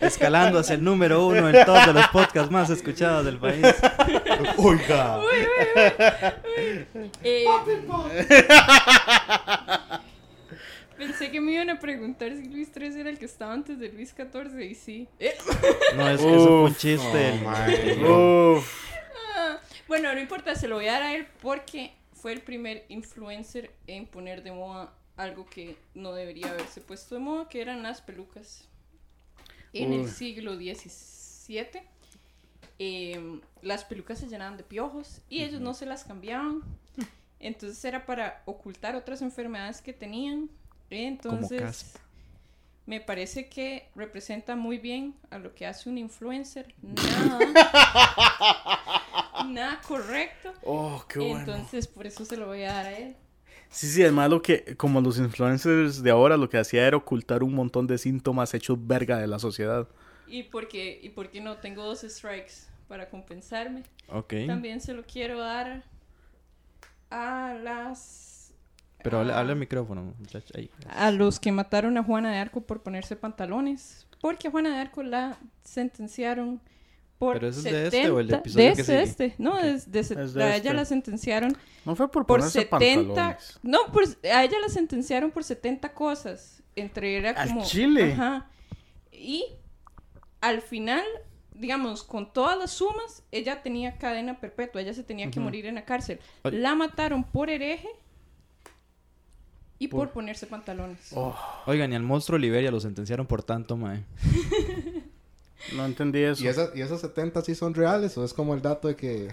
escalando 0.00 0.58
hacia 0.58 0.74
el 0.74 0.84
número 0.84 1.26
uno 1.26 1.48
en 1.48 1.64
todos 1.64 1.86
los 1.94 2.06
podcasts 2.08 2.50
más 2.50 2.68
escuchados 2.70 3.24
del 3.24 3.38
país. 3.38 3.64
Oiga. 4.58 5.20
Eh, 7.22 7.46
Pensé 10.96 11.30
que 11.30 11.40
me 11.40 11.52
iban 11.52 11.70
a 11.70 11.80
preguntar 11.80 12.30
si 12.36 12.44
Luis 12.48 12.70
13 12.70 13.00
era 13.00 13.10
el 13.10 13.18
que 13.18 13.24
estaba 13.24 13.52
antes 13.52 13.78
de 13.78 13.88
Luis 13.88 14.12
14 14.12 14.64
y 14.64 14.74
sí. 14.74 15.08
Eh, 15.18 15.34
No, 15.96 16.08
es, 16.08 16.20
eso 16.20 16.28
fue 16.28 16.62
un 16.64 16.74
chiste. 16.76 17.40
mae. 17.42 17.96
Uf. 18.04 18.84
ah, 19.36 19.58
Bueno, 19.88 20.12
no 20.14 20.20
importa, 20.20 20.54
se 20.54 20.68
lo 20.68 20.76
voy 20.76 20.86
a 20.88 20.92
dar 20.92 21.02
a 21.02 21.14
él 21.14 21.26
porque 21.40 21.92
fue 22.22 22.32
el 22.32 22.40
primer 22.40 22.86
influencer 22.88 23.74
en 23.88 24.06
poner 24.06 24.44
de 24.44 24.52
moda 24.52 24.94
algo 25.16 25.44
que 25.44 25.76
no 25.94 26.12
debería 26.12 26.50
haberse 26.50 26.80
puesto 26.80 27.16
de 27.16 27.20
moda, 27.20 27.48
que 27.48 27.60
eran 27.60 27.82
las 27.82 28.00
pelucas. 28.00 28.68
En 29.72 29.92
el 29.92 30.02
Uy. 30.02 30.08
siglo 30.08 30.54
XVII, 30.54 31.82
eh, 32.78 33.40
las 33.62 33.84
pelucas 33.84 34.20
se 34.20 34.28
llenaban 34.28 34.56
de 34.56 34.62
piojos 34.62 35.20
y 35.28 35.42
ellos 35.42 35.60
no 35.60 35.74
se 35.74 35.84
las 35.84 36.04
cambiaban. 36.04 36.62
Entonces 37.40 37.84
era 37.84 38.06
para 38.06 38.44
ocultar 38.46 38.94
otras 38.94 39.20
enfermedades 39.20 39.82
que 39.82 39.92
tenían. 39.92 40.48
Entonces, 40.90 41.94
me 42.86 43.00
parece 43.00 43.48
que 43.48 43.88
representa 43.96 44.54
muy 44.54 44.78
bien 44.78 45.16
a 45.30 45.38
lo 45.38 45.56
que 45.56 45.66
hace 45.66 45.88
un 45.88 45.98
influencer. 45.98 46.72
Nada. 46.82 47.48
Nada 49.44 49.80
correcto. 49.86 50.52
Oh, 50.64 51.04
qué 51.08 51.18
bueno. 51.18 51.38
Entonces, 51.40 51.86
por 51.88 52.06
eso 52.06 52.24
se 52.24 52.36
lo 52.36 52.46
voy 52.46 52.62
a 52.62 52.72
dar 52.72 52.86
a 52.86 52.92
él. 52.98 53.16
Sí, 53.70 53.86
sí, 53.88 54.02
es 54.02 54.12
malo 54.12 54.42
que 54.42 54.76
como 54.76 55.00
los 55.00 55.18
influencers 55.18 56.02
de 56.02 56.10
ahora 56.10 56.36
lo 56.36 56.48
que 56.50 56.58
hacía 56.58 56.86
era 56.86 56.96
ocultar 56.96 57.42
un 57.42 57.54
montón 57.54 57.86
de 57.86 57.96
síntomas 57.96 58.52
hechos 58.54 58.76
verga 58.86 59.18
de 59.18 59.26
la 59.26 59.38
sociedad. 59.38 59.88
Y 60.26 60.44
porque, 60.44 60.98
y 61.02 61.08
porque 61.10 61.40
no 61.40 61.56
tengo 61.56 61.82
dos 61.84 62.00
strikes 62.02 62.52
para 62.88 63.08
compensarme. 63.08 63.82
Ok. 64.08 64.34
También 64.46 64.80
se 64.80 64.92
lo 64.92 65.04
quiero 65.04 65.38
dar 65.40 65.84
a 67.10 67.54
las. 67.62 68.52
Pero 69.02 69.18
habla, 69.20 69.34
a- 69.36 69.40
habla 69.40 69.52
al 69.52 69.58
micrófono, 69.58 70.14
a 70.88 71.10
los 71.10 71.40
que 71.40 71.50
mataron 71.50 71.96
a 71.98 72.04
Juana 72.04 72.30
de 72.30 72.38
Arco 72.38 72.60
por 72.60 72.82
ponerse 72.82 73.16
pantalones. 73.16 74.06
Porque 74.20 74.48
a 74.48 74.50
Juana 74.50 74.74
de 74.74 74.80
Arco 74.80 75.02
la 75.02 75.38
sentenciaron 75.64 76.60
por. 77.22 77.34
¿Pero 77.34 77.48
es 77.50 77.62
de 77.62 77.84
este 77.86 78.10
o 78.10 78.18
el 78.18 78.26
70 78.26 78.38
episodio 78.40 78.68
de 78.68 78.74
que 78.74 78.80
este, 78.80 78.92
de 78.92 78.98
sigue? 79.06 79.10
este. 79.28 79.34
No, 79.38 79.58
es 79.60 79.92
de 79.92 80.02
se- 80.02 80.20
Es 80.20 80.34
de 80.34 80.42
a 80.42 80.46
ella 80.48 80.56
este. 80.56 80.74
la 80.74 80.84
sentenciaron 80.84 81.56
No 81.84 81.94
fue 81.94 82.10
por 82.10 82.26
por 82.26 82.38
ponerse 82.38 82.62
70. 82.62 83.14
pantalones. 83.14 83.60
No, 83.62 83.78
por, 83.92 84.02
a 84.04 84.42
ella 84.44 84.58
la 84.60 84.68
sentenciaron 84.68 85.30
por 85.30 85.44
70 85.44 85.92
cosas. 85.94 86.62
Entre 86.74 87.16
era 87.16 87.30
¿Al 87.30 87.48
como. 87.50 87.64
chile? 87.64 88.12
Ajá. 88.14 88.48
Y 89.12 89.44
al 90.40 90.62
final, 90.62 91.04
digamos, 91.54 92.02
con 92.02 92.32
todas 92.32 92.58
las 92.58 92.72
sumas, 92.72 93.22
ella 93.30 93.62
tenía 93.62 93.98
cadena 93.98 94.40
perpetua. 94.40 94.80
Ella 94.80 94.94
se 94.94 95.04
tenía 95.04 95.30
que 95.30 95.38
morir 95.38 95.66
en 95.66 95.76
la 95.76 95.84
cárcel. 95.84 96.18
Oye. 96.42 96.58
La 96.58 96.74
mataron 96.74 97.22
por 97.22 97.50
hereje 97.50 97.88
y 99.78 99.88
por, 99.88 100.06
Por- 100.06 100.12
ponerse 100.14 100.46
pantalones. 100.46 101.10
Oh, 101.14 101.36
Oigan, 101.66 101.92
y 101.92 101.96
al 101.96 102.02
monstruo 102.02 102.38
Liberia 102.38 102.70
lo 102.70 102.80
sentenciaron 102.80 103.26
por 103.26 103.42
tanto, 103.42 103.76
mae. 103.76 104.04
no 105.74 105.84
entendí 105.84 106.22
eso. 106.22 106.42
¿Y, 106.44 106.48
esas, 106.48 106.70
¿Y 106.74 106.80
esos 106.82 107.00
70 107.00 107.42
sí 107.42 107.54
son 107.54 107.74
reales? 107.74 108.16
¿O 108.18 108.24
es 108.24 108.32
como 108.34 108.54
el 108.54 108.62
dato 108.62 108.88
de 108.88 108.96
que 108.96 109.28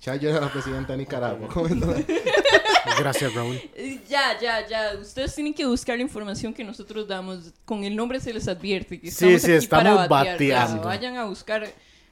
Chayo 0.00 0.30
era 0.30 0.40
la 0.40 0.52
presidenta 0.52 0.92
de 0.92 0.98
Nicaragua? 0.98 1.48
¿Cómo 1.52 1.66
es 1.66 1.76
la- 1.76 1.96
Gracias, 2.98 3.34
Raúl. 3.34 3.60
Eh, 3.74 4.00
Ya, 4.08 4.38
ya, 4.40 4.66
ya. 4.66 4.92
Ustedes 5.00 5.34
tienen 5.34 5.52
que 5.54 5.66
buscar 5.66 5.96
la 5.96 6.02
información 6.02 6.54
que 6.54 6.64
nosotros 6.64 7.06
damos. 7.08 7.52
Con 7.64 7.84
el 7.84 7.94
nombre 7.96 8.20
se 8.20 8.32
les 8.32 8.46
advierte 8.48 9.00
que 9.00 9.10
Sí, 9.10 9.34
estamos 9.34 9.42
sí, 9.42 9.46
aquí 9.52 9.64
estamos 9.64 9.84
para 9.94 10.06
batear, 10.06 10.38
ya. 10.40 10.60
bateando. 10.60 10.82
Vayan 10.86 11.16
a 11.16 11.24
buscar 11.24 11.68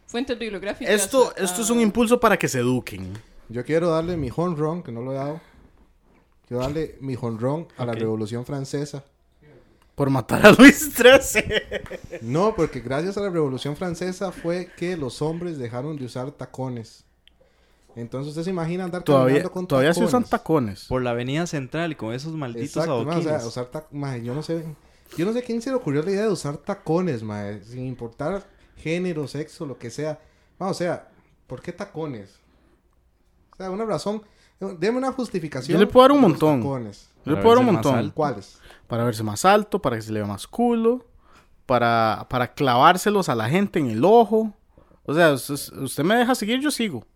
fuentes 0.07 0.39
bibliográficas. 0.39 0.93
Esto, 0.93 1.33
a- 1.37 1.43
esto 1.43 1.63
es 1.63 1.71
un 1.71 1.81
impulso 1.81 2.19
para 2.21 2.37
que 2.37 2.49
se 2.49 2.59
eduquen. 2.59 3.13
Yo 3.49 3.65
quiero 3.65 3.91
darle 3.91 4.17
mi 4.17 4.31
home 4.35 4.57
run, 4.57 4.83
que 4.83 4.91
no 4.93 5.01
lo 5.03 5.13
he 5.13 5.17
dado. 5.17 5.41
Quiero 6.49 6.63
darle 6.63 6.97
mi 7.01 7.17
home 7.19 7.39
run 7.41 7.69
a 7.79 7.87
la 7.87 7.93
Ok. 7.93 7.99
Revolución 7.99 8.45
Francesa. 8.45 9.05
Por 9.95 10.11
matar 10.11 10.45
a 10.45 10.53
Luis 10.59 10.91
XIII. 10.93 11.45
No, 12.23 12.55
porque 12.57 12.81
gracias 12.81 13.17
a 13.17 13.21
la 13.21 13.31
Revolución 13.31 13.77
Francesa 13.77 14.33
fue 14.33 14.69
que 14.77 14.97
los 14.97 15.23
hombres 15.23 15.57
dejaron 15.59 15.97
de 15.97 16.05
usar 16.05 16.31
tacones. 16.33 17.05
Entonces 17.97 18.31
usted 18.31 18.43
se 18.43 18.51
imagina 18.51 18.85
andar 18.85 19.05
Todavía, 19.05 19.27
caminando 19.35 19.53
con 19.53 19.67
todavía 19.69 19.95
se 19.95 20.01
tacones. 20.01 20.15
usan 20.15 20.25
tacones. 20.29 20.85
Por 20.89 21.03
la 21.03 21.11
avenida 21.11 21.47
central 21.47 21.93
y 21.93 21.95
con 21.95 22.13
esos 22.13 22.33
malditos 22.33 22.69
Exacto, 22.71 23.05
ma, 23.05 23.11
o 23.11 23.13
adoquines. 23.13 23.41
sea, 23.41 23.47
usar 23.47 23.71
yo 24.21 24.35
no 24.35 24.43
sé, 24.43 24.65
yo 25.17 25.25
no 25.27 25.33
sé 25.33 25.43
quién 25.45 25.63
se 25.63 25.71
le 25.71 25.77
ocurrió 25.77 26.03
la 26.03 26.11
idea 26.11 26.23
de 26.23 26.29
usar 26.33 26.57
tacones, 26.57 27.23
ma, 27.23 27.45
sin 27.65 27.87
importar 27.87 28.45
género, 28.77 29.29
sexo, 29.29 29.65
lo 29.65 29.79
que 29.79 29.91
sea. 29.91 30.19
Ma, 30.59 30.69
o 30.69 30.75
sea, 30.75 31.09
¿por 31.47 31.63
qué 31.63 31.73
tacones? 31.73 32.31
O 33.53 33.57
sea, 33.59 33.71
una 33.71 33.85
razón, 33.85 34.23
deme 34.81 34.99
una 34.99 35.13
justificación. 35.13 35.79
Yo 35.79 35.79
le 35.79 35.87
puedo 35.87 36.03
dar 36.03 36.13
un 36.17 36.21
montón. 36.21 36.61
tacones. 36.61 37.11
Yo 37.25 37.33
le 37.33 37.43
puedo 37.43 37.57
dar 37.57 37.59
un 37.67 37.73
montón. 37.73 37.95
alto. 37.97 38.15
¿Cuáles? 38.15 38.59
Para 38.87 39.05
verse 39.05 39.23
más 39.23 39.45
alto, 39.45 39.81
para 39.81 39.97
que 39.97 40.03
se 40.03 40.13
le 40.13 40.21
vea 40.21 40.29
más 40.29 40.47
culo, 40.47 41.07
para, 41.67 42.27
para 42.29 42.53
clavárselos 42.53 43.29
a 43.29 43.35
la 43.35 43.49
gente 43.49 43.79
en 43.79 43.91
el 43.91 44.05
ojo. 44.05 44.53
O 45.05 45.15
sea, 45.15 45.33
usted, 45.33 45.55
usted 45.79 46.05
me 46.05 46.17
deja 46.17 46.35
seguir, 46.35 46.61
yo 46.61 46.71
sigo. 46.71 47.07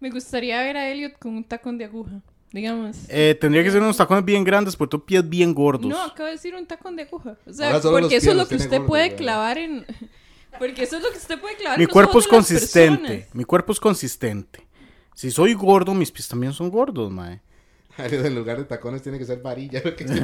Me 0.00 0.10
gustaría 0.10 0.60
ver 0.62 0.76
a 0.76 0.88
Elliot 0.88 1.18
con 1.18 1.36
un 1.36 1.44
tacón 1.44 1.78
de 1.78 1.84
aguja. 1.84 2.22
Digamos. 2.52 2.96
Eh, 3.08 3.36
tendría 3.40 3.64
que 3.64 3.70
ser 3.70 3.80
unos 3.80 3.96
tacones 3.96 4.24
bien 4.24 4.44
grandes 4.44 4.76
porque 4.76 4.90
tú 4.90 5.04
pies 5.04 5.26
bien 5.26 5.54
gordos. 5.54 5.86
No, 5.86 6.02
acabo 6.02 6.26
de 6.26 6.32
decir 6.32 6.54
un 6.54 6.66
tacón 6.66 6.96
de 6.96 7.04
aguja. 7.04 7.36
O 7.46 7.52
sea, 7.52 7.80
porque 7.80 8.16
eso 8.16 8.30
es 8.30 8.36
lo 8.36 8.46
que 8.46 8.56
usted 8.56 8.70
gordos, 8.70 8.88
puede 8.88 9.04
¿verdad? 9.04 9.18
clavar 9.18 9.58
en. 9.58 9.86
Porque 10.58 10.82
eso 10.82 10.98
es 10.98 11.02
lo 11.02 11.10
que 11.10 11.16
usted 11.16 11.40
puede 11.40 11.56
clavar 11.56 11.78
Mi 11.78 11.86
cuerpo 11.86 12.18
es 12.18 12.28
consistente. 12.28 13.26
Mi 13.32 13.44
cuerpo 13.44 13.72
es 13.72 13.80
consistente. 13.80 14.66
Si 15.14 15.30
soy 15.30 15.54
gordo, 15.54 15.94
mis 15.94 16.12
pies 16.12 16.28
también 16.28 16.52
son 16.52 16.68
gordos, 16.68 17.10
mae. 17.10 17.40
En 17.98 18.34
lugar 18.34 18.58
de 18.58 18.64
tacones 18.64 19.02
tiene 19.02 19.18
que 19.18 19.24
ser 19.24 19.40
varilla. 19.42 19.80
lo 19.84 19.94
que- 19.96 20.04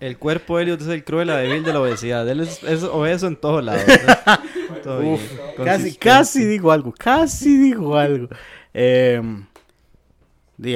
El 0.00 0.18
cuerpo 0.18 0.56
de 0.56 0.64
Elliot 0.64 0.80
es 0.80 0.88
el 0.88 1.04
cruel 1.04 1.28
débil 1.28 1.62
de 1.62 1.72
la 1.72 1.80
obesidad. 1.80 2.28
Él 2.28 2.40
es, 2.40 2.62
es 2.64 2.82
obeso 2.82 3.26
en 3.28 3.36
todos 3.36 3.62
lados. 3.64 3.84
casi, 5.64 5.94
casi 5.96 6.44
digo 6.44 6.72
algo, 6.72 6.92
casi 6.96 7.56
digo 7.56 7.96
algo. 7.96 8.28
Eh, 8.74 9.20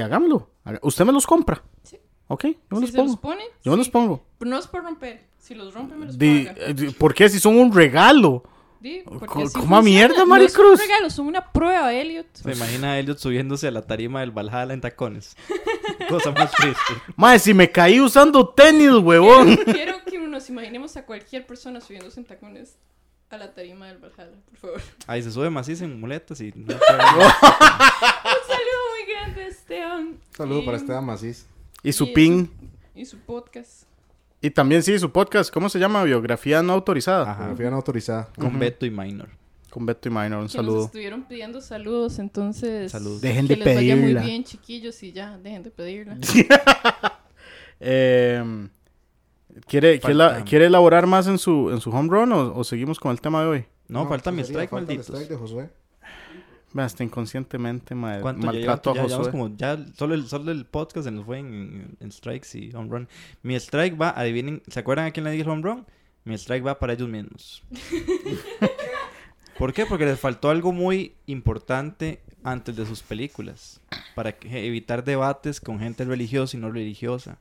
hagámoslo. 0.03 0.51
Haga- 0.65 0.79
Usted 0.83 1.05
me 1.05 1.13
los 1.13 1.27
compra. 1.27 1.63
Sí. 1.83 1.99
Ok, 2.29 2.45
yo 2.45 2.51
me 2.71 2.77
Si 2.77 2.81
los 2.83 2.91
se 2.93 2.97
los 2.99 3.07
pongo. 3.17 3.21
pone. 3.21 3.45
Yo 3.65 3.71
me 3.73 3.77
los 3.79 3.89
pongo. 3.89 4.25
Pero 4.39 4.51
no 4.51 4.59
es 4.59 4.67
por 4.69 4.83
romper. 4.85 5.23
Si 5.39 5.55
los 5.55 5.75
rompe, 5.75 5.95
me 5.97 6.07
los 6.07 6.17
paga. 6.17 6.55
eh, 6.59 6.93
¿Por 6.99 7.15
qué? 7.15 7.29
Si 7.29 7.39
son 7.41 7.57
un 7.57 7.73
regalo. 7.73 8.43
Coma 9.05 9.27
funciona. 9.29 9.83
mierda, 9.83 10.15
No 10.17 10.23
es 10.23 10.29
Maricruz. 10.29 10.73
un 10.73 10.79
regalo, 10.79 11.11
son 11.11 11.27
una 11.27 11.53
prueba, 11.53 11.93
Elliot. 11.93 12.27
Se 12.35 12.53
imagina 12.53 12.93
a 12.93 12.99
Elliot 12.99 13.19
subiéndose 13.19 13.67
a 13.69 13.71
la 13.71 13.83
tarima 13.83 14.21
del 14.21 14.31
Valhalla 14.31 14.73
en 14.75 14.81
tacones. 14.81 15.37
Cosa 16.09 16.31
más 16.33 16.53
triste. 16.53 16.83
Mae, 17.17 17.39
si 17.39 17.53
me 17.55 17.71
caí 17.71 18.01
usando 18.01 18.49
tenis, 18.51 18.91
huevón. 19.03 19.57
Quiero 19.57 20.05
que 20.05 20.19
nos 20.19 20.49
imaginemos 20.51 20.97
a 20.97 21.05
cualquier 21.07 21.47
persona 21.47 21.81
subiéndose 21.81 22.21
en 22.21 22.27
tacones 22.27 22.77
a 23.31 23.39
la 23.39 23.53
tarima 23.55 23.89
del 23.89 23.99
Valhalla, 23.99 24.37
por 24.49 24.57
favor. 24.59 24.81
Ahí 25.07 25.23
se 25.23 25.33
sube 25.33 25.51
macizo 25.51 25.85
en 25.85 25.99
muletas 25.99 26.41
y... 26.41 26.53
no 26.55 26.75
Un 26.75 26.81
saludo 28.47 28.81
muy 28.93 29.13
grande, 29.13 29.47
Esteban. 29.49 30.19
Saludo 30.37 30.61
Y- 30.63 30.65
para 30.67 30.77
Esteban 30.77 31.05
Macís. 31.05 31.47
Y 31.83 31.93
su 31.93 32.05
y 32.05 32.13
pin. 32.13 32.51
Y 32.95 33.05
su 33.05 33.19
podcast. 33.19 33.85
Y 34.47 34.51
también 34.51 34.83
sí, 34.83 34.97
su 34.99 35.11
podcast, 35.11 35.53
¿cómo 35.53 35.69
se 35.69 35.79
llama? 35.81 36.05
Biografía 36.05 36.63
no 36.63 36.73
autorizada. 36.75 37.23
Ajá. 37.23 37.35
Pornografía 37.39 37.71
no 37.71 37.77
autorizada. 37.77 38.29
Con 38.37 38.47
Ujú. 38.49 38.59
Beto 38.59 38.87
y 38.87 38.91
Minor. 38.91 39.29
Con 39.71 39.87
Beto 39.87 40.09
y 40.09 40.13
Minor, 40.13 40.25
un 40.25 40.35
Que 40.35 40.41
nos 40.43 40.53
saludo. 40.53 40.85
estuvieron 40.85 41.25
pidiendo 41.25 41.61
saludos, 41.61 42.19
entonces... 42.21 42.93
Saludos. 42.93 43.21
Dejen 43.21 43.49
que 43.49 43.57
de 43.57 43.65
les 43.65 43.75
vaya 43.77 43.95
muy 43.97 44.03
pedirla. 44.05 44.23
bien, 44.23 44.45
chiquillos, 44.45 45.03
y 45.03 45.13
ya, 45.13 45.37
dejen 45.39 45.63
de 45.65 45.71
pedirla. 45.71 46.17
Eh, 47.81 48.43
¿quiere, 49.67 50.01
quiere, 50.01 50.01
Falta- 50.01 50.39
la- 50.39 50.45
¿Quiere 50.45 50.67
elaborar 50.67 51.07
más 51.07 51.27
en 51.27 51.37
su, 51.39 51.71
en 51.71 51.81
su 51.81 51.91
home 51.91 52.09
run 52.09 52.33
o, 52.33 52.55
o 52.57 52.65
seguimos 52.65 52.99
con 52.99 53.11
el 53.13 53.21
tema 53.21 53.43
de 53.43 53.49
hoy? 53.49 53.65
No, 53.89 54.09
falta 54.09 54.33
mi 54.33 54.41
eso 54.41 54.49
sería, 54.49 54.63
strike, 54.65 54.71
falta 54.71 54.93
el 54.93 54.99
malditos. 54.99 55.15
strike 55.21 55.29
de 55.31 55.37
Josué. 55.37 55.71
Hasta 56.77 57.03
inconscientemente 57.05 57.95
ma- 57.95 58.21
¿Cuánto 58.21 58.43
ya 58.43 58.47
maltrato 58.53 58.91
a 58.91 58.95
Josué. 59.03 59.31
como, 59.31 59.57
ya 59.57 59.79
solo 59.97 60.15
el, 60.15 60.27
solo 60.27 60.53
el 60.53 60.67
podcast 60.67 61.05
se 61.07 61.11
nos 61.11 61.25
fue 61.25 61.39
en, 61.39 61.97
en 62.01 62.13
strikes 62.13 62.49
y 62.59 62.71
home 62.75 62.89
run. 62.91 63.09
Mi 63.43 63.55
strike 63.57 64.01
va, 64.01 64.11
adivinen, 64.11 64.63
¿se 64.69 64.81
acuerdan 64.81 65.07
a 65.07 65.11
quién 65.11 65.25
le 65.25 65.31
dije 65.31 65.49
home 65.49 65.63
run? 65.63 65.87
Mi 66.25 66.35
strike 66.35 66.67
va 66.67 66.79
para 66.79 66.93
ellos 66.93 67.09
mismos. 67.09 67.63
¿Por 69.59 69.73
qué? 69.73 69.87
Porque 69.87 70.05
les 70.05 70.21
faltó 70.21 70.51
algo 70.51 70.73
muy 70.73 71.15
importante 71.27 72.21
antes 72.45 72.77
de 72.77 72.85
sus 72.85 73.03
películas. 73.03 73.81
Para 74.15 74.33
que- 74.33 74.67
evitar 74.67 75.03
debates 75.05 75.61
con 75.61 75.79
gente 75.79 76.05
religiosa 76.05 76.57
y 76.57 76.61
no 76.61 76.71
religiosa. 76.71 77.39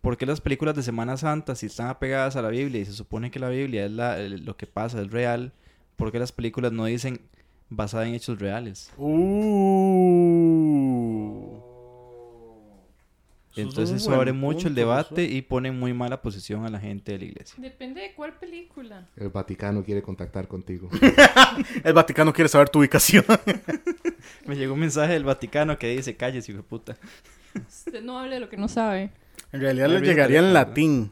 ¿Por 0.00 0.16
qué 0.16 0.26
las 0.26 0.40
películas 0.40 0.74
de 0.74 0.82
Semana 0.82 1.16
Santa, 1.16 1.54
si 1.54 1.66
están 1.66 1.88
apegadas 1.88 2.36
a 2.36 2.42
la 2.42 2.48
Biblia 2.48 2.80
y 2.80 2.84
se 2.84 2.92
supone 2.92 3.30
que 3.30 3.38
la 3.38 3.48
Biblia 3.50 3.84
es 3.86 3.90
la- 3.92 4.18
lo 4.18 4.56
que 4.56 4.66
pasa, 4.66 5.00
es 5.00 5.10
real, 5.10 5.52
¿por 5.96 6.10
qué 6.12 6.18
las 6.18 6.32
películas 6.32 6.72
no 6.72 6.84
dicen 6.86 7.20
basada 7.68 8.06
en 8.06 8.14
hechos 8.14 8.38
reales? 8.38 8.92
Uh. 8.96 9.68
Entonces 13.56 14.02
eso 14.02 14.14
abre 14.14 14.32
mucho 14.32 14.68
el 14.68 14.74
debate 14.74 15.24
y 15.24 15.42
pone 15.42 15.72
muy 15.72 15.92
mala 15.92 16.22
posición 16.22 16.64
a 16.64 16.68
la 16.68 16.78
gente 16.78 17.12
de 17.12 17.18
la 17.18 17.24
iglesia. 17.24 17.56
Depende 17.58 18.00
de 18.00 18.14
cuál 18.14 18.38
película. 18.38 19.08
El 19.16 19.30
Vaticano 19.30 19.82
quiere 19.82 20.00
contactar 20.00 20.46
contigo. 20.46 20.88
El 21.84 21.92
Vaticano 21.92 22.32
quiere 22.32 22.48
saber 22.48 22.68
tu 22.68 22.78
ubicación. 22.78 23.24
Me 24.46 24.54
llegó 24.54 24.74
un 24.74 24.80
mensaje 24.80 25.14
del 25.14 25.24
Vaticano 25.24 25.76
que 25.78 25.88
dice, 25.88 26.16
calles, 26.16 26.48
hijo 26.48 26.58
de 26.58 26.64
puta. 26.64 26.96
Usted 27.56 28.02
no 28.02 28.18
hable 28.18 28.34
de 28.34 28.40
lo 28.40 28.48
que 28.48 28.56
no 28.56 28.68
sabe. 28.68 29.10
en 29.52 29.60
realidad 29.60 29.88
mira, 29.88 30.00
llegaría 30.00 30.38
en 30.38 30.52
latín. 30.52 31.10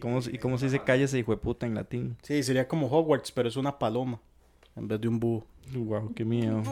¿Cómo, 0.00 0.20
¿Y 0.32 0.38
cómo 0.38 0.56
se 0.56 0.66
dice 0.66 0.78
calles, 0.84 1.12
hijo 1.12 1.32
de 1.32 1.38
puta 1.38 1.66
en 1.66 1.74
latín? 1.74 2.16
Sí, 2.22 2.42
sería 2.42 2.66
como 2.66 2.86
Hogwarts, 2.86 3.32
pero 3.32 3.48
es 3.48 3.56
una 3.56 3.78
paloma 3.78 4.20
en 4.78 4.88
vez 4.88 5.00
de 5.00 5.08
un 5.08 5.20
búho. 5.20 5.44
Wow, 5.74 6.12
qué 6.14 6.24
miedo. 6.24 6.62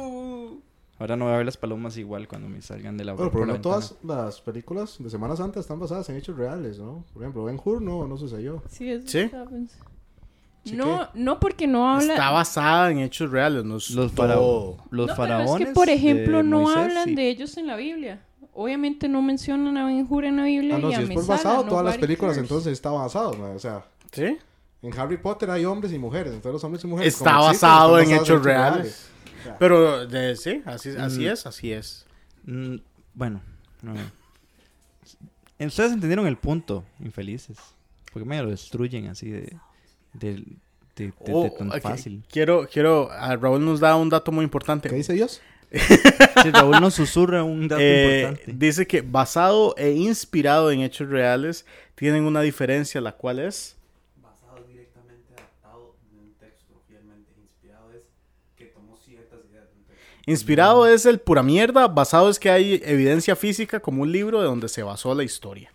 Ahora 0.99 1.15
no 1.17 1.27
voy 1.27 1.35
a 1.35 1.37
ver 1.37 1.45
las 1.47 1.59
palomas 1.59 1.99
igual 1.99 2.27
cuando 2.27 2.49
me 2.49 2.63
salgan 2.63 2.97
de 2.97 3.05
la 3.05 3.13
Bueno, 3.13 3.31
pero 3.31 3.45
la 3.45 3.53
no 3.55 3.61
todas 3.61 3.97
las 4.03 4.41
películas 4.41 4.97
de 4.99 5.11
Semana 5.11 5.37
Santa 5.37 5.61
están 5.61 5.79
basadas 5.79 6.09
en 6.09 6.17
hechos 6.17 6.39
reales, 6.39 6.79
¿no? 6.79 7.05
Por 7.13 7.23
ejemplo, 7.23 7.45
Ben 7.45 7.61
Hur 7.63 7.83
no, 7.83 8.07
no 8.07 8.17
sucedió. 8.17 8.63
Sí, 8.71 8.89
eso 8.89 9.07
¿Sí? 9.07 9.31
¿Sí 10.65 10.75
No, 10.75 11.09
no 11.13 11.39
porque 11.39 11.67
no 11.67 11.91
habla... 11.91 12.15
Está 12.15 12.31
basada 12.31 12.91
en 12.91 13.01
hechos 13.01 13.31
reales, 13.31 13.63
no 13.65 13.77
es 13.77 13.91
Los, 13.91 14.15
los 14.17 14.17
no, 14.17 14.81
pero 14.91 15.15
faraones. 15.15 15.61
es 15.61 15.67
que, 15.69 15.75
por 15.75 15.91
ejemplo, 15.91 16.43
no 16.43 16.63
Moisés, 16.63 16.77
hablan 16.79 17.05
sí. 17.05 17.15
de 17.15 17.29
ellos 17.29 17.57
en 17.59 17.67
la 17.67 17.77
Biblia. 17.77 18.23
Obviamente 18.55 19.07
no 19.07 19.21
mencionan 19.21 19.77
a 19.77 19.85
Ben 19.85 20.07
Hur 20.09 20.25
en 20.25 20.37
la 20.39 20.45
Biblia 20.45 20.77
Ah, 20.77 20.79
no, 20.79 20.91
y 20.91 20.95
a 20.95 20.97
si 20.97 21.03
es 21.03 21.09
por 21.11 21.19
Mesala, 21.19 21.37
basado, 21.37 21.65
no 21.65 21.69
todas 21.69 21.85
las 21.85 21.99
películas 21.99 22.39
entonces 22.39 22.73
está 22.73 22.91
basado, 22.91 23.35
¿no? 23.37 23.53
O 23.53 23.59
sea, 23.59 23.85
¿Sí? 24.13 24.39
En 24.87 24.99
Harry 24.99 25.17
Potter 25.17 25.51
hay 25.51 25.65
hombres 25.65 25.93
y 25.93 25.99
mujeres, 25.99 26.33
entonces 26.33 26.53
los 26.55 26.65
hombres 26.65 26.85
y 26.85 26.87
mujeres 26.87 27.15
Está 27.15 27.31
existen, 27.39 27.53
basado 27.69 27.99
en 28.01 28.11
hechos 28.13 28.43
reales. 28.45 29.09
Pero 29.59 30.07
de, 30.07 30.35
sí, 30.37 30.63
así, 30.67 30.91
así 30.99 31.21
Mm. 31.21 31.29
es, 31.29 31.47
así 31.47 31.73
es. 31.73 32.07
Mm, 32.45 32.77
bueno, 33.15 33.41
no. 33.83 33.95
Ustedes 35.59 35.93
entendieron 35.93 36.27
el 36.27 36.37
punto, 36.37 36.85
infelices. 37.01 37.57
¿Por 38.13 38.23
qué 38.23 38.29
me 38.29 38.43
lo 38.43 38.51
destruyen 38.51 39.07
así 39.09 39.31
de, 39.31 39.57
de, 40.13 40.35
de, 40.35 40.45
de- 40.97 41.07
de 41.07 41.13
Oh, 41.33 41.51
tan 41.51 41.71
fácil? 41.81 42.23
Quiero, 42.31 42.67
quiero, 42.71 43.11
a 43.11 43.37
Raúl 43.37 43.65
nos 43.65 43.81
da 43.81 43.97
un 43.97 44.09
dato 44.09 44.33
muy 44.33 44.45
importante. 44.45 44.89
¿Qué 44.89 44.97
dice 44.97 45.13
Dios? 45.15 45.41
Raúl 46.53 46.81
nos 46.81 46.95
susurra 46.95 47.43
un 47.43 47.69
dato 47.69 47.81
Eh, 47.83 48.23
importante. 48.23 48.53
dice 48.57 48.87
que 48.87 49.01
basado 49.03 49.75
e 49.77 49.93
inspirado 49.93 50.71
en 50.71 50.81
hechos 50.81 51.09
reales 51.09 51.65
tienen 51.95 52.25
una 52.25 52.41
diferencia, 52.41 53.01
la 53.01 53.13
cual 53.13 53.39
es 53.41 53.77
Basado 54.23 54.65
directamente 54.69 55.33
adaptado 55.37 55.97
de 56.13 56.19
un 56.19 56.33
texto 56.35 56.75
fielmente 56.87 57.33
inspirado 57.43 57.91
es 57.93 58.03
que 58.57 58.67
tomó 58.67 58.97
ciertas 58.99 59.41
ideas 59.51 59.65
de 59.71 59.75
un 59.77 59.85
texto. 59.85 60.05
Inspirado 60.27 60.87
es 60.87 61.07
el 61.07 61.19
pura 61.21 61.43
mierda, 61.43 61.89
basado 61.89 62.29
es 62.29 62.39
que 62.39 62.51
hay 62.51 62.81
evidencia 62.85 63.37
física 63.37 63.81
como 63.81 64.03
un 64.03 64.13
libro 64.13 64.41
de 64.41 64.47
donde 64.47 64.69
se 64.69 64.83
basó 64.83 65.15
la 65.15 65.25
historia. 65.25 65.73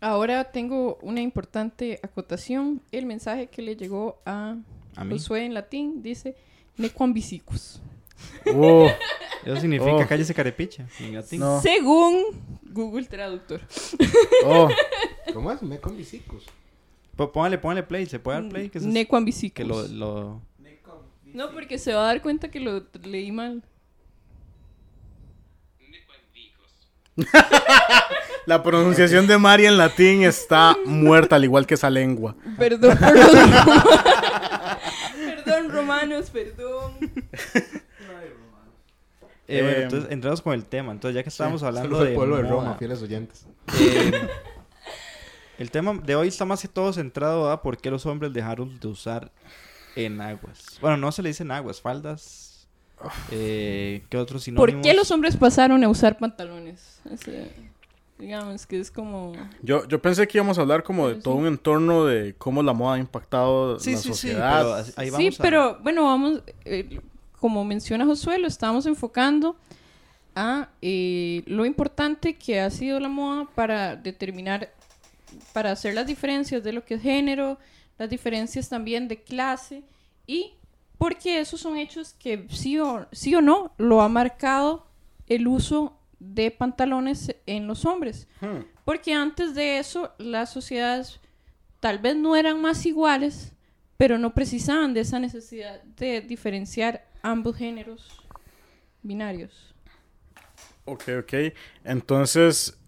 Ahora 0.00 0.44
tengo 0.44 0.98
una 1.00 1.22
importante 1.22 1.98
acotación. 2.02 2.82
El 2.92 3.06
mensaje 3.06 3.46
que 3.46 3.62
le 3.62 3.74
llegó 3.76 4.18
a 4.26 4.56
A. 4.96 5.04
Josué 5.08 5.44
en 5.46 5.54
latín 5.54 6.02
dice 6.02 6.36
Nequam 6.76 7.12
visicus. 7.14 7.80
Oh, 8.54 8.88
Eso 9.44 9.60
significa 9.60 9.92
Oh. 9.96 10.06
cállese 10.06 10.32
carepicha. 10.34 10.86
en 11.00 11.14
latín. 11.14 11.40
No. 11.40 11.60
Según 11.60 12.22
Google 12.70 13.06
Traductor. 13.06 13.60
oh. 14.46 14.68
¿Cómo 15.32 15.50
es? 15.50 15.58
Po- 17.16 17.32
Póngale, 17.32 17.58
póngale 17.58 17.82
play. 17.82 18.06
¿Se 18.06 18.18
puede 18.18 18.40
dar 18.40 18.48
play? 18.50 18.68
Que, 18.70 18.78
es- 18.78 18.84
que 19.52 19.64
lo, 19.64 19.86
lo... 19.88 20.40
No, 21.34 21.50
porque 21.50 21.78
se 21.78 21.92
va 21.92 22.04
a 22.04 22.06
dar 22.06 22.22
cuenta 22.22 22.50
que 22.50 22.60
lo 22.60 22.84
leí 23.02 23.30
mal. 23.32 23.62
La 28.46 28.62
pronunciación 28.62 29.26
de 29.26 29.38
Mari 29.38 29.66
en 29.66 29.76
latín 29.76 30.22
está 30.22 30.76
muerta, 30.84 31.36
al 31.36 31.44
igual 31.44 31.66
que 31.66 31.74
esa 31.74 31.90
lengua. 31.90 32.36
Perdón 32.58 32.96
romanos. 32.98 33.84
perdón, 35.14 35.70
romanos, 35.70 36.30
perdón. 36.30 36.92
Eh, 39.46 39.60
bueno, 39.62 39.68
Eh, 39.78 39.82
entonces 39.82 40.10
entramos 40.10 40.40
con 40.42 40.54
el 40.54 40.64
tema. 40.64 40.92
Entonces, 40.92 41.14
ya 41.16 41.22
que 41.22 41.28
estábamos 41.28 41.62
hablando 41.62 41.88
Saludos 41.88 42.02
al 42.02 42.08
de 42.10 42.14
pueblo 42.14 42.36
de 42.36 42.42
Roma, 42.44 42.76
fieles 42.78 43.02
oyentes. 43.02 43.46
eh, 43.78 44.28
el 45.58 45.70
tema 45.70 45.94
de 45.94 46.16
hoy 46.16 46.28
está 46.28 46.44
más 46.44 46.62
que 46.62 46.68
todo 46.68 46.92
centrado 46.92 47.50
a 47.50 47.62
por 47.62 47.76
qué 47.78 47.90
los 47.90 48.06
hombres 48.06 48.32
dejaron 48.32 48.78
de 48.80 48.88
usar 48.88 49.30
enaguas. 49.96 50.78
Bueno, 50.80 50.96
no 50.96 51.12
se 51.12 51.22
le 51.22 51.28
dicen 51.30 51.50
aguas, 51.50 51.80
faldas. 51.80 52.66
Eh, 53.30 54.02
¿Qué 54.08 54.16
otros 54.16 54.44
sinónimos? 54.44 54.72
¿Por 54.82 54.82
qué 54.82 54.94
los 54.96 55.10
hombres 55.10 55.36
pasaron 55.36 55.82
a 55.84 55.88
usar 55.88 56.16
pantalones? 56.18 57.00
Ese, 57.10 57.50
digamos 58.18 58.66
que 58.66 58.80
es 58.80 58.90
como... 58.90 59.32
Yo, 59.62 59.86
yo 59.88 60.00
pensé 60.00 60.26
que 60.28 60.38
íbamos 60.38 60.58
a 60.58 60.62
hablar 60.62 60.82
como 60.84 61.08
de 61.08 61.16
Sí. 61.16 61.20
todo 61.22 61.34
un 61.34 61.46
entorno 61.46 62.04
de 62.04 62.34
cómo 62.38 62.62
la 62.62 62.72
moda 62.72 62.94
ha 62.94 62.98
impactado 62.98 63.78
Sí, 63.78 63.92
la 63.92 63.96
sí, 63.98 64.02
sí, 64.04 64.08
sociedad. 64.08 64.84
pero 64.94 64.94
ahí 64.96 65.10
sí, 65.30 65.36
a- 65.38 65.42
pero 65.42 65.78
bueno, 65.82 66.04
vamos, 66.04 66.42
eh, 66.64 67.00
como 67.40 67.64
menciona 67.64 68.06
Josué, 68.06 68.38
lo 68.38 68.46
estamos 68.46 68.86
enfocando 68.86 69.56
a 70.36 70.68
eh, 70.82 71.42
lo 71.46 71.64
importante 71.66 72.34
que 72.36 72.60
ha 72.60 72.70
sido 72.70 72.98
la 73.00 73.08
moda 73.08 73.46
para 73.54 73.96
determinar, 73.96 74.72
para 75.52 75.72
hacer 75.72 75.94
las 75.94 76.06
diferencias 76.06 76.64
de 76.64 76.72
lo 76.72 76.84
que 76.84 76.94
es 76.94 77.02
género, 77.02 77.58
las 77.98 78.10
diferencias 78.10 78.68
también 78.68 79.08
de 79.08 79.22
clase 79.22 79.84
y 80.26 80.54
porque 80.98 81.40
esos 81.40 81.60
son 81.60 81.76
hechos 81.76 82.14
que 82.14 82.46
sí 82.50 82.78
o, 82.78 83.06
sí 83.12 83.34
o 83.34 83.40
no 83.40 83.72
lo 83.78 84.00
ha 84.00 84.08
marcado 84.08 84.86
el 85.26 85.46
uso 85.46 85.98
de 86.18 86.50
pantalones 86.50 87.34
en 87.46 87.66
los 87.66 87.84
hombres. 87.84 88.28
Hmm. 88.40 88.64
Porque 88.84 89.12
antes 89.12 89.54
de 89.54 89.78
eso 89.78 90.12
las 90.18 90.52
sociedades 90.52 91.20
tal 91.80 91.98
vez 91.98 92.16
no 92.16 92.36
eran 92.36 92.60
más 92.60 92.86
iguales, 92.86 93.52
pero 93.96 94.18
no 94.18 94.34
precisaban 94.34 94.94
de 94.94 95.00
esa 95.00 95.18
necesidad 95.18 95.82
de 95.82 96.20
diferenciar 96.20 97.06
ambos 97.22 97.56
géneros 97.56 98.08
binarios. 99.02 99.74
Ok, 100.86 101.04
ok. 101.20 101.34
Entonces, 101.84 102.78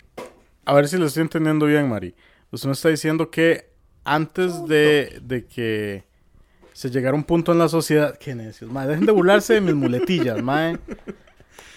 a 0.64 0.74
ver 0.74 0.88
si 0.88 0.96
lo 0.96 1.06
estoy 1.06 1.22
entendiendo 1.22 1.66
bien, 1.66 1.88
Mari. 1.88 2.14
Usted 2.50 2.68
me 2.68 2.72
está 2.72 2.88
diciendo 2.88 3.30
que 3.30 3.75
antes 4.06 4.66
de, 4.66 5.20
de 5.22 5.44
que 5.46 6.04
se 6.72 6.90
llegara 6.90 7.14
un 7.14 7.24
punto 7.24 7.52
en 7.52 7.58
la 7.58 7.68
sociedad... 7.68 8.16
Qué 8.18 8.34
necios, 8.34 8.70
mae. 8.70 8.86
Dejen 8.86 9.06
de 9.06 9.12
burlarse 9.12 9.54
de 9.54 9.60
mis 9.60 9.74
muletillas, 9.74 10.42
mae. 10.42 10.78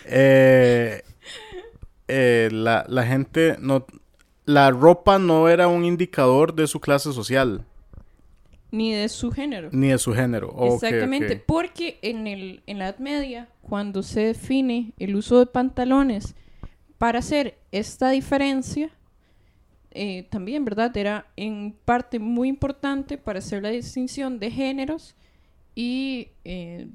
Eh, 0.06 1.02
eh, 2.08 2.50
la, 2.52 2.86
la 2.88 3.06
gente 3.06 3.58
no... 3.60 3.86
La 4.46 4.72
ropa 4.72 5.20
no 5.20 5.48
era 5.48 5.68
un 5.68 5.86
indicador 5.86 6.56
de 6.56 6.65
su 6.65 6.80
clase 6.80 7.13
social, 7.13 7.65
Ni 8.72 8.92
de 8.94 9.08
su 9.08 9.32
género. 9.32 9.70
ni 9.72 9.89
de 9.89 10.00
su 10.00 10.13
género. 10.15 10.56
Exactamente, 10.74 11.36
porque 11.38 12.00
en, 12.02 12.26
el, 12.26 12.63
en 12.65 12.80
la 12.80 12.86
Edad 12.89 12.98
Media, 12.98 13.48
cuando 13.62 14.02
se 14.02 14.22
define 14.22 14.94
el 14.98 15.15
uso 15.15 15.38
de 15.38 15.46
pantalones 15.46 16.34
para 16.98 17.20
hacer 17.20 17.60
esta 17.72 18.10
diferencia, 18.10 18.89
eh, 19.91 20.28
también, 20.30 20.65
¿verdad? 20.65 20.95
Era 20.95 21.28
en 21.36 21.75
parte 21.86 22.19
muy 22.19 22.47
importante 22.47 23.17
para 23.17 23.39
hacer 23.39 23.63
la 23.63 23.69
distinción 23.69 24.39
de 24.39 24.52
géneros 24.52 25.15
y 25.75 26.30
eh, 26.43 26.88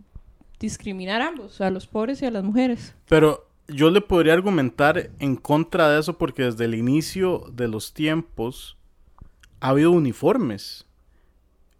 discriminar 0.61 1.21
a 1.21 1.29
ambos, 1.29 1.61
a 1.61 1.71
los 1.71 1.87
pobres 1.87 2.23
y 2.23 2.27
a 2.27 2.31
las 2.31 2.45
mujeres. 2.45 2.95
Pero 3.09 3.49
yo 3.67 3.91
le 3.91 4.01
podría 4.01 4.35
argumentar 4.35 5.11
en 5.19 5.37
contra 5.37 5.91
de 5.91 6.01
eso 6.01 6.19
porque 6.19 6.45
desde 6.45 6.67
el 6.67 6.75
inicio 6.75 7.47
de 7.53 7.69
los 7.69 7.95
tiempos 7.95 8.77
ha 9.61 9.71
habido 9.71 9.91
uniformes. 9.91 10.87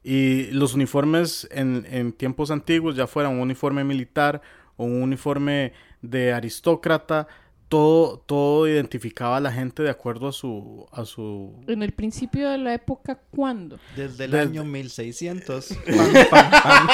Y 0.03 0.49
los 0.51 0.75
uniformes 0.75 1.49
en, 1.51 1.87
en 1.91 2.13
tiempos 2.13 2.51
antiguos, 2.51 2.97
ya 2.97 3.07
fuera 3.07 3.29
un 3.29 3.39
uniforme 3.39 3.85
militar 3.85 4.43
o 4.77 4.85
un 4.85 5.03
uniforme 5.03 5.73
de 6.03 6.33
aristócrata, 6.33 7.27
todo, 7.75 8.19
todo 8.19 8.69
identificaba 8.69 9.39
a 9.39 9.41
la 9.41 9.51
gente 9.51 9.83
de 9.83 9.91
acuerdo 9.91 10.29
a 10.29 10.33
su, 10.33 10.87
a 10.93 11.05
su 11.05 11.61
En 11.67 11.83
el 11.83 11.91
principio 11.93 12.49
de 12.51 12.59
la 12.59 12.73
época, 12.73 13.19
¿cuándo? 13.33 13.81
Desde 13.97 14.27
el 14.27 14.31
Desde- 14.31 14.43
año 14.43 14.65
1600. 14.65 15.67
Pam, 15.87 16.13
pam, 16.31 16.51
pam. 16.63 16.89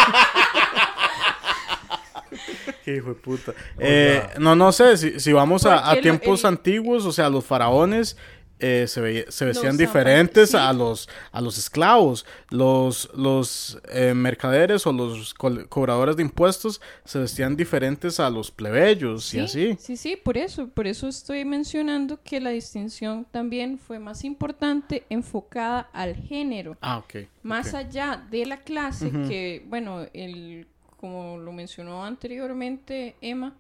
Qué 2.85 2.97
hijo 2.97 3.09
de 3.11 3.15
puta. 3.17 3.53
Eh, 3.79 4.23
no, 4.39 4.57
no 4.57 4.73
sé, 4.73 4.97
si, 4.97 5.21
si 5.21 5.33
vamos 5.35 5.67
a, 5.67 5.95
tiempos 6.01 6.41
el- 6.45 6.49
antiguos, 6.49 7.05
o 7.05 7.13
sea, 7.13 7.29
los 7.29 7.45
faraones 7.45 8.17
eh, 8.61 8.87
se, 8.87 9.01
veía- 9.01 9.31
se 9.31 9.45
vestían 9.45 9.73
Los 9.73 9.79
diferentes 9.79 10.51
zapatos, 10.51 10.69
a 10.69 10.73
sí. 10.73 10.79
los 10.79 11.09
a 11.33 11.41
los 11.41 11.59
esclavos. 11.59 12.27
Los, 12.51 13.11
los 13.15 13.79
eh, 13.91 14.15
mercaderes 14.15 14.87
o 14.87 14.93
los 14.93 15.35
cobradores 15.35 16.17
de 16.17 16.23
impuestos 16.23 16.81
se 17.05 17.19
vestían 17.19 17.57
diferentes 17.57 18.21
a 18.21 18.29
los 18.31 18.51
plebeyos 18.51 19.33
y 19.35 19.41
así. 19.41 19.77
Sí, 19.81 19.97
sí, 19.97 20.17
por 20.17 20.37
eso, 20.37 20.69
por 20.69 20.87
eso 20.87 21.09
estoy 21.09 21.45
mencionando 21.45 22.21
que 22.23 22.41
la 22.41 22.51
distinción 22.51 23.27
también 23.31 23.79
fue 23.79 23.99
más 23.99 24.25
importante 24.25 25.05
enfocada 25.11 25.89
al 25.93 26.15
género, 26.17 26.77
Ah, 26.81 26.99
ok. 26.99 27.27
más 27.43 27.75
allá 27.75 28.25
de 28.31 28.47
la 28.47 28.59
clase 28.59 29.11
que, 29.11 29.65
bueno, 29.69 30.07
el, 30.13 30.67
como 30.99 31.39
lo 31.39 31.53
mencionó 31.53 32.05
anteriormente 32.05 33.17
Emma, 33.21 33.55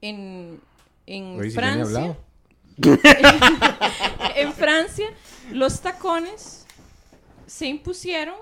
en, 0.00 0.60
en 1.06 1.50
Francia. 1.52 2.16
en 4.36 4.52
Francia, 4.52 5.06
los 5.52 5.80
tacones 5.80 6.66
se 7.46 7.66
impusieron 7.66 8.34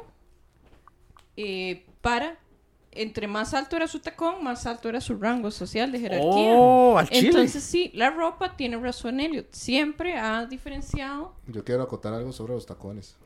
eh, 1.37 1.85
para, 2.01 2.37
entre 2.93 3.27
más 3.29 3.55
alto 3.55 3.77
era 3.77 3.87
su 3.89 4.01
tacón, 4.01 4.43
más 4.45 4.67
alto 4.67 4.89
era 4.89 5.01
su 5.01 5.17
rango 5.17 5.51
social 5.51 5.91
de 5.93 6.01
jerarquía. 6.01 6.27
Oh, 6.55 6.97
al 6.99 7.09
chile. 7.09 7.29
Entonces 7.29 7.63
sí, 7.63 7.91
la 7.95 8.11
ropa 8.11 8.57
tiene 8.57 8.77
razón 8.77 9.21
Elliot. 9.21 9.53
Siempre 9.53 10.17
ha 10.19 10.47
diferenciado. 10.47 11.35
Yo 11.47 11.65
quiero 11.65 11.83
acotar 11.83 12.13
algo 12.15 12.33
sobre 12.33 12.55
los 12.55 12.67
tacones. 12.67 13.17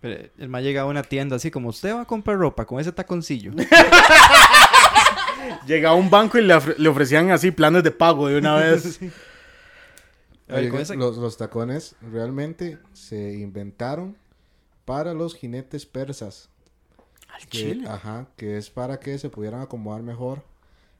Pero 0.00 0.28
el 0.38 0.48
ma 0.48 0.60
llega 0.60 0.82
a 0.82 0.86
una 0.86 1.02
tienda 1.02 1.34
así 1.36 1.50
como 1.50 1.70
usted 1.70 1.92
va 1.94 2.02
a 2.02 2.04
comprar 2.04 2.36
ropa 2.38 2.64
con 2.64 2.78
ese 2.80 2.92
taconcillo. 2.92 3.50
Llegaba 5.66 5.94
a 5.96 5.98
un 5.98 6.08
banco 6.10 6.38
y 6.38 6.42
le, 6.42 6.54
ofre- 6.54 6.76
le 6.76 6.88
ofrecían 6.88 7.30
así 7.30 7.50
planes 7.50 7.82
de 7.82 7.90
pago 7.90 8.28
de 8.28 8.38
una 8.38 8.54
vez. 8.60 9.00
Oye, 10.50 10.70
los, 10.96 11.16
los 11.16 11.36
tacones 11.36 11.94
realmente 12.00 12.78
se 12.92 13.34
inventaron 13.34 14.16
para 14.84 15.12
los 15.14 15.34
jinetes 15.34 15.84
persas. 15.86 16.48
al 17.28 17.42
Que, 17.42 17.58
chile. 17.58 17.88
ajá, 17.88 18.28
que 18.36 18.56
es 18.56 18.70
para 18.70 18.98
que 18.98 19.18
se 19.18 19.28
pudieran 19.28 19.60
acomodar 19.60 20.02
mejor 20.02 20.42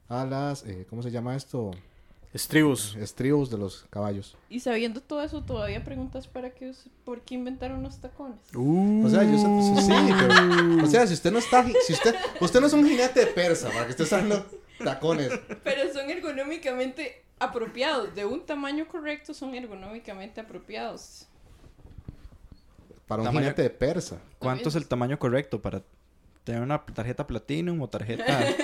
a 0.07 0.25
las, 0.25 0.63
eh, 0.65 0.85
¿cómo 0.89 1.01
se 1.01 1.11
llama 1.11 1.35
esto? 1.35 1.71
Estribos. 2.31 2.95
Estribos 2.95 3.49
de 3.49 3.57
los 3.57 3.85
caballos. 3.89 4.37
Y 4.49 4.59
sabiendo 4.59 5.01
todo 5.01 5.23
eso, 5.23 5.41
todavía 5.43 5.83
preguntas 5.83 6.27
para 6.27 6.51
qué, 6.51 6.71
por 7.03 7.21
qué 7.21 7.33
inventaron 7.33 7.81
los 7.81 7.97
tacones. 7.99 8.37
Uh. 8.53 9.03
O 9.03 9.09
sea, 9.09 9.23
yo 9.23 9.35
sé, 9.35 9.45
pues, 9.47 9.85
sí, 9.87 10.13
pero, 10.19 10.83
o 10.83 10.87
sea, 10.87 11.07
si 11.07 11.15
usted 11.15 11.31
no 11.31 11.39
está, 11.39 11.65
si 11.87 11.93
usted, 11.93 12.13
usted 12.39 12.61
no 12.61 12.67
es 12.67 12.73
un 12.73 12.87
jinete 12.87 13.25
persa, 13.25 13.69
para 13.69 13.85
que 13.85 13.91
esté 13.91 14.03
usando 14.03 14.45
tacones. 14.83 15.31
Pero 15.63 15.91
son 15.91 16.07
ergonómicamente 16.11 17.23
apropiados. 17.39 18.13
De 18.15 18.25
un 18.25 18.45
tamaño 18.45 18.87
correcto 18.87 19.33
son 19.33 19.55
ergonómicamente 19.55 20.41
apropiados. 20.41 21.25
Para 23.07 23.21
un 23.23 23.27
Tamaño- 23.27 23.39
jinete 23.45 23.61
de 23.63 23.69
persa. 23.71 24.19
¿Cuánto 24.37 24.69
es 24.69 24.75
el 24.75 24.87
tamaño 24.87 25.17
correcto 25.17 25.61
para 25.61 25.81
tener 26.43 26.61
una 26.61 26.83
tarjeta 26.85 27.25
Platinum 27.25 27.81
o 27.81 27.89
tarjeta... 27.89 28.25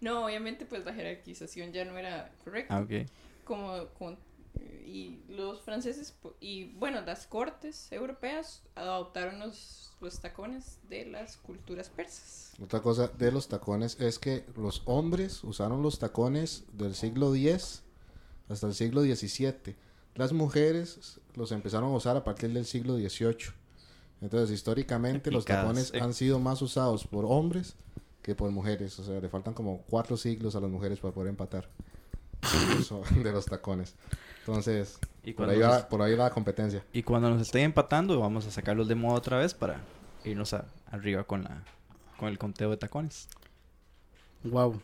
No, 0.00 0.26
obviamente 0.26 0.64
pues 0.64 0.84
la 0.84 0.94
jerarquización 0.94 1.72
ya 1.72 1.84
no 1.84 1.98
era 1.98 2.30
correcta. 2.44 2.76
Ah, 2.76 2.80
ok. 2.82 3.08
como 3.44 3.86
con- 3.98 4.16
y 4.86 5.22
los 5.28 5.60
franceses 5.60 6.14
y 6.40 6.72
bueno 6.74 7.00
las 7.02 7.26
cortes 7.26 7.88
europeas 7.92 8.62
adoptaron 8.74 9.38
los, 9.38 9.92
los 10.00 10.18
tacones 10.18 10.78
de 10.88 11.06
las 11.06 11.36
culturas 11.36 11.90
persas 11.90 12.52
Otra 12.62 12.80
cosa 12.80 13.08
de 13.08 13.30
los 13.30 13.48
tacones 13.48 14.00
es 14.00 14.18
que 14.18 14.44
los 14.56 14.82
hombres 14.86 15.44
usaron 15.44 15.82
los 15.82 15.98
tacones 15.98 16.64
del 16.72 16.94
siglo 16.94 17.34
X 17.34 17.82
hasta 18.48 18.66
el 18.66 18.74
siglo 18.74 19.02
XVII. 19.02 19.76
Las 20.14 20.32
mujeres 20.32 21.20
los 21.34 21.52
empezaron 21.52 21.92
a 21.92 21.96
usar 21.96 22.16
a 22.16 22.24
partir 22.24 22.52
del 22.52 22.64
siglo 22.64 22.96
XVIII. 22.96 23.52
Entonces, 24.20 24.50
históricamente, 24.50 25.30
los 25.30 25.44
tacones 25.44 25.92
eh. 25.94 26.00
han 26.00 26.12
sido 26.12 26.38
más 26.40 26.60
usados 26.60 27.06
por 27.06 27.24
hombres 27.24 27.76
que 28.22 28.34
por 28.34 28.50
mujeres. 28.50 28.98
O 28.98 29.04
sea, 29.04 29.20
le 29.20 29.28
faltan 29.28 29.54
como 29.54 29.82
cuatro 29.88 30.16
siglos 30.16 30.56
a 30.56 30.60
las 30.60 30.70
mujeres 30.70 30.98
para 30.98 31.14
poder 31.14 31.28
empatar 31.28 31.68
de 33.22 33.32
los 33.32 33.46
tacones. 33.46 33.94
Entonces, 34.40 34.98
Y 35.24 35.32
por 35.32 35.48
ahí, 35.50 35.58
nos- 35.58 35.68
va, 35.70 35.88
por 35.88 36.00
ahí 36.02 36.14
va 36.14 36.24
la 36.24 36.30
competencia. 36.30 36.82
Y 36.92 37.02
cuando 37.02 37.28
nos 37.30 37.42
estén 37.42 37.62
empatando, 37.64 38.18
vamos 38.20 38.46
a 38.46 38.50
sacarlos 38.50 38.88
de 38.88 38.94
moda 38.94 39.16
otra 39.18 39.38
vez 39.38 39.52
para 39.54 39.80
irnos 40.24 40.54
a- 40.54 40.64
arriba 40.90 41.24
con 41.24 41.44
la 41.44 41.62
con 42.18 42.28
el 42.28 42.38
conteo 42.38 42.70
de 42.70 42.76
tacones. 42.76 43.28
Wow. 44.44 44.80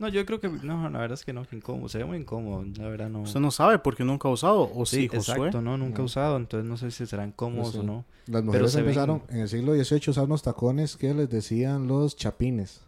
No, 0.00 0.08
yo 0.08 0.26
creo 0.26 0.40
que 0.40 0.48
no, 0.48 0.90
la 0.90 0.98
verdad 0.98 1.14
es 1.14 1.24
que 1.24 1.32
no, 1.32 1.44
que 1.46 1.54
incómodo, 1.54 1.88
se 1.88 1.98
ve 1.98 2.04
muy 2.04 2.18
incómodo, 2.18 2.64
la 2.76 2.88
verdad 2.88 3.08
no. 3.08 3.22
Usted 3.22 3.38
no 3.38 3.52
sabe 3.52 3.78
porque 3.78 4.02
nunca 4.04 4.26
ha 4.28 4.32
usado. 4.32 4.68
O 4.74 4.84
sí, 4.84 5.02
sí, 5.02 5.08
Josué. 5.08 5.34
exacto, 5.36 5.62
no, 5.62 5.76
nunca 5.78 5.98
No. 5.98 6.04
usado, 6.04 6.36
entonces 6.36 6.68
no 6.68 6.76
sé 6.76 6.90
si 6.90 7.06
serán 7.06 7.30
cómodos 7.30 7.76
o 7.76 7.84
no. 7.84 8.04
Las 8.26 8.42
mujeres 8.42 8.72
se 8.72 8.78
ven- 8.78 8.86
empezaron 8.88 9.22
en 9.28 9.40
el 9.40 9.48
siglo 9.48 9.72
XVIII 9.74 10.02
a 10.08 10.10
usar 10.10 10.24
unos 10.24 10.42
tacones 10.42 10.96
que 10.96 11.14
les 11.14 11.30
decían 11.30 11.86
los 11.86 12.16
chapines. 12.16 12.80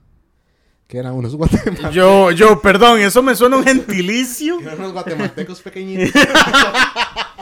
Que 0.86 0.98
eran 0.98 1.14
unos 1.14 1.34
guatemaltecos. 1.34 1.92
Yo, 1.94 2.30
yo, 2.30 2.60
perdón, 2.62 3.00
eso 3.00 3.20
me 3.22 3.34
suena 3.34 3.56
un 3.56 3.64
gentilicio. 3.64 4.60
Eran 4.60 4.78
unos 4.78 4.92
guatemaltecos 4.92 5.60
pequeñitos. 5.62 6.10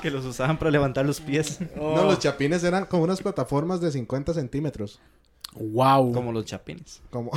Que 0.02 0.10
los 0.10 0.24
usaban 0.26 0.58
para 0.58 0.70
levantar 0.70 1.06
los 1.06 1.18
pies, 1.18 1.60
No, 1.76 2.04
los 2.04 2.18
chapines 2.18 2.62
eran 2.62 2.84
como 2.84 3.04
unas 3.04 3.22
plataformas 3.22 3.80
de 3.80 3.90
50 3.90 4.34
centímetros. 4.34 5.00
Wow. 5.54 6.12
como 6.12 6.30
los 6.32 6.44
chapines. 6.44 7.00
Como... 7.10 7.30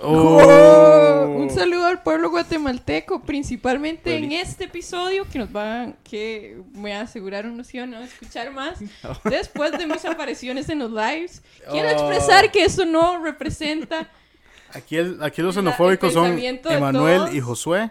Oh. 0.00 1.34
Un 1.38 1.50
saludo 1.50 1.86
al 1.86 2.02
pueblo 2.02 2.30
guatemalteco, 2.30 3.22
principalmente 3.22 4.16
en 4.16 4.30
Puebli- 4.30 4.36
este 4.40 4.64
episodio 4.64 5.26
que 5.30 5.38
nos 5.38 5.52
van, 5.52 5.96
que 6.04 6.62
me 6.72 6.94
aseguraron 6.94 7.56
no 7.56 7.64
sí 7.64 7.78
o 7.80 7.86
no 7.86 8.00
escuchar 8.00 8.52
más. 8.52 8.78
Oh. 9.02 9.14
Después 9.28 9.72
de 9.72 9.86
mis 9.86 10.04
apariciones 10.04 10.68
en 10.68 10.78
los 10.78 10.90
lives, 10.92 11.42
quiero 11.70 11.88
Oh. 11.88 11.92
expresar 11.92 12.50
que 12.50 12.64
eso 12.64 12.84
no 12.84 13.22
representa 13.22 14.08
Aquí, 14.74 14.96
el- 14.96 15.22
aquí 15.22 15.40
los 15.42 15.54
xenofóbicos 15.54 16.12
son 16.12 16.38
Emanuel 16.38 17.18
todos. 17.18 17.34
y 17.34 17.40
Josué. 17.40 17.90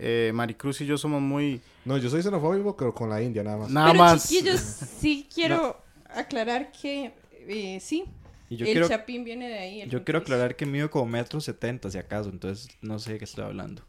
Eh, 0.00 0.30
Maricruz 0.34 0.80
y 0.80 0.86
yo 0.86 0.96
somos 0.96 1.20
muy... 1.20 1.60
No, 1.84 1.96
yo 1.98 2.08
soy 2.08 2.22
xenofóbico, 2.22 2.76
pero 2.76 2.94
con 2.94 3.10
la 3.10 3.20
India 3.22 3.42
nada 3.42 3.56
más. 3.56 3.70
Nada 3.70 3.88
Pero 3.92 3.98
más... 4.04 4.28
chiquillos, 4.28 4.60
sí 4.60 5.26
quiero 5.34 5.80
aclarar 6.14 6.70
que 6.70 7.12
eh, 7.48 7.80
sí, 7.80 8.04
Y 8.48 8.56
yo 8.56 8.66
el 8.66 8.72
quiero 8.72 8.88
chapín 8.88 9.24
viene 9.24 9.48
de 9.48 9.58
ahí. 9.58 9.88
yo 9.88 10.04
quiero 10.04 10.20
aclarar 10.20 10.54
que 10.54 10.66
mido 10.66 10.88
como 10.90 11.06
metro 11.06 11.40
setenta 11.40 11.90
si 11.90 11.98
acaso, 11.98 12.30
entonces 12.30 12.68
no 12.80 12.98
sé 13.00 13.14
de 13.14 13.18
qué 13.18 13.24
estoy 13.24 13.44
hablando. 13.44 13.82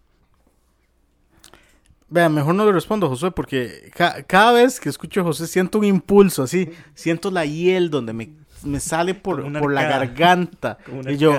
Vean, 2.11 2.33
mejor 2.33 2.55
no 2.55 2.65
le 2.65 2.71
respondo, 2.71 3.07
Josué, 3.07 3.29
porque 3.31 3.91
ca- 3.95 4.23
cada 4.23 4.51
vez 4.53 4.79
que 4.79 4.89
escucho 4.89 5.21
a 5.21 5.23
José 5.25 5.45
siento 5.45 5.77
un 5.77 5.85
impulso 5.85 6.41
así. 6.41 6.69
Siento 6.95 7.29
la 7.29 7.45
hiel 7.45 7.91
donde 7.91 8.13
me, 8.13 8.31
me 8.63 8.79
sale 8.79 9.13
por, 9.15 9.41
por 9.59 9.71
la 9.73 9.83
garganta. 9.83 10.77
Como 10.85 10.99
una 11.01 11.11
y 11.11 11.17
yo, 11.17 11.33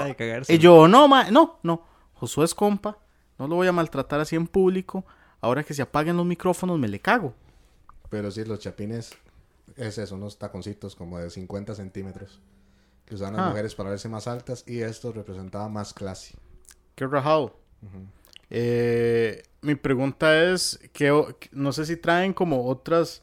y 0.48 0.58
yo, 0.58 0.88
no, 0.88 1.08
ma, 1.08 1.30
no, 1.30 1.58
no. 1.62 1.82
Josué 2.14 2.44
es 2.44 2.54
compa. 2.54 2.98
No 3.38 3.48
lo 3.48 3.56
voy 3.56 3.66
a 3.68 3.72
maltratar 3.72 4.20
así 4.20 4.36
en 4.36 4.46
público. 4.46 5.04
Ahora 5.40 5.62
que 5.64 5.72
se 5.72 5.80
apaguen 5.82 6.16
los 6.16 6.26
micrófonos, 6.26 6.78
me 6.78 6.88
le 6.88 7.00
cago. 7.00 7.32
Pero 8.10 8.30
sí, 8.30 8.44
los 8.44 8.58
chapines 8.60 9.12
es 9.76 9.96
eso, 9.98 10.14
unos 10.16 10.38
taconcitos 10.38 10.94
como 10.94 11.18
de 11.18 11.30
50 11.30 11.74
centímetros. 11.74 12.40
Que 13.06 13.14
usaban 13.14 13.36
las 13.36 13.46
Ah. 13.46 13.48
mujeres 13.50 13.74
para 13.74 13.90
verse 13.90 14.08
más 14.08 14.26
altas 14.28 14.64
y 14.66 14.80
esto 14.80 15.12
representaba 15.12 15.68
más 15.68 15.94
clase. 15.94 16.34
Qué 16.94 17.06
rajado. 17.06 17.56
Eh, 18.50 19.42
mi 19.62 19.74
pregunta 19.74 20.52
es, 20.52 20.78
que 20.92 21.12
no 21.52 21.72
sé 21.72 21.86
si 21.86 21.96
traen 21.96 22.32
como 22.32 22.66
otras... 22.66 23.22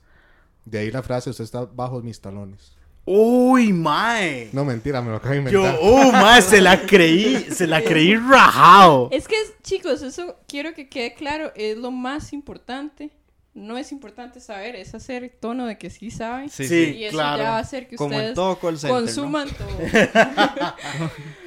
De 0.65 0.79
ahí 0.79 0.91
la 0.91 1.01
frase, 1.03 1.29
usted 1.29 1.43
está 1.45 1.65
bajo 1.65 2.01
mis 2.01 2.19
talones. 2.19 2.75
Uy, 3.09 3.71
mae. 3.71 4.49
No, 4.51 4.65
mentira, 4.65 5.01
me 5.01 5.11
lo 5.11 5.15
acabo 5.15 5.33
de 5.33 5.49
Yo, 5.49 5.59
inventar. 5.61 5.79
oh, 5.81 6.11
mae, 6.11 6.41
se 6.41 6.59
la 6.59 6.81
creí, 6.85 7.37
se 7.51 7.65
la 7.65 7.81
creí 7.81 8.15
rajado. 8.17 9.07
Es 9.13 9.27
que, 9.29 9.35
chicos, 9.63 10.01
eso 10.01 10.35
quiero 10.47 10.73
que 10.73 10.89
quede 10.89 11.13
claro, 11.13 11.51
es 11.55 11.77
lo 11.77 11.89
más 11.91 12.33
importante 12.33 13.11
no 13.53 13.75
es 13.79 13.91
importante 13.91 14.39
saber, 14.39 14.75
es 14.75 14.93
hacer 14.93 15.35
tono 15.41 15.65
de 15.65 15.79
que 15.79 15.89
sí 15.89 16.11
saben. 16.11 16.47
Sí, 16.47 16.67
Sí. 16.67 16.93
y 16.95 17.05
eso 17.05 17.15
claro. 17.17 17.41
ya 17.41 17.49
va 17.49 17.57
a 17.57 17.61
hacer 17.61 17.87
que 17.87 17.95
Como 17.95 18.11
en 18.13 18.17
ustedes 18.19 18.35
todo 18.35 18.59
call 18.59 18.77
center, 18.77 18.91
¿no? 18.99 19.01
consuman 19.05 19.49
todo. 19.49 19.67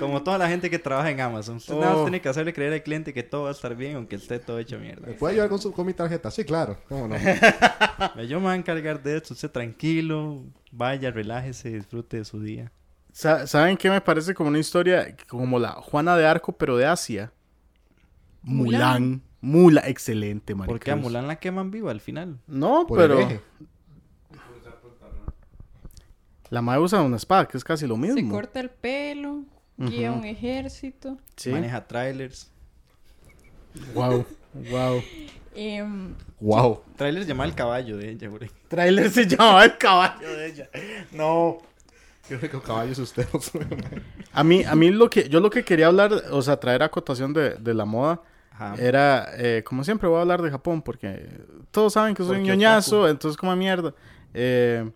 Como 0.00 0.20
toda 0.24 0.36
la 0.38 0.48
gente 0.48 0.68
que 0.70 0.80
trabaja 0.80 1.08
en 1.10 1.20
Amazon. 1.20 1.56
Usted 1.58 1.74
nada 1.74 1.92
Oh. 1.92 1.96
más 1.98 2.04
tiene 2.06 2.20
que 2.20 2.28
hacerle 2.28 2.52
creer 2.52 2.72
al 2.72 2.82
cliente 2.82 3.14
que 3.14 3.22
todo 3.22 3.44
va 3.44 3.50
a 3.50 3.52
estar 3.52 3.76
bien, 3.76 3.94
aunque 3.94 4.16
esté 4.16 4.40
todo 4.40 4.58
hecho 4.58 4.76
mierda. 4.80 5.06
¿Me 5.06 5.12
puede 5.14 5.34
ayudar 5.34 5.50
con, 5.50 5.60
su- 5.60 5.70
con 5.72 5.86
mi 5.86 5.94
tarjeta? 5.94 6.32
Sí, 6.32 6.42
claro. 6.42 6.78
¿Cómo 6.88 7.06
no? 7.06 7.14
Yo 8.28 8.40
me 8.40 8.46
voy 8.46 8.52
a 8.54 8.56
encargar 8.56 9.00
de 9.00 9.16
esto. 9.18 9.34
Usted 9.34 9.50
tranquilo, 9.50 10.42
vaya, 10.70 11.10
relájese, 11.10 11.70
disfrute 11.70 12.18
de 12.18 12.24
su 12.24 12.40
día. 12.40 12.72
Sa- 13.12 13.46
¿Saben 13.46 13.76
qué 13.76 13.90
me 13.90 14.00
parece 14.00 14.34
como 14.34 14.48
una 14.50 14.58
historia 14.58 15.16
como 15.28 15.58
la 15.58 15.72
Juana 15.72 16.16
de 16.16 16.26
Arco, 16.26 16.52
pero 16.52 16.76
de 16.76 16.86
Asia? 16.86 17.32
Mulan. 18.42 18.80
Mulan. 19.02 19.22
Mula, 19.42 19.80
excelente, 19.88 20.54
Maricruz. 20.54 20.78
Porque 20.78 20.90
a 20.90 20.96
Mulan 20.96 21.26
la 21.26 21.36
queman 21.36 21.70
viva 21.70 21.90
al 21.90 22.00
final. 22.00 22.38
No, 22.46 22.86
Por 22.86 22.98
pero 22.98 23.18
la 26.50 26.62
madre 26.62 26.80
usa 26.82 27.00
una 27.02 27.16
espada, 27.16 27.46
que 27.46 27.56
es 27.56 27.64
casi 27.64 27.86
lo 27.86 27.96
mismo. 27.96 28.16
Se 28.16 28.28
corta 28.28 28.60
el 28.60 28.70
pelo, 28.70 29.44
guía 29.78 30.12
un 30.12 30.24
ejército. 30.24 31.16
Sí. 31.36 31.50
Maneja 31.50 31.86
trailers. 31.86 32.50
Wow, 33.94 34.26
wow. 34.54 35.02
Wow. 36.40 36.82
Trailers 36.96 37.26
llama 37.26 37.44
el 37.44 37.54
caballo 37.54 37.96
de 37.96 38.10
ella, 38.10 38.28
güey. 38.28 38.50
Trailer 38.68 39.10
se 39.10 39.26
llamaba 39.26 39.64
el 39.64 39.76
caballo 39.76 40.36
de 40.36 40.46
ella. 40.46 40.68
No. 41.12 41.58
Qué 42.28 42.36
rico 42.36 42.62
caballo 42.62 42.92
es 42.92 42.98
usted. 42.98 43.26
A 44.32 44.44
mí, 44.44 44.62
a 44.62 44.76
mí 44.76 44.90
lo 44.90 45.10
que, 45.10 45.28
yo 45.28 45.40
lo 45.40 45.50
que 45.50 45.64
quería 45.64 45.88
hablar, 45.88 46.12
o 46.30 46.40
sea, 46.40 46.60
traer 46.60 46.84
acotación 46.84 47.32
de, 47.32 47.56
de 47.56 47.74
la 47.74 47.84
moda, 47.84 48.22
Ajá. 48.52 48.76
era, 48.78 49.28
eh, 49.36 49.64
como 49.64 49.82
siempre 49.82 50.08
voy 50.08 50.18
a 50.18 50.20
hablar 50.20 50.40
de 50.40 50.52
Japón, 50.52 50.82
porque 50.82 51.28
todos 51.72 51.94
saben 51.94 52.14
que 52.14 52.22
soy 52.22 52.36
un 52.36 52.44
ñoñazo, 52.44 53.08
entonces 53.08 53.36
como 53.36 53.56
mierda. 53.56 53.92
Eh, 54.32 54.88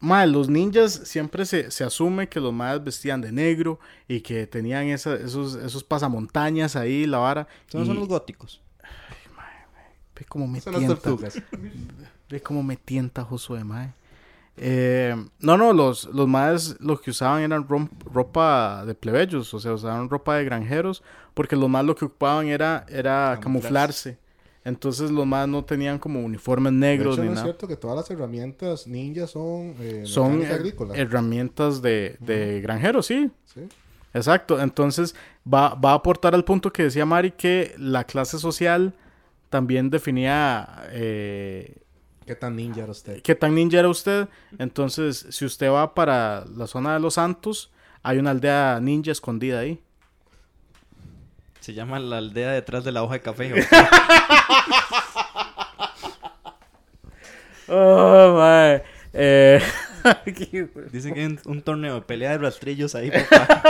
mae, 0.00 0.26
los 0.26 0.48
ninjas 0.48 0.92
siempre 1.04 1.44
se, 1.46 1.70
se 1.70 1.84
asume 1.84 2.28
que 2.28 2.40
los 2.40 2.52
madres 2.52 2.82
vestían 2.84 3.20
de 3.20 3.30
negro 3.32 3.78
y 4.08 4.20
que 4.20 4.46
tenían 4.46 4.86
esa- 4.86 5.14
esos, 5.14 5.54
esos 5.56 5.84
pasamontañas 5.84 6.74
ahí, 6.76 7.06
la 7.06 7.18
vara. 7.18 7.46
Son, 7.68 7.82
y 7.82 7.86
son 7.86 7.96
los 7.96 8.08
góticos. 8.08 8.60
ve 10.18 10.24
cómo 10.28 10.46
me 10.46 10.60
Son 10.60 10.72
las 10.72 10.80
tienta. 10.80 11.00
tortugas. 11.00 11.42
Ve 12.28 12.42
cómo 12.42 12.62
me 12.62 12.76
tienta 12.76 13.24
Josué, 13.24 13.64
mae. 13.64 13.92
Eh, 14.56 15.16
no, 15.38 15.56
no, 15.56 15.72
los, 15.72 16.04
los 16.12 16.28
maes 16.28 16.76
lo 16.80 17.00
que 17.00 17.10
usaban 17.10 17.42
eran 17.42 17.66
rom- 17.66 17.88
ropa 18.12 18.84
de 18.84 18.94
plebeyos, 18.94 19.54
o 19.54 19.60
sea, 19.60 19.72
usaban 19.72 20.10
ropa 20.10 20.36
de 20.36 20.44
granjeros, 20.44 21.02
porque 21.34 21.56
los 21.56 21.70
más 21.70 21.84
lo 21.84 21.94
que 21.94 22.04
ocupaban 22.04 22.48
era, 22.48 22.84
era 22.88 23.38
camuflarse. 23.40 24.18
Camuflarse. 24.18 24.18
Entonces 24.64 25.10
los 25.10 25.26
más 25.26 25.48
no 25.48 25.64
tenían 25.64 25.98
como 25.98 26.20
uniformes 26.20 26.72
De 26.72 26.78
negros 26.78 27.14
hecho, 27.14 27.22
ni 27.22 27.28
no 27.28 27.34
es 27.34 27.40
cierto 27.42 27.66
que 27.66 27.76
todas 27.76 27.96
las 27.96 28.10
herramientas 28.10 28.86
ninjas 28.86 29.30
son 29.30 29.74
eh, 29.80 30.02
Son 30.04 30.32
mecánica 30.38 30.54
her- 30.54 30.60
agrícola. 30.60 30.94
herramientas 30.96 31.80
de, 31.82 32.16
de 32.20 32.60
granjeros, 32.60 33.06
sí. 33.06 33.30
Sí. 33.46 33.60
Exacto. 34.12 34.60
Entonces 34.60 35.14
va, 35.46 35.74
va 35.74 35.92
a 35.92 35.94
aportar 35.94 36.34
al 36.34 36.44
punto 36.44 36.72
que 36.72 36.82
decía 36.84 37.06
Mari 37.06 37.30
que 37.32 37.74
la 37.78 38.04
clase 38.04 38.38
social 38.38 38.92
también 39.48 39.88
definía 39.90 40.84
eh, 40.90 41.76
¿Qué 42.26 42.34
tan 42.36 42.54
ninja 42.56 42.82
era 42.82 42.92
usted? 42.92 43.22
qué 43.22 43.34
tan 43.34 43.54
ninja 43.54 43.78
era 43.78 43.88
usted. 43.88 44.28
Entonces, 44.58 45.26
si 45.30 45.44
usted 45.44 45.70
va 45.70 45.94
para 45.94 46.44
la 46.54 46.66
zona 46.66 46.94
de 46.94 47.00
los 47.00 47.14
Santos, 47.14 47.72
hay 48.02 48.18
una 48.18 48.30
aldea 48.30 48.78
ninja 48.80 49.10
escondida 49.10 49.60
ahí. 49.60 49.80
Se 51.60 51.74
llama 51.74 51.98
la 51.98 52.18
aldea 52.18 52.52
detrás 52.52 52.84
de 52.84 52.92
la 52.92 53.02
hoja 53.02 53.14
de 53.14 53.22
café. 53.22 53.54
Oh, 57.72 58.34
mae. 58.36 58.82
Eh, 59.12 59.62
Dicen 60.90 61.14
que 61.14 61.20
hay 61.20 61.38
un, 61.44 61.62
torneo 61.62 61.94
de 61.94 62.00
pelea 62.00 62.32
de 62.32 62.38
rastrillos 62.38 62.96
ahí, 62.96 63.12
papá. 63.12 63.62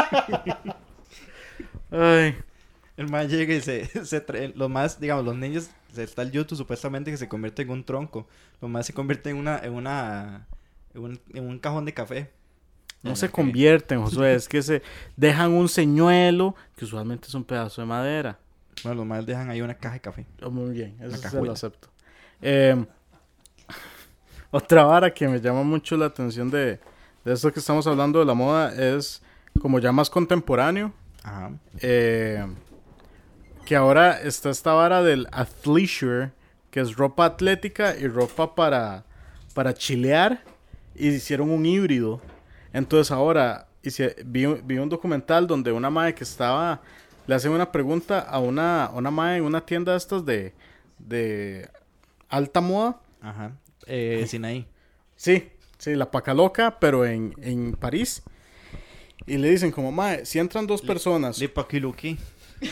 Ay. 1.90 2.34
El 2.96 3.08
más 3.08 3.28
llega 3.28 3.54
y 3.54 3.60
se, 3.62 3.86
se 4.04 4.20
trae, 4.20 4.52
los 4.54 4.68
más, 4.68 5.00
digamos, 5.00 5.24
los 5.24 5.34
niños, 5.34 5.70
está 5.96 6.22
el 6.22 6.32
YouTube 6.32 6.58
supuestamente 6.58 7.10
que 7.10 7.16
se 7.16 7.28
convierte 7.28 7.62
en 7.62 7.70
un 7.70 7.84
tronco. 7.84 8.26
Los 8.60 8.70
más 8.70 8.86
se 8.86 8.92
convierte 8.92 9.30
en 9.30 9.36
una, 9.36 9.58
en 9.58 9.72
una, 9.72 10.46
en 10.94 11.02
un, 11.02 11.20
en 11.32 11.48
un 11.48 11.58
cajón 11.58 11.86
de 11.86 11.94
café. 11.94 12.30
No 13.02 13.16
se 13.16 13.30
convierten, 13.30 14.02
Josué. 14.02 14.34
Es 14.34 14.48
que 14.48 14.62
se 14.62 14.82
dejan 15.16 15.52
un 15.52 15.68
señuelo, 15.68 16.54
que 16.76 16.84
usualmente 16.84 17.28
es 17.28 17.34
un 17.34 17.44
pedazo 17.44 17.80
de 17.80 17.86
madera. 17.86 18.38
Bueno, 18.82 18.98
los 18.98 19.06
más 19.06 19.26
dejan 19.26 19.50
ahí 19.50 19.60
una 19.62 19.74
caja 19.74 19.94
de 19.94 20.00
café. 20.00 20.26
Oh, 20.42 20.50
muy 20.50 20.70
bien, 20.70 20.96
eso 21.00 21.16
se 21.16 21.40
lo 21.42 21.52
acepto. 21.52 21.88
Eh, 22.42 22.84
otra 24.50 24.84
vara 24.84 25.12
que 25.12 25.28
me 25.28 25.40
llama 25.40 25.62
mucho 25.62 25.96
la 25.96 26.06
atención 26.06 26.50
de, 26.50 26.78
de 27.24 27.32
esto 27.32 27.52
que 27.52 27.60
estamos 27.60 27.86
hablando 27.86 28.18
de 28.18 28.24
la 28.24 28.34
moda 28.34 28.74
es 28.74 29.22
como 29.60 29.78
ya 29.78 29.92
más 29.92 30.10
contemporáneo. 30.10 30.92
Ajá. 31.22 31.52
eh, 31.80 32.46
que 33.66 33.76
ahora 33.76 34.20
está 34.20 34.50
esta 34.50 34.72
vara 34.72 35.02
del 35.02 35.28
athleisure, 35.30 36.32
que 36.70 36.80
es 36.80 36.96
ropa 36.96 37.24
atlética 37.26 37.94
y 37.96 38.08
ropa 38.08 38.54
para, 38.54 39.04
para 39.54 39.74
chilear. 39.74 40.42
Y 40.94 41.08
hicieron 41.08 41.50
un 41.50 41.64
híbrido. 41.64 42.20
Entonces 42.72 43.10
ahora 43.10 43.66
hice- 43.82 44.16
vi, 44.24 44.46
un- 44.46 44.60
vi 44.64 44.78
un 44.78 44.88
documental 44.88 45.46
donde 45.46 45.72
una 45.72 45.90
madre 45.90 46.14
que 46.14 46.24
estaba, 46.24 46.80
le 47.26 47.34
hacen 47.34 47.52
una 47.52 47.70
pregunta 47.72 48.20
a 48.20 48.38
una, 48.38 48.90
una 48.94 49.10
madre 49.10 49.36
en 49.38 49.44
una 49.44 49.64
tienda 49.64 49.92
de 49.92 49.98
estas 49.98 50.24
de, 50.24 50.52
de 50.98 51.68
alta 52.28 52.60
moda. 52.60 53.00
Ajá. 53.20 53.52
Eh, 53.86 54.24
Sinaí. 54.28 54.66
Sí, 55.16 55.48
sí, 55.78 55.94
la 55.94 56.10
paca 56.10 56.32
loca, 56.34 56.78
pero 56.80 57.04
en, 57.04 57.34
en 57.42 57.72
París. 57.72 58.22
Y 59.26 59.36
le 59.36 59.50
dicen 59.50 59.70
como, 59.70 59.92
madre, 59.92 60.24
si 60.26 60.38
entran 60.38 60.66
dos 60.66 60.80
personas. 60.82 61.38
Lipa 61.38 61.66
Kiluki. 61.68 62.18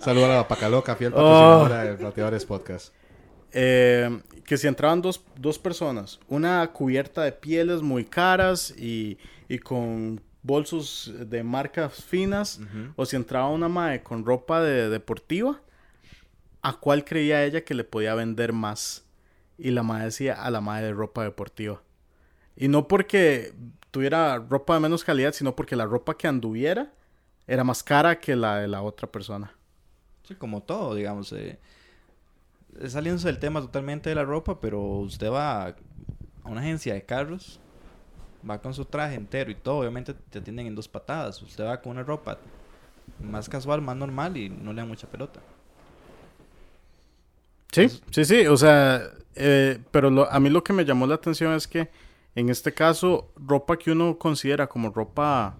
Saludos 0.00 0.30
a 0.30 0.36
la 0.36 0.48
Pacaloca, 0.48 0.96
fiel 0.96 1.12
Oh. 1.14 1.16
patrocinadora 1.16 1.84
de 1.84 1.96
Rateadores 1.96 2.44
Podcast. 2.44 2.92
Eh, 3.52 4.20
que 4.48 4.56
si 4.56 4.66
entraban 4.66 5.02
dos, 5.02 5.22
dos 5.36 5.58
personas, 5.58 6.18
una 6.26 6.66
cubierta 6.72 7.22
de 7.22 7.32
pieles 7.32 7.82
muy 7.82 8.06
caras 8.06 8.70
y, 8.78 9.18
y 9.46 9.58
con 9.58 10.22
bolsos 10.42 11.12
de 11.26 11.42
marcas 11.42 12.02
finas, 12.02 12.58
o 12.96 13.04
si 13.04 13.16
entraba 13.16 13.50
una 13.50 13.68
mae 13.68 14.02
con 14.02 14.24
ropa 14.24 14.62
de 14.62 14.88
deportiva, 14.88 15.60
¿a 16.62 16.72
cuál 16.80 17.04
creía 17.04 17.44
ella 17.44 17.62
que 17.62 17.74
le 17.74 17.84
podía 17.84 18.14
vender 18.14 18.54
más? 18.54 19.04
Y 19.58 19.70
la 19.70 19.82
mae 19.82 20.06
decía 20.06 20.42
a 20.42 20.50
la 20.50 20.62
mae 20.62 20.82
de 20.82 20.94
ropa 20.94 21.24
deportiva. 21.24 21.82
Y 22.56 22.68
no 22.68 22.88
porque 22.88 23.52
tuviera 23.90 24.38
ropa 24.38 24.72
de 24.72 24.80
menos 24.80 25.04
calidad, 25.04 25.34
sino 25.34 25.54
porque 25.54 25.76
la 25.76 25.84
ropa 25.84 26.16
que 26.16 26.26
anduviera 26.26 26.94
era 27.46 27.64
más 27.64 27.82
cara 27.82 28.18
que 28.18 28.34
la 28.34 28.60
de 28.60 28.68
la 28.68 28.80
otra 28.80 29.12
persona. 29.12 29.52
Sí, 30.22 30.36
como 30.36 30.62
todo, 30.62 30.94
digamos. 30.94 31.34
Eh, 31.34 31.58
saliéndose 32.86 33.28
del 33.28 33.38
tema 33.38 33.60
totalmente 33.60 34.08
de 34.10 34.14
la 34.14 34.24
ropa, 34.24 34.60
pero 34.60 34.80
usted 34.80 35.30
va 35.30 35.66
a 35.68 35.74
una 36.44 36.60
agencia 36.60 36.94
de 36.94 37.04
carros, 37.04 37.60
va 38.48 38.60
con 38.60 38.74
su 38.74 38.84
traje 38.84 39.14
entero 39.16 39.50
y 39.50 39.54
todo, 39.54 39.78
obviamente 39.80 40.14
te 40.14 40.38
atienden 40.38 40.66
en 40.68 40.74
dos 40.74 40.88
patadas. 40.88 41.42
Usted 41.42 41.64
va 41.64 41.80
con 41.80 41.92
una 41.92 42.02
ropa 42.04 42.38
más 43.22 43.48
casual, 43.48 43.82
más 43.82 43.96
normal 43.96 44.36
y 44.36 44.48
no 44.48 44.72
le 44.72 44.80
dan 44.82 44.88
mucha 44.88 45.06
pelota. 45.08 45.40
Sí, 47.72 47.88
sí, 48.10 48.24
sí, 48.24 48.46
o 48.46 48.56
sea, 48.56 49.02
eh, 49.34 49.78
pero 49.90 50.10
lo- 50.10 50.30
a 50.30 50.40
mí 50.40 50.48
lo 50.50 50.64
que 50.64 50.72
me 50.72 50.84
llamó 50.84 51.06
la 51.06 51.16
atención 51.16 51.52
es 51.54 51.68
que 51.68 51.90
en 52.34 52.48
este 52.48 52.72
caso, 52.72 53.32
ropa 53.36 53.76
que 53.78 53.90
uno 53.92 54.18
considera 54.18 54.68
como 54.68 54.90
ropa 54.90 55.56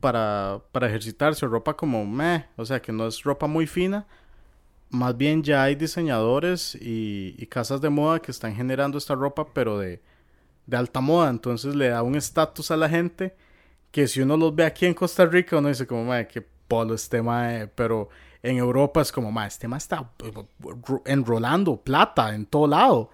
para, 0.00 0.60
para 0.72 0.88
ejercitarse, 0.88 1.46
o 1.46 1.48
ropa 1.48 1.76
como 1.76 2.04
meh, 2.06 2.46
o 2.56 2.64
sea, 2.64 2.80
que 2.80 2.92
no 2.92 3.06
es 3.06 3.22
ropa 3.22 3.46
muy 3.46 3.66
fina, 3.66 4.06
más 4.96 5.16
bien 5.16 5.42
ya 5.42 5.62
hay 5.64 5.74
diseñadores 5.76 6.76
y, 6.80 7.46
casas 7.48 7.80
de 7.80 7.90
moda 7.90 8.20
que 8.20 8.30
están 8.32 8.54
generando 8.56 8.98
esta 8.98 9.14
ropa, 9.14 9.46
pero 9.54 9.78
de, 9.78 10.02
de 10.66 10.76
alta 10.76 11.00
moda, 11.00 11.30
entonces 11.30 11.74
le 11.76 11.88
da 11.88 12.02
un 12.02 12.16
estatus 12.16 12.70
a 12.70 12.76
la 12.76 12.88
gente 12.88 13.36
que 13.92 14.08
si 14.08 14.20
uno 14.22 14.36
los 14.36 14.54
ve 14.54 14.64
aquí 14.64 14.86
en 14.86 14.94
Costa 14.94 15.26
Rica, 15.26 15.58
uno 15.58 15.68
dice 15.68 15.86
como, 15.86 16.04
mae, 16.04 16.26
qué 16.28 16.42
polo 16.42 16.94
este 16.94 17.22
mae, 17.22 17.68
pero 17.68 18.08
en 18.42 18.58
Europa 18.58 19.00
es 19.02 19.12
como, 19.12 19.32
mae, 19.32 19.48
este 19.48 19.68
mae 19.68 19.78
está 19.78 20.10
eh, 20.24 20.32
ro- 20.60 21.02
enrolando 21.06 21.76
plata 21.82 22.34
en 22.34 22.46
todo 22.46 22.66
lado. 22.66 23.10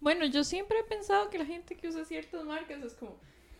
Bueno, 0.00 0.26
yo 0.26 0.44
siempre 0.44 0.78
he 0.80 0.84
pensado 0.84 1.28
que 1.30 1.38
la 1.38 1.44
gente 1.44 1.76
que 1.76 1.88
usa 1.88 2.04
ciertas 2.04 2.44
marcas 2.44 2.82
es 2.82 2.94
como, 2.94 3.16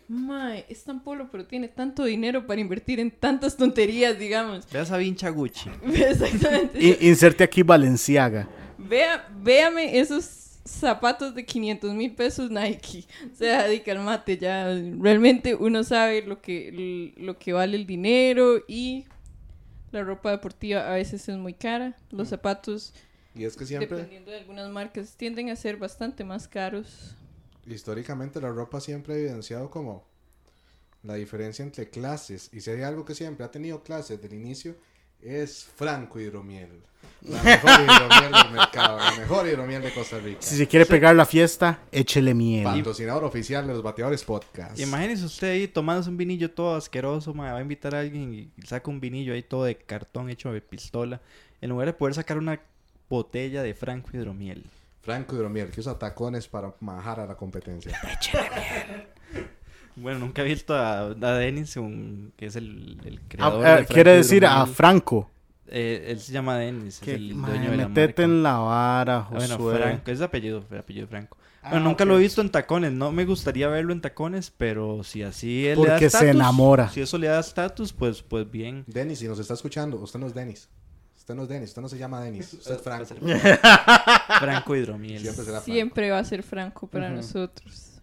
mae, 0.09 0.65
es 0.69 0.85
tan 0.85 1.03
polo, 1.03 1.29
pero 1.31 1.45
tiene 1.47 1.69
tanto 1.69 2.05
dinero 2.05 2.47
para 2.47 2.61
invertir 2.61 2.99
en 3.01 3.11
tantas 3.11 3.57
tonterías, 3.57 4.19
digamos. 4.19 4.69
Vea 4.71 4.83
esa 4.83 4.97
vincha 4.97 5.29
Gucci. 5.29 5.71
Exactamente. 5.95 6.79
I- 6.83 7.09
inserte 7.09 7.45
aquí 7.45 7.63
Valenciaga. 7.63 8.49
Vea, 8.79 9.29
véame 9.43 9.99
esos 9.99 10.25
zapatos 10.65 11.35
de 11.35 11.45
500 11.45 11.95
mil 11.95 12.15
pesos 12.15 12.51
Nike. 12.51 13.05
O 13.33 13.37
sea, 13.37 13.67
di 13.69 13.81
calmate, 13.81 14.37
ya 14.39 14.67
realmente 14.99 15.55
uno 15.55 15.83
sabe 15.85 16.23
lo 16.23 16.41
que, 16.41 17.13
lo 17.17 17.39
que 17.39 17.53
vale 17.53 17.77
el 17.77 17.87
dinero 17.87 18.63
y 18.69 19.05
la 19.93 20.03
ropa 20.05 20.31
deportiva 20.31 20.87
a 20.91 20.95
veces 20.95 21.29
es 21.29 21.37
muy 21.37 21.55
cara. 21.55 21.97
Los 22.11 22.29
zapatos 22.29 22.93
Y 23.35 23.45
es 23.45 23.57
que 23.57 23.65
siempre, 23.67 23.89
Dependiendo 23.97 24.31
de 24.31 24.39
algunas 24.39 24.71
marcas, 24.71 25.17
tienden 25.17 25.49
a 25.51 25.57
ser 25.57 25.77
bastante 25.79 26.23
más 26.25 26.47
caros. 26.49 27.15
Históricamente, 27.73 28.41
la 28.41 28.51
ropa 28.51 28.81
siempre 28.81 29.15
ha 29.15 29.19
evidenciado 29.19 29.71
como 29.71 30.07
la 31.03 31.15
diferencia 31.15 31.63
entre 31.63 31.89
clases. 31.91 32.51
Y 32.53 32.61
si 32.61 32.71
hay 32.71 32.83
algo 32.83 33.05
que 33.05 33.15
siempre 33.15 33.45
ha 33.45 33.51
tenido 33.51 33.83
clases 33.83 34.21
del 34.21 34.35
inicio, 34.35 34.77
es 35.23 35.65
Franco 35.65 36.21
Hidromiel. 36.21 36.83
La 37.23 37.43
mejor 37.43 37.71
hidromiel 37.81 38.33
del 38.33 38.53
mercado, 38.53 38.99
la 38.99 39.13
mejor 39.13 39.47
hidromiel 39.47 39.83
de 39.83 39.93
Costa 39.93 40.19
Rica. 40.19 40.41
Si 40.41 40.57
se 40.57 40.67
quiere 40.69 40.87
pegar 40.87 41.17
la 41.17 41.27
fiesta, 41.27 41.81
échele 41.91 42.35
miel. 42.35 42.65
Patrocinador 42.65 43.25
oficial 43.25 43.67
de 43.67 43.73
los 43.73 43.83
Bateadores 43.83 44.25
Podcast. 44.25 44.79
Imagínese 44.79 45.25
usted 45.25 45.51
ahí 45.51 45.69
tomándose 45.69 46.11
un 46.11 46.17
vinillo 46.17 46.51
todo 46.51 46.77
asqueroso, 46.77 47.35
mae, 47.35 47.53
va 47.53 47.59
a 47.59 47.63
invitar 47.63 47.95
a 47.95 48.01
alguien 48.01 48.33
y 48.33 48.53
saca 48.65 48.91
un 48.91 49.01
vinillo 49.01 49.33
ahí 49.33 49.43
todo 49.43 49.65
de 49.65 49.77
cartón 49.77 50.31
hecho 50.31 50.53
de 50.53 50.61
pistola, 50.61 51.21
en 51.61 51.71
lugar 51.71 51.87
de 51.87 51.93
poder 51.93 52.15
sacar 52.15 52.39
una 52.39 52.61
botella 53.09 53.63
de 53.63 53.75
franco 53.75 54.11
hidromiel. 54.13 54.65
Franco 55.09 55.35
Hidromiel, 55.37 55.71
que 55.71 55.81
usa 55.81 55.99
tacones 55.99 56.47
para 56.49 56.75
majar 56.81 57.21
a 57.21 57.27
la 57.27 57.35
competencia. 57.35 57.99
Bueno, 59.97 60.21
nunca 60.21 60.43
he 60.43 60.45
visto 60.45 60.75
a, 60.77 61.07
a 61.07 61.33
Dennis, 61.39 61.77
un- 61.77 62.33
que 62.37 62.47
es 62.47 62.55
el, 62.55 63.01
el 63.05 63.19
Ah, 63.19 63.23
creador 63.29 63.67
eh, 63.67 63.69
de 63.71 63.77
Franco 63.79 63.95
quiere 63.95 64.13
decir 64.13 64.47
a. 64.47 64.65
Franco. 64.67 65.29
Eh, 65.67 66.07
él 66.11 66.21
se 66.21 66.33
llama 66.33 66.57
Dennis, 66.57 67.03
es 67.03 67.09
el 67.09 67.31
dueño 67.43 67.71
de 67.73 67.77
la 67.79 67.89
metete 67.89 68.23
marca. 68.23 68.23
en 68.23 68.43
la 68.45 68.59
vara, 68.59 69.17
Ah, 69.17 69.29
Bueno, 69.35 69.57
Josué. 69.57 69.77
Franco, 69.77 70.11
es 70.13 70.21
apellido, 70.21 70.65
el 70.71 70.79
apellido 70.79 71.07
de 71.07 71.11
Franco. 71.11 71.37
Ah, 71.63 71.71
bueno, 71.71 71.87
nunca 71.87 72.05
lo 72.05 72.17
he 72.17 72.21
visto 72.23 72.41
en 72.41 72.51
tacones, 72.51 72.93
no 72.93 73.11
me 73.11 73.25
gustaría 73.25 73.67
verlo 73.69 73.93
en 73.93 74.01
tacones, 74.01 74.53
pero 74.57 75.03
si 75.03 75.25
así 75.25 75.67
él 75.67 75.81
le 75.81 75.89
da 75.89 75.95
Porque 75.95 76.11
se 76.11 76.31
enamora. 76.31 76.89
Si 76.91 77.01
eso 77.01 77.19
le 77.19 77.27
da 77.27 77.41
estatus, 77.41 77.93
pues, 77.93 78.23
pues 78.23 78.49
bien. 78.49 78.85
Denis, 78.87 79.19
si 79.19 79.27
nos 79.27 79.41
está 79.41 79.55
escuchando, 79.55 79.97
usted 79.99 80.21
no 80.21 80.29
es 80.29 80.35
Denis. 80.35 80.69
Usted 81.29 81.37
no 81.37 81.43
es 81.43 81.49
Denis, 81.51 81.69
usted 81.69 81.83
no 81.83 81.89
se 81.91 81.99
llama 81.99 82.23
Denis, 82.23 82.55
usted 82.55 82.77
es 82.77 82.81
Franco. 82.83 83.15
Franco 84.41 84.75
hidromiel. 84.75 85.21
Siempre 85.21 85.45
será 85.45 85.59
Franco. 85.61 85.73
Siempre 85.75 86.11
va 86.11 86.19
a 86.21 86.25
ser 86.25 86.43
franco 86.43 86.87
para 86.87 87.11
nosotros. 87.11 88.01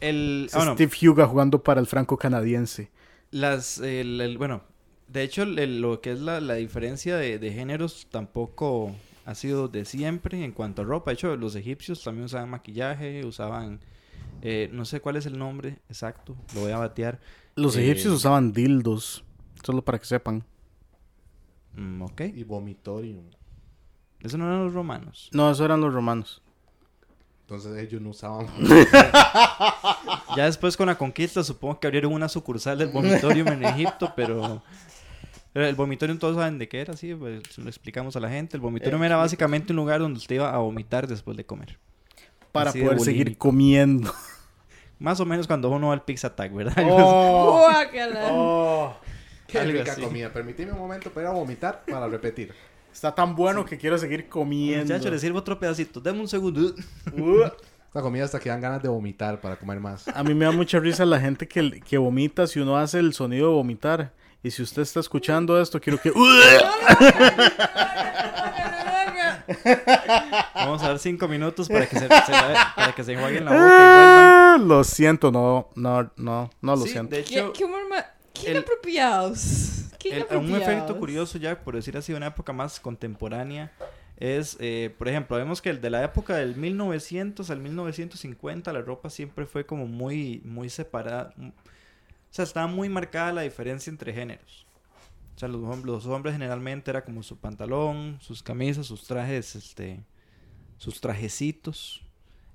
El, 0.00 0.48
ah, 0.54 0.72
Steve 0.72 0.90
Huga 1.06 1.26
jugando 1.26 1.62
para 1.62 1.80
el 1.82 1.86
Franco 1.86 2.16
canadiense. 2.16 2.90
las, 3.30 3.76
el, 3.80 4.22
el- 4.22 4.38
bueno, 4.38 4.62
de 5.08 5.22
hecho, 5.22 5.42
el- 5.42 5.82
lo 5.82 6.00
que 6.00 6.12
es 6.12 6.20
la, 6.20 6.40
la 6.40 6.54
diferencia 6.54 7.16
de, 7.18 7.38
de 7.38 7.52
géneros 7.52 8.06
tampoco 8.10 8.94
ha 9.26 9.34
sido 9.34 9.68
de 9.68 9.84
siempre 9.84 10.42
en 10.42 10.52
cuanto 10.52 10.80
a 10.80 10.84
ropa. 10.86 11.10
De 11.10 11.16
hecho, 11.16 11.36
los 11.36 11.56
egipcios 11.56 12.02
también 12.02 12.24
usaban 12.24 12.48
maquillaje, 12.48 13.22
usaban, 13.26 13.80
eh, 14.40 14.70
no 14.72 14.86
sé 14.86 15.00
cuál 15.00 15.16
es 15.16 15.26
el 15.26 15.36
nombre 15.36 15.76
exacto, 15.90 16.34
lo 16.54 16.62
voy 16.62 16.72
a 16.72 16.78
batear. 16.78 17.20
Los 17.54 17.76
Eh, 17.76 17.82
egipcios 17.84 18.14
usaban 18.14 18.52
dildos. 18.54 19.24
Solo 19.62 19.82
para 19.84 19.98
que 19.98 20.06
sepan. 20.06 20.44
Mm, 21.78 22.02
ok, 22.02 22.20
Y 22.34 22.42
vomitorium. 22.42 23.24
eso 24.20 24.36
no 24.36 24.46
eran 24.46 24.64
los 24.64 24.74
romanos. 24.74 25.30
No, 25.32 25.50
eso 25.50 25.64
eran 25.64 25.80
los 25.80 25.94
romanos. 25.94 26.42
Entonces 27.42 27.78
ellos 27.78 28.02
no 28.02 28.10
usaban. 28.10 28.46
Ya 30.36 30.44
después 30.44 30.76
con 30.76 30.86
la 30.86 30.96
conquista 30.96 31.42
supongo 31.42 31.80
que 31.80 31.86
abrieron 31.88 32.12
una 32.12 32.28
sucursal 32.28 32.78
del 32.78 32.88
vomitorium 32.88 33.48
en 33.48 33.64
Egipto, 33.64 34.12
pero... 34.14 34.62
el 35.54 35.74
vomitorium 35.74 36.18
todos 36.18 36.36
saben 36.36 36.58
de 36.58 36.68
qué 36.68 36.80
era, 36.80 36.96
sí, 36.96 37.12
pues 37.14 37.58
lo 37.58 37.68
explicamos 37.68 38.14
a 38.14 38.20
la 38.20 38.28
gente. 38.28 38.56
El 38.56 38.60
vomitorium 38.60 39.02
era 39.02 39.16
básicamente 39.16 39.72
un 39.72 39.78
lugar 39.78 40.00
donde 40.00 40.18
usted 40.18 40.36
iba 40.36 40.54
a 40.54 40.58
vomitar 40.58 41.08
después 41.08 41.36
de 41.36 41.44
comer. 41.44 41.78
Para 42.52 42.70
Así 42.70 42.78
de 42.78 42.84
poder 42.84 43.00
seguir 43.00 43.36
comiendo. 43.36 44.12
Más 45.00 45.18
o 45.18 45.24
menos 45.24 45.46
cuando 45.46 45.70
uno 45.70 45.88
va 45.88 45.94
al 45.94 46.04
Pizza 46.04 46.28
Attack, 46.28 46.52
¿verdad? 46.52 46.84
Oh, 46.88 47.68
oh. 48.30 48.94
Qué 49.48 49.58
Algo 49.58 49.72
rica 49.72 49.92
así. 49.92 50.02
comida. 50.02 50.32
Permíteme 50.32 50.70
un 50.72 50.78
momento 50.78 51.10
para 51.10 51.26
ir 51.26 51.30
a 51.30 51.34
vomitar 51.34 51.82
para 51.90 52.06
repetir. 52.06 52.52
Está 52.92 53.14
tan 53.14 53.34
bueno 53.34 53.64
que 53.64 53.76
quiero 53.78 53.98
seguir 53.98 54.28
comiendo. 54.28 54.84
Muchacho, 54.94 55.10
le 55.10 55.18
sirvo 55.18 55.38
otro 55.38 55.58
pedacito. 55.58 56.00
Deme 56.00 56.20
un 56.20 56.28
segundo. 56.28 56.74
Uh. 57.16 57.44
Esta 57.86 58.02
comida 58.02 58.24
hasta 58.26 58.38
que 58.38 58.50
dan 58.50 58.60
ganas 58.60 58.82
de 58.82 58.88
vomitar 58.90 59.40
para 59.40 59.56
comer 59.56 59.80
más. 59.80 60.06
A 60.08 60.22
mí 60.22 60.34
me 60.34 60.44
da 60.44 60.50
mucha 60.52 60.78
risa 60.78 61.04
la 61.06 61.18
gente 61.18 61.48
que, 61.48 61.80
que 61.80 61.96
vomita 61.96 62.46
si 62.46 62.60
uno 62.60 62.76
hace 62.76 62.98
el 62.98 63.14
sonido 63.14 63.48
de 63.48 63.54
vomitar. 63.54 64.12
Y 64.42 64.50
si 64.50 64.62
usted 64.62 64.82
está 64.82 65.00
escuchando 65.00 65.60
esto, 65.60 65.80
quiero 65.80 65.98
que... 66.00 66.12
Vamos 70.54 70.82
a 70.82 70.88
dar 70.88 70.98
cinco 70.98 71.28
minutos 71.28 71.68
para 71.68 71.86
que 71.86 71.98
se, 71.98 72.06
se- 72.06 72.08
para 72.76 72.92
que 72.94 73.04
se 73.04 73.12
enjuaguen 73.14 73.44
la 73.44 73.50
boca 73.52 73.64
y 73.64 74.58
vuelvan. 74.58 74.68
Lo 74.68 74.84
siento, 74.84 75.30
no, 75.32 75.68
no, 75.74 76.10
no, 76.16 76.50
no 76.60 76.76
lo 76.76 76.82
Sí, 76.82 76.90
siento. 76.90 77.16
de 77.16 77.24
¿Qué, 77.24 77.38
hecho, 77.38 77.52
qué 77.52 77.64
humor 77.64 77.82
ma- 77.88 78.04
qué 78.40 78.50
el- 78.50 78.56
inapropiados. 78.58 79.84
Qué 79.98 80.16
el- 80.16 80.36
un 80.36 80.54
efecto 80.54 80.96
curioso 80.98 81.38
ya, 81.38 81.60
por 81.62 81.74
decir 81.74 81.96
así, 81.96 82.12
una 82.12 82.28
época 82.28 82.52
más 82.52 82.78
contemporánea, 82.80 83.72
es, 84.16 84.56
eh, 84.60 84.94
por 84.98 85.08
ejemplo, 85.08 85.36
vemos 85.36 85.60
que 85.62 85.70
el 85.70 85.80
de 85.80 85.90
la 85.90 86.02
época 86.04 86.36
del 86.36 86.56
1900 86.56 87.50
al 87.50 87.58
1950, 87.60 88.72
la 88.72 88.80
ropa 88.82 89.10
siempre 89.10 89.46
fue 89.46 89.66
como 89.66 89.86
muy, 89.86 90.40
muy 90.44 90.68
separada. 90.70 91.34
O 91.38 91.52
sea, 92.30 92.44
estaba 92.44 92.66
muy 92.66 92.88
marcada 92.88 93.32
la 93.32 93.42
diferencia 93.42 93.90
entre 93.90 94.12
géneros. 94.12 94.66
O 95.34 95.38
sea, 95.38 95.48
los, 95.48 95.84
los 95.84 96.06
hombres 96.06 96.34
generalmente 96.34 96.90
era 96.90 97.04
como 97.04 97.22
su 97.22 97.36
pantalón, 97.38 98.18
sus 98.20 98.42
camisas, 98.42 98.86
sus 98.86 99.04
trajes, 99.06 99.54
este, 99.56 100.00
sus 100.78 101.00
trajecitos. 101.00 102.02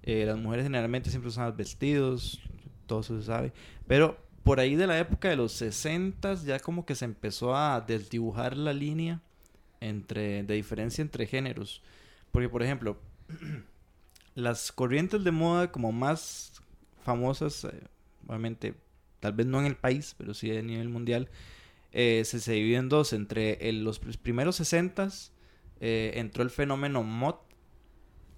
Eh, 0.04 0.26
las 0.26 0.38
mujeres 0.38 0.66
generalmente 0.66 1.10
siempre 1.10 1.30
usaban 1.30 1.56
vestidos, 1.56 2.42
todo 2.88 3.00
eso 3.00 3.18
se 3.20 3.26
sabe. 3.26 3.54
Pero 3.88 4.18
por 4.44 4.60
ahí 4.60 4.76
de 4.76 4.88
la 4.88 5.00
época 5.00 5.30
de 5.30 5.36
los 5.38 5.54
60 5.54 6.34
ya 6.36 6.60
como 6.60 6.86
que 6.86 6.96
se 6.96 7.06
empezó 7.06 7.56
a 7.56 7.80
desdibujar 7.82 8.58
la 8.58 8.74
línea 8.74 9.22
entre, 9.80 10.44
de 10.44 10.54
diferencia 10.56 11.02
entre 11.02 11.26
géneros. 11.28 11.82
Porque, 12.32 12.50
por 12.50 12.64
ejemplo, 12.64 12.98
las 14.36 14.72
corrientes 14.72 15.24
de 15.24 15.32
moda 15.32 15.72
como 15.72 15.92
más 15.92 16.62
famosas, 17.04 17.66
eh, 17.66 17.84
obviamente, 18.28 18.74
tal 19.20 19.34
vez 19.34 19.46
no 19.46 19.60
en 19.60 19.66
el 19.68 19.76
país, 19.76 20.16
pero 20.18 20.34
sí 20.34 20.56
a 20.56 20.62
nivel 20.62 20.90
mundial, 20.90 21.30
eh, 21.92 22.24
se, 22.26 22.40
se 22.40 22.54
dividen 22.54 22.82
en 22.82 22.90
dos. 22.90 23.14
Entre 23.14 23.70
el- 23.70 23.84
los 23.84 24.02
pr- 24.02 24.18
primeros 24.18 24.56
60 24.58 25.10
entró 25.80 26.44
el 26.44 26.50
fenómeno 26.50 27.04
mod, 27.04 27.36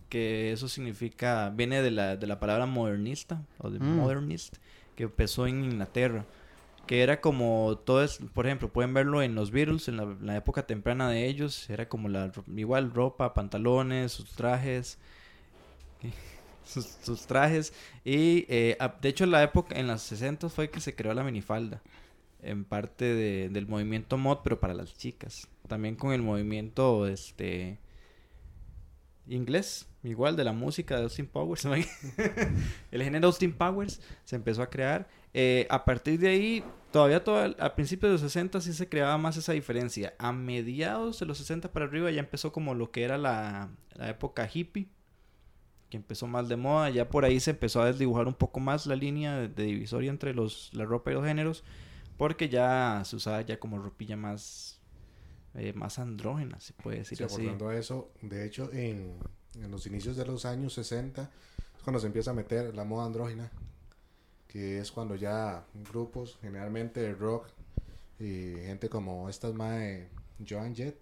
que 0.09 0.51
eso 0.51 0.67
significa, 0.67 1.49
viene 1.51 1.81
de 1.81 1.91
la, 1.91 2.15
de 2.17 2.27
la 2.27 2.39
palabra 2.39 2.65
modernista, 2.65 3.43
o 3.59 3.69
de 3.69 3.79
Mm. 3.79 3.95
modernist, 3.97 4.57
que 4.95 5.03
empezó 5.03 5.47
en 5.47 5.63
Inglaterra. 5.63 6.25
Que 6.87 7.01
era 7.01 7.19
como 7.19 7.79
todo 7.83 8.03
es, 8.03 8.19
por 8.33 8.45
ejemplo, 8.45 8.71
pueden 8.71 8.93
verlo 8.93 9.21
en 9.23 9.33
los 9.35 9.51
Beatles, 9.51 9.87
en 9.87 10.25
la, 10.25 10.37
época 10.37 10.67
temprana 10.67 11.09
de 11.09 11.27
ellos, 11.27 11.69
era 11.69 11.89
como 11.89 12.09
la 12.09 12.31
igual 12.55 12.93
ropa, 12.93 13.33
pantalones, 13.33 14.11
sus 14.11 14.31
trajes, 14.31 14.99
sus, 16.63 17.25
trajes. 17.27 17.73
Y 18.03 18.45
eh, 18.49 18.77
de 19.01 19.09
hecho 19.09 19.25
la 19.25 19.41
época, 19.43 19.79
en 19.79 19.87
los 19.87 20.01
60 20.03 20.49
fue 20.49 20.69
que 20.69 20.79
se 20.79 20.95
creó 20.95 21.13
la 21.15 21.23
minifalda, 21.23 21.81
en 22.43 22.65
parte 22.65 23.05
de- 23.05 23.49
del 23.49 23.67
movimiento 23.67 24.17
mod, 24.17 24.39
pero 24.43 24.59
para 24.59 24.75
las 24.75 24.95
chicas. 24.95 25.47
También 25.67 25.95
con 25.95 26.13
el 26.13 26.21
movimiento 26.21 27.07
este 27.07 27.79
inglés, 29.27 29.87
igual 30.03 30.35
de 30.35 30.43
la 30.43 30.53
música 30.53 30.97
de 30.97 31.03
Austin 31.03 31.27
Powers. 31.27 31.65
el 32.91 33.03
género 33.03 33.27
Austin 33.27 33.53
Powers 33.53 34.01
se 34.23 34.35
empezó 34.35 34.61
a 34.61 34.69
crear. 34.69 35.07
Eh, 35.33 35.67
a 35.69 35.83
partir 35.83 36.19
de 36.19 36.29
ahí, 36.29 36.63
todavía 36.91 37.23
todo, 37.23 37.55
a 37.59 37.75
principios 37.75 38.09
de 38.09 38.13
los 38.13 38.21
60 38.21 38.61
sí 38.61 38.73
se 38.73 38.87
creaba 38.87 39.17
más 39.17 39.37
esa 39.37 39.53
diferencia. 39.53 40.13
A 40.17 40.31
mediados 40.31 41.19
de 41.19 41.25
los 41.25 41.37
60 41.39 41.71
para 41.71 41.85
arriba 41.85 42.11
ya 42.11 42.19
empezó 42.19 42.51
como 42.51 42.73
lo 42.73 42.91
que 42.91 43.03
era 43.03 43.17
la, 43.17 43.69
la 43.95 44.09
época 44.09 44.49
hippie, 44.51 44.87
que 45.89 45.97
empezó 45.97 46.27
más 46.27 46.47
de 46.47 46.55
moda. 46.55 46.89
Ya 46.89 47.09
por 47.09 47.25
ahí 47.25 47.39
se 47.39 47.51
empezó 47.51 47.81
a 47.81 47.87
desdibujar 47.87 48.27
un 48.27 48.33
poco 48.33 48.59
más 48.59 48.85
la 48.85 48.95
línea 48.95 49.37
de, 49.37 49.47
de 49.49 49.63
divisoria 49.63 50.09
entre 50.09 50.33
los, 50.33 50.69
la 50.73 50.85
ropa 50.85 51.11
y 51.11 51.15
los 51.15 51.25
géneros, 51.25 51.63
porque 52.17 52.47
ya 52.47 53.01
se 53.05 53.15
usaba 53.15 53.41
ya 53.41 53.59
como 53.59 53.79
ropilla 53.79 54.15
más, 54.15 54.74
eh, 55.55 55.73
más 55.73 55.99
andrógena, 55.99 56.59
se 56.59 56.73
puede 56.73 56.99
decir 56.99 57.17
Sí, 57.17 57.23
así. 57.23 57.35
abordando 57.35 57.71
eso, 57.71 58.11
de 58.21 58.45
hecho, 58.45 58.69
en, 58.73 59.17
en 59.55 59.71
los 59.71 59.85
inicios 59.87 60.15
de 60.17 60.25
los 60.25 60.45
años 60.45 60.73
60 60.73 61.29
es 61.77 61.83
cuando 61.83 61.99
se 61.99 62.07
empieza 62.07 62.31
a 62.31 62.33
meter 62.33 62.75
la 62.75 62.83
moda 62.83 63.05
andrógina, 63.05 63.51
que 64.47 64.79
es 64.79 64.91
cuando 64.91 65.15
ya 65.15 65.65
grupos, 65.91 66.37
generalmente 66.41 67.01
de 67.01 67.13
rock, 67.13 67.47
y 68.19 68.53
gente 68.65 68.89
como 68.89 69.29
estas 69.29 69.53
más 69.53 69.77
de 69.79 70.09
Joan 70.47 70.75
Jett, 70.75 70.97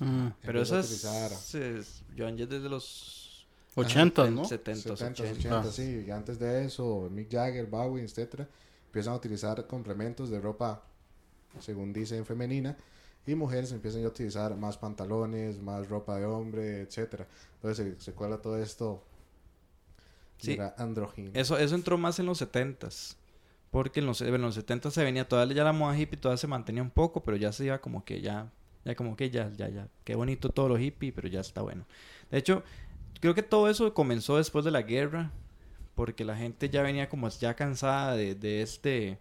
Mm, 0.00 0.26
Pero 0.42 0.58
empezó 0.58 0.60
eso 0.60 0.76
a 0.76 0.80
es, 0.80 0.86
utilizar 0.86 1.32
es 1.62 2.02
Joan 2.18 2.36
Jett 2.36 2.50
desde 2.50 2.68
los 2.68 3.46
80, 3.76 4.28
¿no? 4.28 4.44
70, 4.44 4.90
70s, 4.90 4.92
80. 4.92 5.22
80, 5.22 5.60
Ah. 5.60 5.64
sí, 5.70 6.04
y 6.06 6.10
antes 6.10 6.36
de 6.40 6.64
eso, 6.64 7.08
Mick 7.12 7.30
Jagger, 7.30 7.66
Bowie, 7.66 8.02
etcétera, 8.02 8.48
empiezan 8.86 9.12
a 9.12 9.16
utilizar 9.16 9.64
complementos 9.68 10.30
de 10.30 10.40
ropa, 10.40 10.82
según 11.60 11.92
dicen, 11.92 12.26
femenina, 12.26 12.76
y 13.26 13.34
mujeres 13.34 13.72
empiezan 13.72 14.04
a 14.04 14.08
utilizar 14.08 14.56
más 14.56 14.76
pantalones, 14.78 15.58
más 15.60 15.88
ropa 15.88 16.16
de 16.18 16.26
hombre, 16.26 16.80
etcétera. 16.82 17.26
Entonces 17.56 17.96
se, 17.98 18.04
se 18.04 18.12
cuela 18.12 18.38
todo 18.42 18.58
esto 18.58 19.02
Sí. 20.38 20.58
andrógino. 20.76 21.30
Eso, 21.34 21.56
eso 21.58 21.74
entró 21.74 21.96
más 21.98 22.18
en 22.18 22.26
los 22.26 22.38
70s. 22.42 23.16
Porque 23.70 24.00
en 24.00 24.06
los, 24.06 24.20
en 24.20 24.40
los 24.40 24.54
70 24.54 24.90
se 24.90 25.02
venía 25.02 25.26
todavía 25.28 25.56
ya 25.56 25.64
la 25.64 25.72
moda 25.72 25.98
hippie, 25.98 26.18
todavía 26.18 26.36
se 26.38 26.46
mantenía 26.46 26.82
un 26.82 26.90
poco, 26.90 27.24
pero 27.24 27.36
ya 27.36 27.52
se 27.52 27.64
iba 27.64 27.80
como 27.80 28.04
que 28.04 28.20
ya 28.20 28.52
Ya 28.84 28.94
como 28.94 29.16
que 29.16 29.30
ya, 29.30 29.50
ya, 29.56 29.68
ya. 29.68 29.88
Qué 30.04 30.14
bonito 30.14 30.50
todo 30.50 30.68
lo 30.68 30.78
hippie, 30.78 31.12
pero 31.12 31.28
ya 31.28 31.40
está 31.40 31.62
bueno. 31.62 31.86
De 32.30 32.38
hecho, 32.38 32.62
creo 33.20 33.34
que 33.34 33.42
todo 33.42 33.68
eso 33.70 33.94
comenzó 33.94 34.36
después 34.36 34.64
de 34.64 34.70
la 34.70 34.82
guerra, 34.82 35.32
porque 35.94 36.24
la 36.24 36.36
gente 36.36 36.68
ya 36.70 36.82
venía 36.82 37.08
como 37.08 37.28
ya 37.30 37.54
cansada 37.54 38.14
de, 38.16 38.34
de 38.34 38.62
este, 38.62 39.18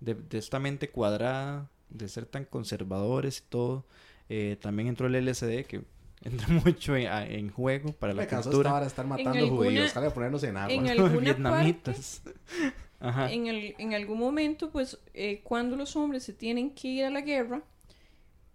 de, 0.00 0.14
de 0.14 0.38
esta 0.38 0.58
mente 0.60 0.90
cuadrada, 0.90 1.68
de 1.90 2.08
ser 2.08 2.26
tan 2.26 2.44
conservadores 2.44 3.38
y 3.38 3.42
todo. 3.48 3.84
Eh, 4.28 4.56
también 4.60 4.88
entró 4.88 5.06
el 5.08 5.14
LSD, 5.26 5.64
que 5.66 5.82
entra 6.22 6.48
mucho 6.48 6.94
en, 6.96 7.50
juego 7.50 7.92
para 7.92 8.12
la 8.14 8.22
esta 8.22 8.42
cultura. 8.42 8.70
hora 8.72 8.80
de 8.82 8.86
estar 8.86 9.06
matando 9.06 9.38
alguna- 9.38 9.64
judíos. 9.70 9.90
Sale 9.90 10.06
a 10.06 10.14
ponernos 10.14 10.42
en 10.44 10.56
agua. 10.56 10.72
En 10.72 10.86
alguna 10.90 11.10
parte, 11.12 11.20
Vietnamitas. 11.24 12.22
Ajá. 13.02 13.32
en, 13.32 13.46
el- 13.46 13.74
en 13.78 13.94
algún 13.94 14.18
momento, 14.18 14.70
pues, 14.70 14.98
eh, 15.14 15.40
cuando 15.42 15.74
los 15.76 15.96
hombres 15.96 16.22
se 16.22 16.32
tienen 16.34 16.70
que 16.74 16.88
ir 16.88 17.04
a 17.06 17.10
la 17.10 17.22
guerra 17.22 17.62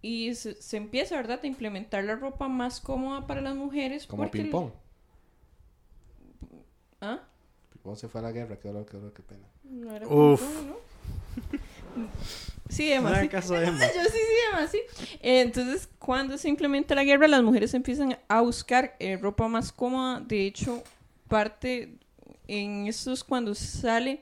y 0.04 0.36
se, 0.36 0.62
se 0.62 0.78
empieza, 0.78 1.16
¿verdad?, 1.16 1.40
a 1.42 1.48
implementar 1.48 2.04
la 2.04 2.16
ropa 2.16 2.48
más 2.48 2.80
cómoda 2.80 3.26
para 3.26 3.42
las 3.42 3.56
mujeres. 3.56 4.06
Como 4.06 4.24
el- 4.26 4.30
ping-pong. 4.30 4.70
¿Ah? 7.02 7.22
Ping-pong 7.74 7.96
se 7.98 8.08
fue 8.08 8.22
a 8.22 8.24
la 8.24 8.32
guerra. 8.32 8.58
Qué 8.60 8.68
dolor, 8.68 8.86
qué 8.86 8.98
dolor, 8.98 9.14
qué 9.14 9.24
pena. 9.24 9.48
No 9.64 9.96
era 9.96 10.08
Uf. 10.08 10.42
¿no? 10.68 10.76
Sí, 12.70 12.92
Emma, 12.92 13.10
hagan 13.10 13.22
sí. 13.24 13.30
caso 13.30 13.54
de 13.54 13.68
Emma. 13.68 13.80
Yo 13.96 14.04
sí, 14.06 14.10
sí, 14.12 14.36
Emma, 14.52 14.68
sí. 14.68 14.80
Eh, 15.22 15.42
entonces, 15.42 15.88
cuando 16.00 16.38
se 16.38 16.50
implementa 16.50 16.96
la 16.96 17.04
guerra, 17.04 17.28
las 17.28 17.44
mujeres 17.44 17.74
empiezan 17.74 18.18
a 18.28 18.42
buscar 18.42 18.96
eh, 19.00 19.18
ropa 19.22 19.48
más 19.48 19.72
cómoda. 19.72 20.20
De 20.20 20.46
hecho, 20.48 20.84
parte 21.28 21.94
en 22.48 22.86
esto 22.88 23.12
es 23.12 23.24
cuando 23.24 23.56
sale 23.56 24.22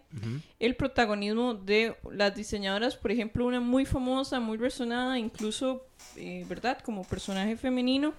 el 0.60 0.76
protagonismo 0.76 1.54
de 1.56 1.96
las 2.12 2.34
diseñadoras, 2.36 2.96
por 2.96 3.12
ejemplo, 3.12 3.46
una 3.46 3.60
muy 3.60 3.86
famosa, 3.86 4.40
muy 4.40 4.58
resonada, 4.58 5.18
incluso, 5.20 5.86
eh, 6.16 6.46
¿verdad? 6.48 6.80
Como 6.84 7.04
personaje 7.04 7.58
femenino, 7.58 8.14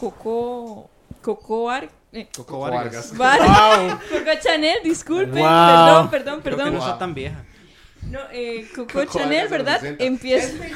Coco, 0.00 0.90
Coco 1.22 1.70
Ar- 1.70 1.88
eh, 2.12 2.28
Coco 2.36 2.58
Vargas. 2.60 3.16
Var- 3.16 3.40
Coco 4.10 4.30
Chanel, 4.42 4.78
disculpen, 4.82 5.42
Wow. 5.42 5.44
perdón, 5.44 6.10
perdón, 6.10 6.40
Creo 6.40 6.56
que 6.56 6.62
perdón. 6.62 6.74
no 6.74 6.78
está 6.80 6.98
tan 6.98 7.14
vieja. 7.14 7.44
No, 8.10 8.20
eh, 8.32 8.68
Coco, 8.74 8.92
Coco 8.92 9.18
Chanel, 9.18 9.48
¿verdad? 9.48 9.80
60. 9.80 10.04
Empieza, 10.04 10.46
¡Es 10.46 10.54
mi 10.60 10.66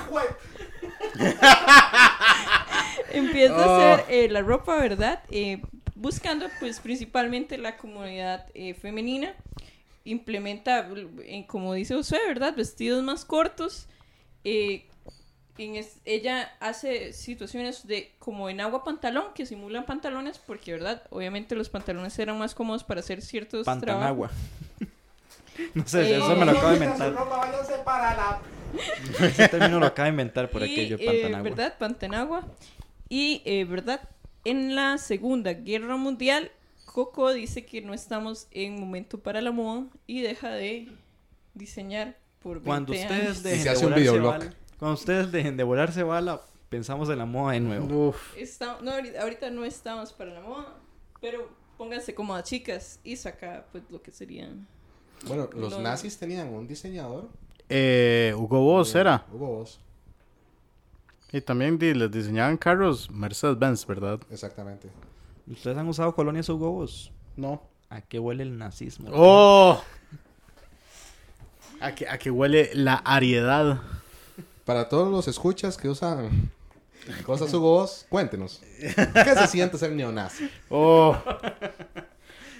empieza 3.12 3.54
Oh. 3.56 3.70
a 3.70 3.94
hacer 3.94 4.04
eh, 4.08 4.28
la 4.28 4.40
ropa, 4.42 4.76
¿verdad? 4.76 5.22
Eh, 5.30 5.62
buscando 5.94 6.46
pues 6.60 6.80
principalmente 6.80 7.58
la 7.58 7.76
comunidad 7.76 8.46
eh, 8.54 8.74
femenina. 8.74 9.34
Implementa, 10.04 10.88
eh, 11.24 11.44
como 11.46 11.74
dice 11.74 11.94
usted, 11.96 12.18
¿verdad? 12.26 12.54
Vestidos 12.56 13.02
más 13.02 13.24
cortos. 13.24 13.88
Eh, 14.44 14.86
en 15.58 15.74
es- 15.76 15.98
ella 16.04 16.52
hace 16.60 17.12
situaciones 17.12 17.86
de 17.86 18.12
como 18.20 18.48
en 18.48 18.60
agua 18.60 18.84
pantalón 18.84 19.26
que 19.34 19.44
simulan 19.44 19.84
pantalones 19.86 20.38
porque, 20.38 20.72
¿verdad? 20.72 21.02
Obviamente 21.10 21.56
los 21.56 21.68
pantalones 21.68 22.16
eran 22.18 22.38
más 22.38 22.54
cómodos 22.54 22.84
para 22.84 23.00
hacer 23.00 23.20
ciertos 23.22 23.66
trabajos. 23.80 24.30
No 25.74 25.86
sé, 25.86 26.02
Eh, 26.12 26.16
eso 26.18 26.36
me 26.36 26.44
lo 26.44 26.52
acabo 26.52 26.68
de 26.68 26.74
inventar. 26.74 27.14
ropa, 27.14 27.84
para 27.84 28.14
la... 28.16 28.40
Ese 29.26 29.48
término 29.48 29.80
lo 29.80 29.86
acabo 29.86 30.04
de 30.04 30.10
inventar 30.10 30.50
por 30.50 30.62
Y, 30.62 30.72
aquello, 30.72 30.96
eh, 31.00 31.04
Pantanagua. 31.06 31.42
¿Verdad? 31.42 31.78
Pantanagua. 31.78 32.46
Y, 33.08 33.42
eh, 33.44 33.64
¿verdad? 33.64 34.08
En 34.44 34.74
la 34.76 34.98
Segunda 34.98 35.52
Guerra 35.54 35.96
Mundial, 35.96 36.50
Coco 36.84 37.32
dice 37.32 37.64
que 37.64 37.80
no 37.80 37.94
estamos 37.94 38.46
en 38.50 38.78
momento 38.80 39.18
para 39.20 39.40
la 39.40 39.50
moda 39.52 39.84
y 40.06 40.20
deja 40.20 40.50
de 40.50 40.88
diseñar 41.54 42.16
por 42.40 42.54
20 42.56 42.66
Cuando 42.66 42.92
ustedes 42.92 43.10
años. 43.22 43.42
dejen 43.42 43.58
se 43.58 43.64
de 43.64 43.70
hace 43.70 43.78
un 43.86 43.92
volarse 43.92 44.00
videoblog. 44.10 44.38
bala, 44.38 44.54
cuando 44.78 44.94
ustedes 44.94 45.32
dejen 45.32 45.56
de 45.56 45.64
volarse 45.64 46.02
bala, 46.02 46.40
pensamos 46.68 47.08
en 47.10 47.18
la 47.18 47.26
moda 47.26 47.52
de 47.54 47.60
nuevo. 47.60 48.08
Uf. 48.08 48.36
Está- 48.36 48.78
no, 48.82 48.92
ahorita, 48.92 49.22
ahorita 49.22 49.50
no 49.50 49.64
estamos 49.64 50.12
para 50.12 50.32
la 50.32 50.40
moda, 50.40 50.74
pero 51.20 51.48
pónganse 51.76 52.14
como 52.14 52.34
a 52.34 52.42
chicas 52.42 53.00
y 53.02 53.16
saca 53.16 53.66
pues 53.72 53.84
lo 53.90 54.02
que 54.02 54.10
serían... 54.10 54.66
Bueno, 55.26 55.48
los 55.54 55.72
Lo- 55.72 55.80
nazis 55.80 56.16
tenían 56.18 56.48
un 56.48 56.66
diseñador. 56.66 57.28
Eh, 57.68 58.32
Hugo 58.36 58.60
Boss 58.62 58.94
era. 58.94 59.24
Hugo 59.32 59.58
Boss, 59.58 59.78
Y 61.32 61.40
también 61.42 61.78
di- 61.78 61.92
les 61.92 62.10
diseñaban 62.10 62.56
carros 62.56 63.10
Mercedes-Benz, 63.10 63.86
¿verdad? 63.86 64.18
exactamente. 64.30 64.88
¿Ustedes 65.46 65.76
han 65.76 65.86
usado 65.88 66.14
colonias 66.14 66.48
Hugo 66.48 66.70
Boss? 66.72 67.10
No. 67.36 67.62
¿A 67.90 68.00
qué 68.00 68.18
huele 68.18 68.42
el 68.42 68.56
nazismo? 68.58 69.10
¡Oh! 69.12 69.82
A 71.80 71.94
que, 71.94 72.08
a 72.08 72.18
que 72.18 72.30
huele 72.30 72.70
la 72.74 72.94
ariedad. 72.96 73.80
Para 74.64 74.88
todos 74.88 75.10
los 75.10 75.28
escuchas 75.28 75.76
que 75.76 75.88
usan 75.88 76.50
cosas 77.24 77.52
Hugo 77.54 77.78
Boss, 77.78 78.06
cuéntenos. 78.08 78.60
¿Qué 78.80 79.34
se 79.34 79.46
siente 79.46 79.78
ser 79.78 79.92
neonazi? 79.92 80.50
¡Oh! 80.70 81.16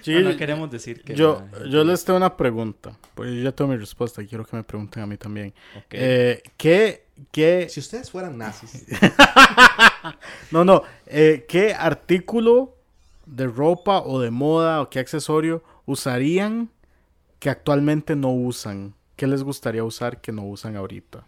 Sí, 0.01 0.13
No, 0.13 0.29
no 0.31 0.37
queremos 0.37 0.69
decir 0.71 1.03
que... 1.03 1.15
yo, 1.15 1.43
la- 1.51 1.67
yo 1.67 1.83
les 1.83 2.03
tengo 2.05 2.17
una 2.17 2.35
pregunta. 2.37 2.97
Pues 3.15 3.33
yo 3.33 3.41
ya 3.43 3.51
tengo 3.51 3.71
mi 3.71 3.77
respuesta 3.77 4.21
y 4.21 4.27
quiero 4.27 4.45
que 4.45 4.55
me 4.55 4.63
pregunten 4.63 5.03
a 5.03 5.07
mí 5.07 5.17
también. 5.17 5.53
Ok. 5.77 5.85
Eh, 5.91 6.43
¿qué, 6.57 7.05
qué... 7.31 7.67
Si 7.69 7.79
ustedes 7.79 8.09
fueran 8.11 8.37
nazis, 8.37 8.85
No, 10.51 10.63
no. 10.65 10.83
eh, 11.05 11.45
¿Qué 11.47 11.73
artículo 11.73 12.75
de 13.25 13.47
ropa 13.47 14.01
o 14.01 14.19
de 14.19 14.31
moda 14.31 14.81
o 14.81 14.89
qué 14.89 14.99
accesorio 14.99 15.63
usarían 15.85 16.69
que 17.39 17.49
actualmente 17.49 18.15
no 18.15 18.31
usan? 18.31 18.93
¿Qué 19.15 19.27
les 19.27 19.43
gustaría 19.43 19.83
usar 19.83 20.21
que 20.21 20.31
no 20.31 20.45
usan 20.45 20.75
ahorita? 20.75 21.25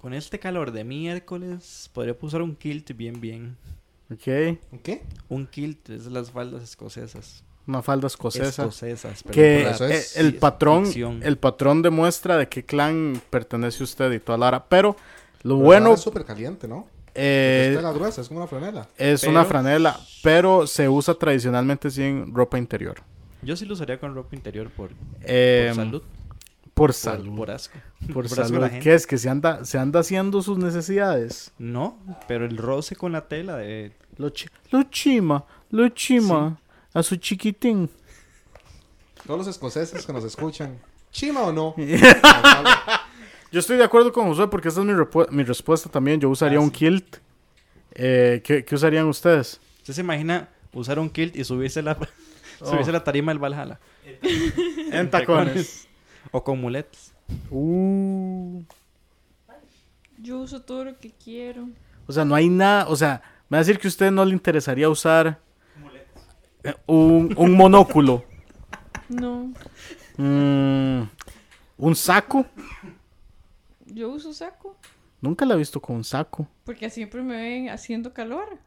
Con 0.00 0.14
este 0.14 0.38
calor 0.38 0.72
de 0.72 0.82
miércoles, 0.82 1.90
podría 1.92 2.16
usar 2.20 2.42
un 2.42 2.56
kilt 2.56 2.96
bien, 2.96 3.20
bien. 3.20 3.56
¿Ok? 4.12 4.22
¿qué? 4.82 5.02
Un 5.28 5.46
kilt 5.46 5.88
es 5.90 6.06
las 6.06 6.30
faldas 6.30 6.62
escocesas. 6.62 7.44
Una 7.66 7.82
falda 7.82 8.06
escocesa. 8.08 8.48
Escocesas, 8.62 9.22
que 9.30 9.68
eso 9.68 9.86
eh, 9.86 9.94
es- 9.94 10.16
el 10.16 10.34
patrón 10.36 10.84
ficción. 10.86 11.20
el 11.22 11.38
patrón 11.38 11.82
demuestra 11.82 12.36
de 12.36 12.48
qué 12.48 12.64
clan 12.64 13.20
pertenece 13.30 13.84
usted 13.84 14.10
y 14.12 14.18
toda 14.18 14.38
la 14.38 14.48
hora. 14.48 14.64
Pero 14.68 14.96
lo 15.42 15.56
Pero 15.56 15.64
bueno 15.64 15.94
es 15.94 16.00
súper 16.00 16.24
caliente, 16.24 16.66
¿no? 16.66 16.88
eh, 17.14 17.68
es 17.70 17.76
tela 17.76 17.92
gruesa, 17.92 18.20
es 18.22 18.28
como 18.28 18.40
una 18.40 18.46
franela. 18.48 18.88
es 18.96 19.20
Pero- 19.20 19.30
una 19.32 19.44
franela, 19.44 20.00
pero 20.22 20.66
se 20.66 20.88
usa 20.88 21.14
tradicionalmente 21.14 21.90
sin 21.90 22.34
ropa 22.34 22.58
interior. 22.58 22.96
Yo 23.42 23.56
sí 23.56 23.64
lo 23.66 23.74
usaría 23.74 24.00
con 24.00 24.14
ropa 24.14 24.34
interior 24.34 24.68
por, 24.70 24.90
Eh, 25.22 25.66
por 25.68 25.76
salud. 25.76 26.02
Por 26.74 26.92
salud. 26.94 27.36
por 27.36 27.50
asco. 27.50 27.78
Por 28.12 28.28
salud. 28.28 28.66
¿Qué 28.82 28.94
es? 28.94 29.06
¿Que 29.06 29.18
se 29.18 29.28
anda, 29.28 29.64
se 29.64 29.78
anda 29.78 30.00
haciendo 30.00 30.40
sus 30.42 30.58
necesidades? 30.58 31.52
No, 31.58 31.98
pero 32.26 32.46
el 32.46 32.56
roce 32.56 32.96
con 32.96 33.12
la 33.12 33.28
tela 33.28 33.56
de... 33.56 33.92
Lo, 34.20 34.28
chi- 34.28 34.48
lo 34.70 34.82
chima, 34.84 35.44
lo 35.70 35.88
chima. 35.88 36.58
A 36.92 37.02
su 37.02 37.16
chiquitín. 37.16 37.88
Todos 39.26 39.38
los 39.38 39.48
escoceses 39.48 40.04
que 40.04 40.12
nos 40.12 40.24
escuchan, 40.24 40.78
¿chima 41.10 41.40
o 41.42 41.52
no? 41.52 41.74
Yo 43.52 43.60
estoy 43.60 43.76
de 43.78 43.84
acuerdo 43.84 44.12
con 44.12 44.26
Josué 44.26 44.48
porque 44.48 44.68
esa 44.68 44.80
es 44.80 44.86
mi, 45.30 45.42
respuesta 45.44 45.88
también. 45.88 46.20
Yo 46.20 46.28
usaría 46.28 46.58
Ah, 46.58 46.62
un 46.62 46.70
kilt. 46.70 47.16
Eh, 47.94 48.42
¿qué, 48.44 48.64
qué 48.64 48.74
usarían 48.74 49.06
ustedes? 49.06 49.60
¿Usted 49.78 49.94
se 49.94 50.00
imagina 50.02 50.48
usar 50.72 50.98
un 50.98 51.08
kilt 51.10 51.34
y 51.36 51.44
subirse 51.44 51.80
la, 51.82 51.96
Oh. 52.60 52.66
subirse 52.66 52.92
la 52.92 53.02
tarima 53.02 53.32
del 53.32 53.38
Valhalla? 53.38 53.80
En 54.92 55.08
tacones. 55.10 55.88
O 56.30 56.44
con 56.44 56.60
muletas. 56.60 57.12
Uh. 57.50 58.62
Yo 60.18 60.40
uso 60.40 60.60
todo 60.60 60.84
lo 60.84 60.98
que 60.98 61.10
quiero. 61.12 61.68
O 62.06 62.12
sea, 62.12 62.24
no 62.24 62.34
hay 62.34 62.48
nada. 62.48 62.86
O 62.88 62.96
sea, 62.96 63.22
me 63.50 63.56
va 63.56 63.58
a 63.58 63.64
decir 63.64 63.78
que 63.78 63.88
a 63.88 63.90
usted 63.90 64.10
no 64.10 64.24
le 64.24 64.32
interesaría 64.32 64.88
usar 64.88 65.38
eh, 66.64 66.74
un, 66.86 67.34
un 67.36 67.52
monóculo. 67.56 68.24
No, 69.08 69.52
Mm, 70.16 71.02
un 71.78 71.96
saco. 71.96 72.44
yo 73.86 74.10
uso 74.10 74.32
saco 74.34 74.76
Nunca 75.22 75.44
la 75.46 75.54
he 75.54 75.58
visto 75.58 75.80
con 75.80 75.96
un 75.96 76.04
saco. 76.04 76.46
porque 76.64 76.88
siempre 76.90 77.22
me 77.22 77.36
ven 77.36 77.68
haciendo 77.70 78.12
calor. 78.12 78.58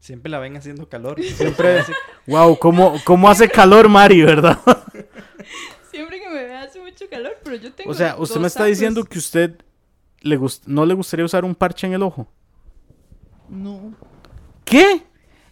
Siempre 0.00 0.30
la 0.30 0.38
ven 0.38 0.56
haciendo 0.56 0.88
calor. 0.88 1.20
Siempre. 1.22 1.82
wow, 2.26 2.58
¿cómo, 2.58 2.94
cómo 3.04 3.28
hace 3.28 3.48
calor 3.48 3.88
Mari, 3.88 4.22
¿verdad? 4.22 4.58
Siempre 5.90 6.20
que 6.20 6.28
me 6.28 6.44
ve 6.44 6.54
hace 6.56 6.80
mucho 6.80 7.04
calor, 7.10 7.36
pero 7.42 7.56
yo 7.56 7.72
tengo 7.72 7.90
O 7.90 7.94
sea, 7.94 8.16
usted 8.18 8.34
dos 8.36 8.40
me 8.42 8.46
está 8.48 8.60
sacos. 8.60 8.70
diciendo 8.70 9.04
que 9.04 9.18
usted 9.18 9.58
le 10.20 10.38
gust- 10.38 10.64
no 10.66 10.84
le 10.86 10.94
gustaría 10.94 11.24
usar 11.24 11.44
un 11.44 11.54
parche 11.54 11.86
en 11.86 11.94
el 11.94 12.02
ojo. 12.02 12.28
No. 13.48 13.94
¿Qué? 14.68 15.02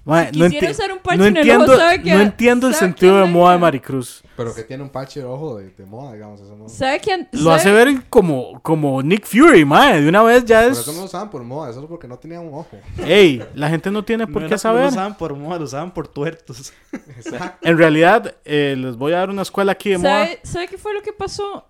Si 0.07 0.39
no, 0.39 0.47
enti- 0.47 0.71
usar 0.71 0.93
un 0.93 0.99
parche 1.01 1.19
no 1.19 1.25
en 1.27 1.37
el 1.37 1.43
entiendo, 1.43 1.65
ojo, 1.65 1.77
¿sabe 1.77 2.01
qué? 2.01 2.15
no 2.15 2.21
entiendo 2.21 2.69
el 2.69 2.75
¿Sabe 2.75 2.87
sentido 2.93 3.19
de 3.19 3.25
moda 3.27 3.55
de? 3.55 3.59
Maricruz. 3.59 4.23
Pero 4.37 4.55
que 4.55 4.63
tiene 4.63 4.85
un 4.85 4.89
parche 4.91 5.21
rojo 5.21 5.57
de, 5.57 5.71
de 5.71 5.85
moda, 5.85 6.13
digamos. 6.13 6.41
Eso 6.41 6.55
no... 6.55 6.69
¿Sabe 6.69 7.01
quién? 7.01 7.29
Lo 7.33 7.51
hace 7.51 7.73
ver 7.73 8.05
como, 8.09 8.61
como 8.63 9.03
Nick 9.03 9.27
Fury, 9.27 9.65
mae. 9.65 10.01
De 10.01 10.09
una 10.09 10.23
vez 10.23 10.45
ya 10.45 10.65
es... 10.65 10.79
eso 10.79 10.93
no 10.93 10.99
lo 11.01 11.05
usaban 11.07 11.29
por 11.29 11.43
moda, 11.43 11.71
eso 11.71 11.81
es 11.81 11.87
porque 11.87 12.07
no 12.07 12.17
tenían 12.21 12.47
un 12.47 12.55
ojo. 12.55 12.69
Ey, 13.05 13.43
la 13.57 13.69
gente 13.69 13.91
no 13.91 14.05
tiene 14.05 14.27
No 14.27 14.33
por 14.33 14.43
era- 14.43 14.49
qué 14.51 14.55
No 14.55 14.59
saber. 14.59 14.83
lo 14.85 14.89
usaban 14.91 15.17
por 15.17 15.35
moda, 15.35 15.59
lo 15.59 15.65
usaban 15.65 15.93
por 15.93 16.07
tuertos. 16.07 16.73
Exacto. 16.93 17.67
En 17.69 17.77
realidad, 17.77 18.37
eh, 18.45 18.77
les 18.79 18.95
voy 18.97 19.13
a 19.13 19.17
dar 19.17 19.31
una 19.31 19.43
escuela 19.43 19.73
aquí 19.73 19.91
de 19.91 19.99
moda. 19.99 20.25
¿Sabe, 20.25 20.41
¿Sabe 20.45 20.69
qué 20.69 20.79
fue 20.79 20.95
lo 20.95 21.03
que 21.03 21.13
pasó? 21.13 21.67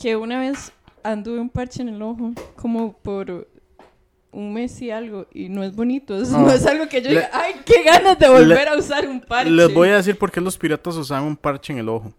Que 0.00 0.14
una 0.14 0.38
vez 0.38 0.70
anduve 1.02 1.40
un 1.40 1.48
parche 1.50 1.82
en 1.82 1.88
el 1.88 2.00
ojo, 2.00 2.30
como 2.54 2.92
por 2.92 3.48
un 4.32 4.52
mes 4.54 4.80
y 4.82 4.90
algo 4.90 5.26
y 5.32 5.48
no 5.48 5.62
es 5.64 5.74
bonito. 5.74 6.16
No. 6.18 6.40
no 6.46 6.52
es 6.52 6.64
algo 6.66 6.88
que 6.88 7.02
yo 7.02 7.08
Le- 7.10 7.16
diga, 7.16 7.30
ay, 7.32 7.54
qué 7.64 7.82
ganas 7.82 8.18
de 8.18 8.28
volver 8.28 8.68
a 8.68 8.76
usar 8.76 9.08
un 9.08 9.20
parche. 9.20 9.50
Les 9.50 9.72
voy 9.74 9.88
a 9.88 9.96
decir 9.96 10.16
por 10.18 10.30
qué 10.30 10.40
los 10.40 10.56
piratas 10.56 10.96
usaban 10.96 11.24
un 11.24 11.36
parche 11.36 11.72
en 11.72 11.78
el 11.80 11.88
ojo. 11.88 12.12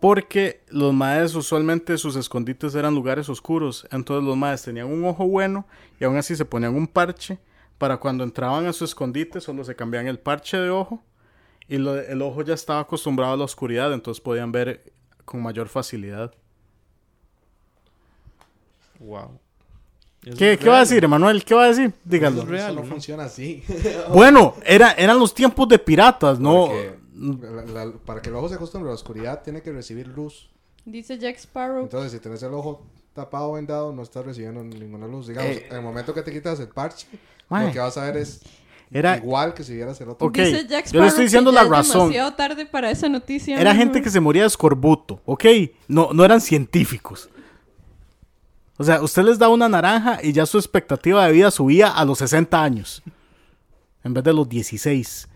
Porque 0.00 0.62
los 0.68 0.94
maes 0.94 1.34
usualmente 1.34 1.98
sus 1.98 2.16
escondites 2.16 2.74
eran 2.74 2.94
lugares 2.94 3.28
oscuros. 3.28 3.86
Entonces 3.90 4.24
los 4.26 4.36
maes 4.36 4.62
tenían 4.62 4.86
un 4.86 5.04
ojo 5.04 5.26
bueno 5.26 5.66
y 5.98 6.04
aún 6.04 6.16
así 6.16 6.34
se 6.36 6.44
ponían 6.44 6.74
un 6.74 6.86
parche 6.86 7.38
para 7.78 7.96
cuando 7.98 8.24
entraban 8.24 8.66
a 8.66 8.72
su 8.72 8.84
escondite 8.84 9.40
solo 9.40 9.64
se 9.64 9.74
cambiaban 9.74 10.06
el 10.08 10.18
parche 10.18 10.56
de 10.58 10.68
ojo 10.70 11.02
y 11.68 11.76
lo- 11.78 11.98
el 11.98 12.20
ojo 12.22 12.42
ya 12.42 12.54
estaba 12.54 12.80
acostumbrado 12.80 13.32
a 13.34 13.36
la 13.36 13.44
oscuridad, 13.44 13.92
entonces 13.92 14.20
podían 14.20 14.52
ver 14.52 14.92
con 15.24 15.42
mayor 15.42 15.68
facilidad. 15.68 16.34
Wow. 18.98 19.38
¿Qué, 20.22 20.58
¿qué 20.58 20.68
va 20.68 20.76
a 20.76 20.80
decir, 20.80 21.02
Emanuel? 21.02 21.44
¿Qué 21.44 21.54
va 21.54 21.64
a 21.64 21.68
decir? 21.68 21.92
Dígalo. 22.04 22.36
Eso 22.36 22.44
es 22.44 22.48
real, 22.50 22.70
Eso 22.72 22.80
no 22.80 22.86
¿no? 22.86 22.90
funciona 22.92 23.24
así. 23.24 23.62
Bueno, 24.12 24.54
era, 24.66 24.92
eran 24.92 25.18
los 25.18 25.32
tiempos 25.34 25.66
de 25.68 25.78
piratas, 25.78 26.38
¿no? 26.38 26.66
Porque 26.66 26.94
la- 27.72 27.84
la- 27.86 27.92
para 27.92 28.20
que 28.20 28.28
el 28.28 28.36
ojo 28.36 28.48
se 28.48 28.54
acostumbre 28.56 28.88
a 28.88 28.92
la 28.92 28.94
oscuridad, 28.96 29.42
tiene 29.42 29.62
que 29.62 29.72
recibir 29.72 30.08
luz. 30.08 30.50
Dice 30.84 31.18
Jack 31.18 31.36
Sparrow. 31.38 31.82
Entonces, 31.84 32.12
si 32.12 32.18
tenés 32.18 32.42
el 32.42 32.52
ojo 32.52 32.84
tapado 33.14 33.50
o 33.50 33.52
vendado, 33.54 33.92
no 33.92 34.02
estás 34.02 34.24
recibiendo 34.24 34.62
ninguna 34.62 35.06
luz. 35.06 35.26
Digamos, 35.28 35.50
Eh, 35.52 35.66
en 35.70 35.76
el 35.76 35.82
momento 35.82 36.12
que 36.14 36.22
te 36.22 36.32
quitas 36.32 36.60
el 36.60 36.68
parche, 36.68 37.06
Mae. 37.48 37.66
lo 37.68 37.72
que 37.72 37.78
vas 37.78 37.96
a 37.96 38.04
ver 38.04 38.18
es 38.18 38.40
Era- 38.90 39.16
igual 39.18 39.54
que 39.54 39.64
si 39.64 39.74
vieras 39.74 40.00
el 40.00 40.08
otro. 40.10 40.26
Ok, 40.28 40.36
Dice 40.36 40.66
Jack 40.66 40.90
yo 40.90 41.00
le 41.00 41.06
estoy 41.08 41.08
Sparrow 41.08 41.22
diciendo 41.24 41.50
que 41.50 41.54
la 41.56 41.64
razón. 41.64 42.00
demasiado 42.10 42.34
tarde 42.34 42.66
para 42.66 42.90
esa 42.90 43.08
noticia. 43.08 43.58
Era 43.60 43.72
mijo. 43.72 43.84
gente 43.84 44.02
que 44.02 44.10
se 44.10 44.20
moría 44.20 44.42
de 44.42 44.48
escorbuto, 44.48 45.20
¿ok? 45.24 45.44
No, 45.88 46.10
no 46.12 46.24
eran 46.24 46.40
científicos. 46.40 47.30
O 48.80 48.84
sea, 48.84 49.02
usted 49.02 49.24
les 49.24 49.38
da 49.38 49.50
una 49.50 49.68
naranja 49.68 50.20
y 50.22 50.32
ya 50.32 50.46
su 50.46 50.56
expectativa 50.56 51.26
de 51.26 51.32
vida 51.32 51.50
subía 51.50 51.88
a 51.88 52.02
los 52.06 52.16
60 52.16 52.62
años. 52.62 53.02
En 54.02 54.14
vez 54.14 54.24
de 54.24 54.32
los 54.32 54.48
16. 54.48 55.28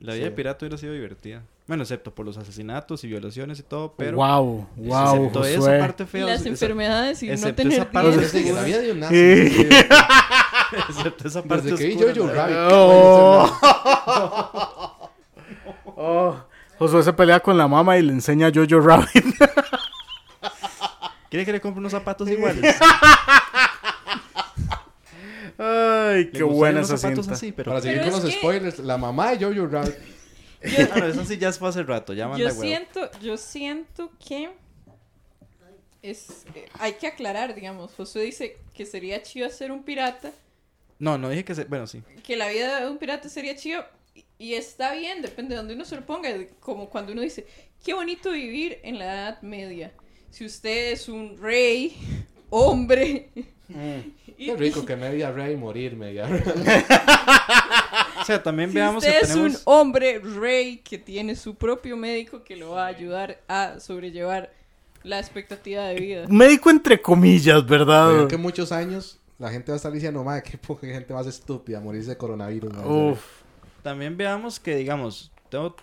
La 0.00 0.14
vida 0.14 0.24
de 0.24 0.30
pirata 0.32 0.64
hubiera 0.64 0.76
sido 0.76 0.92
divertida. 0.92 1.44
Bueno, 1.68 1.84
excepto 1.84 2.12
por 2.12 2.26
los 2.26 2.36
asesinatos 2.36 3.04
y 3.04 3.06
violaciones 3.06 3.60
y 3.60 3.62
todo, 3.62 3.94
pero... 3.96 4.16
wow, 4.16 4.66
wow. 4.76 5.14
excepto 5.14 5.44
esa 5.44 5.78
parte 5.78 6.02
Y 6.02 6.06
fea. 6.06 6.26
las 6.26 6.40
esa- 6.40 6.48
enfermedades 6.48 7.22
y 7.22 7.28
no 7.28 7.32
excepto 7.34 7.62
tener 7.62 7.78
esa 7.78 7.90
parte- 7.92 8.08
dientes. 8.10 8.32
Desde 8.32 8.44
que 8.48 8.52
la 8.52 8.62
vida 8.64 8.78
de 8.80 8.90
un 8.92 8.98
nazi. 9.00 9.48
Sí. 9.50 9.68
excepto 10.88 11.28
esa 11.28 11.42
parte 11.44 11.70
Desde 11.70 11.78
que 11.78 11.86
vi 11.94 11.94
Jojo 12.02 12.26
¿no? 12.26 12.34
Rabbit. 12.34 12.56
Oh. 12.72 13.50
Oh, 15.96 16.34
Josué 16.78 17.02
se 17.04 17.12
pelea 17.12 17.38
con 17.40 17.56
la 17.56 17.68
mamá 17.68 17.96
y 17.96 18.02
le 18.02 18.12
enseña 18.12 18.48
a 18.48 18.52
Jojo 18.52 18.80
Rabbit. 18.80 19.24
¿Quiere 21.34 21.46
que 21.46 21.52
le 21.52 21.60
compre 21.60 21.80
unos 21.80 21.90
zapatos 21.90 22.28
iguales? 22.30 22.76
Ay, 25.58 26.30
qué 26.30 26.44
buena 26.44 26.82
esa 26.82 26.96
cinta. 26.96 27.32
así, 27.32 27.50
pero... 27.50 27.72
Para 27.72 27.80
seguir 27.82 27.98
Pero 27.98 28.12
con 28.12 28.22
los 28.22 28.30
que- 28.30 28.38
spoilers, 28.38 28.78
la 28.78 28.96
mamá 28.98 29.34
de 29.34 29.44
Jojo 29.44 29.66
Rabbit. 29.66 29.94
Ah, 30.94 30.98
no, 31.00 31.06
eso 31.06 31.24
sí 31.24 31.36
ya 31.36 31.52
fue 31.52 31.68
hace 31.70 31.82
rato, 31.82 32.12
ya 32.14 32.28
manda 32.28 32.38
Yo 32.38 32.46
huevo. 32.46 32.62
siento, 32.62 33.10
yo 33.20 33.36
siento 33.36 34.12
que 34.24 34.48
es, 36.02 36.46
eh, 36.54 36.66
hay 36.78 36.92
que 36.92 37.08
aclarar, 37.08 37.54
digamos. 37.56 37.92
Josué 37.94 38.22
dice 38.22 38.56
que 38.72 38.86
sería 38.86 39.20
chido 39.22 39.50
ser 39.50 39.72
un 39.72 39.82
pirata, 39.82 40.30
No, 41.00 41.18
no 41.18 41.28
dije 41.30 41.44
que 41.44 41.54
se... 41.56 41.64
Bueno, 41.64 41.88
sí. 41.88 42.00
que 42.22 42.36
la 42.36 42.46
vida 42.48 42.80
de 42.80 42.88
un 42.88 42.96
pirata 42.98 43.28
sería 43.28 43.56
chido 43.56 43.84
y, 44.14 44.24
y 44.38 44.54
está 44.54 44.94
bien, 44.94 45.20
depende 45.20 45.50
de 45.50 45.56
donde 45.56 45.74
uno 45.74 45.84
se 45.84 45.96
lo 45.96 46.06
ponga. 46.06 46.30
Como 46.60 46.88
cuando 46.88 47.10
uno 47.12 47.22
dice, 47.22 47.44
qué 47.84 47.92
bonito 47.92 48.30
vivir 48.30 48.78
en 48.84 49.00
la 49.00 49.04
Edad 49.06 49.42
Media. 49.42 49.92
Si 50.34 50.44
usted 50.44 50.90
es 50.92 51.08
un 51.08 51.38
rey, 51.40 51.96
hombre. 52.50 53.30
y- 54.36 54.46
Qué 54.46 54.56
rico 54.56 54.84
que 54.86 54.96
media 54.96 55.30
rey 55.30 55.56
morir, 55.56 55.94
media 55.94 56.26
rey. 56.26 56.42
O 58.20 58.24
sea, 58.24 58.42
también 58.42 58.70
Si 58.70 58.74
veamos 58.74 59.04
usted 59.04 59.18
que 59.20 59.24
es 59.24 59.32
tenemos... 59.32 59.52
un 59.54 59.60
hombre 59.66 60.18
rey 60.18 60.78
que 60.78 60.98
tiene 60.98 61.36
su 61.36 61.54
propio 61.54 61.96
médico 61.96 62.42
que 62.42 62.56
lo 62.56 62.70
va 62.70 62.84
a 62.84 62.88
ayudar 62.88 63.38
a 63.46 63.78
sobrellevar 63.78 64.52
la 65.04 65.20
expectativa 65.20 65.84
de 65.84 65.94
vida. 66.00 66.24
Médico 66.28 66.68
entre 66.70 67.00
comillas, 67.00 67.64
¿verdad? 67.64 68.10
Creo 68.10 68.28
que 68.28 68.36
muchos 68.36 68.72
años 68.72 69.20
la 69.38 69.50
gente 69.50 69.70
va 69.70 69.74
a 69.74 69.78
estar 69.78 69.92
diciendo, 69.92 70.24
madre, 70.24 70.42
qué 70.42 70.58
poca 70.58 70.86
gente 70.88 71.14
más 71.14 71.28
estúpida 71.28 71.78
morirse 71.80 72.10
de 72.10 72.16
coronavirus. 72.16 72.72
madre". 72.72 72.88
Uf. 73.12 73.20
También 73.84 74.16
veamos 74.16 74.58
que, 74.58 74.74
digamos, 74.74 75.30
tengo 75.48 75.76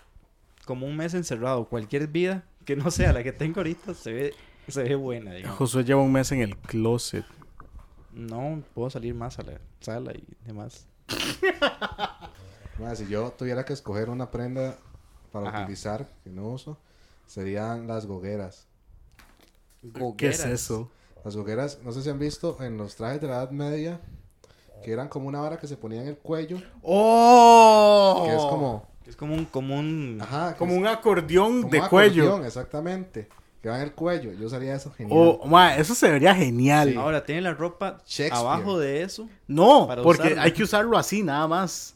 como 0.66 0.86
un 0.86 0.94
mes 0.94 1.14
encerrado. 1.14 1.64
Cualquier 1.64 2.06
vida 2.08 2.44
que 2.64 2.76
no 2.76 2.90
sea 2.90 3.12
la 3.12 3.22
que 3.22 3.32
tengo 3.32 3.60
ahorita 3.60 3.94
se 3.94 4.12
ve, 4.12 4.34
se 4.68 4.82
ve 4.82 4.94
buena, 4.94 5.32
digamos. 5.32 5.58
Josué 5.58 5.84
lleva 5.84 6.02
un 6.02 6.12
mes 6.12 6.30
en 6.32 6.40
el 6.40 6.56
closet. 6.56 7.24
No 8.12 8.62
puedo 8.74 8.90
salir 8.90 9.14
más 9.14 9.38
a 9.38 9.42
la 9.42 9.58
sala 9.80 10.12
y 10.12 10.24
demás. 10.46 10.86
Si 12.94 13.06
yo 13.08 13.30
tuviera 13.30 13.64
que 13.64 13.72
escoger 13.72 14.10
una 14.10 14.30
prenda 14.30 14.76
para 15.30 15.48
Ajá. 15.48 15.62
utilizar 15.62 16.08
que 16.24 16.30
no 16.30 16.48
uso, 16.48 16.76
serían 17.26 17.86
las 17.86 18.06
gogueras. 18.06 18.66
¿Qué 20.16 20.28
es 20.28 20.44
eso? 20.44 20.90
Las 21.24 21.36
gogueras, 21.36 21.78
no 21.84 21.92
sé 21.92 22.02
si 22.02 22.10
han 22.10 22.18
visto 22.18 22.62
en 22.62 22.76
los 22.76 22.96
trajes 22.96 23.20
de 23.20 23.28
la 23.28 23.34
Edad 23.34 23.50
Media, 23.50 24.00
que 24.82 24.92
eran 24.92 25.08
como 25.08 25.28
una 25.28 25.40
vara 25.40 25.58
que 25.58 25.66
se 25.68 25.76
ponía 25.76 26.02
en 26.02 26.08
el 26.08 26.18
cuello, 26.18 26.58
¡Oh! 26.82 28.24
que 28.26 28.34
es 28.34 28.42
como... 28.42 28.91
Es 29.12 29.16
como 29.16 29.34
un... 29.34 29.44
Como 29.44 29.78
un... 29.78 30.18
Ajá, 30.22 30.54
Como 30.56 30.72
es 30.72 30.78
un 30.78 30.86
acordeón 30.86 31.60
como 31.60 31.70
de 31.70 31.80
un 31.80 31.88
cuello. 31.88 32.22
acordeón, 32.24 32.46
exactamente. 32.46 33.28
Que 33.60 33.68
va 33.68 33.76
en 33.76 33.82
el 33.82 33.92
cuello. 33.92 34.32
Yo 34.32 34.46
usaría 34.46 34.74
eso 34.74 34.90
genial. 34.90 35.18
Oh, 35.20 35.46
ma, 35.46 35.76
eso 35.76 35.94
se 35.94 36.10
vería 36.10 36.34
genial. 36.34 36.92
Sí. 36.92 36.96
Ahora, 36.96 37.22
tiene 37.26 37.42
la 37.42 37.52
ropa 37.52 37.98
abajo 38.30 38.78
de 38.78 39.02
eso. 39.02 39.28
No, 39.46 39.86
porque 40.02 40.22
usarlo. 40.22 40.40
hay 40.40 40.52
que 40.52 40.62
usarlo 40.62 40.96
así 40.96 41.22
nada 41.22 41.46
más. 41.46 41.94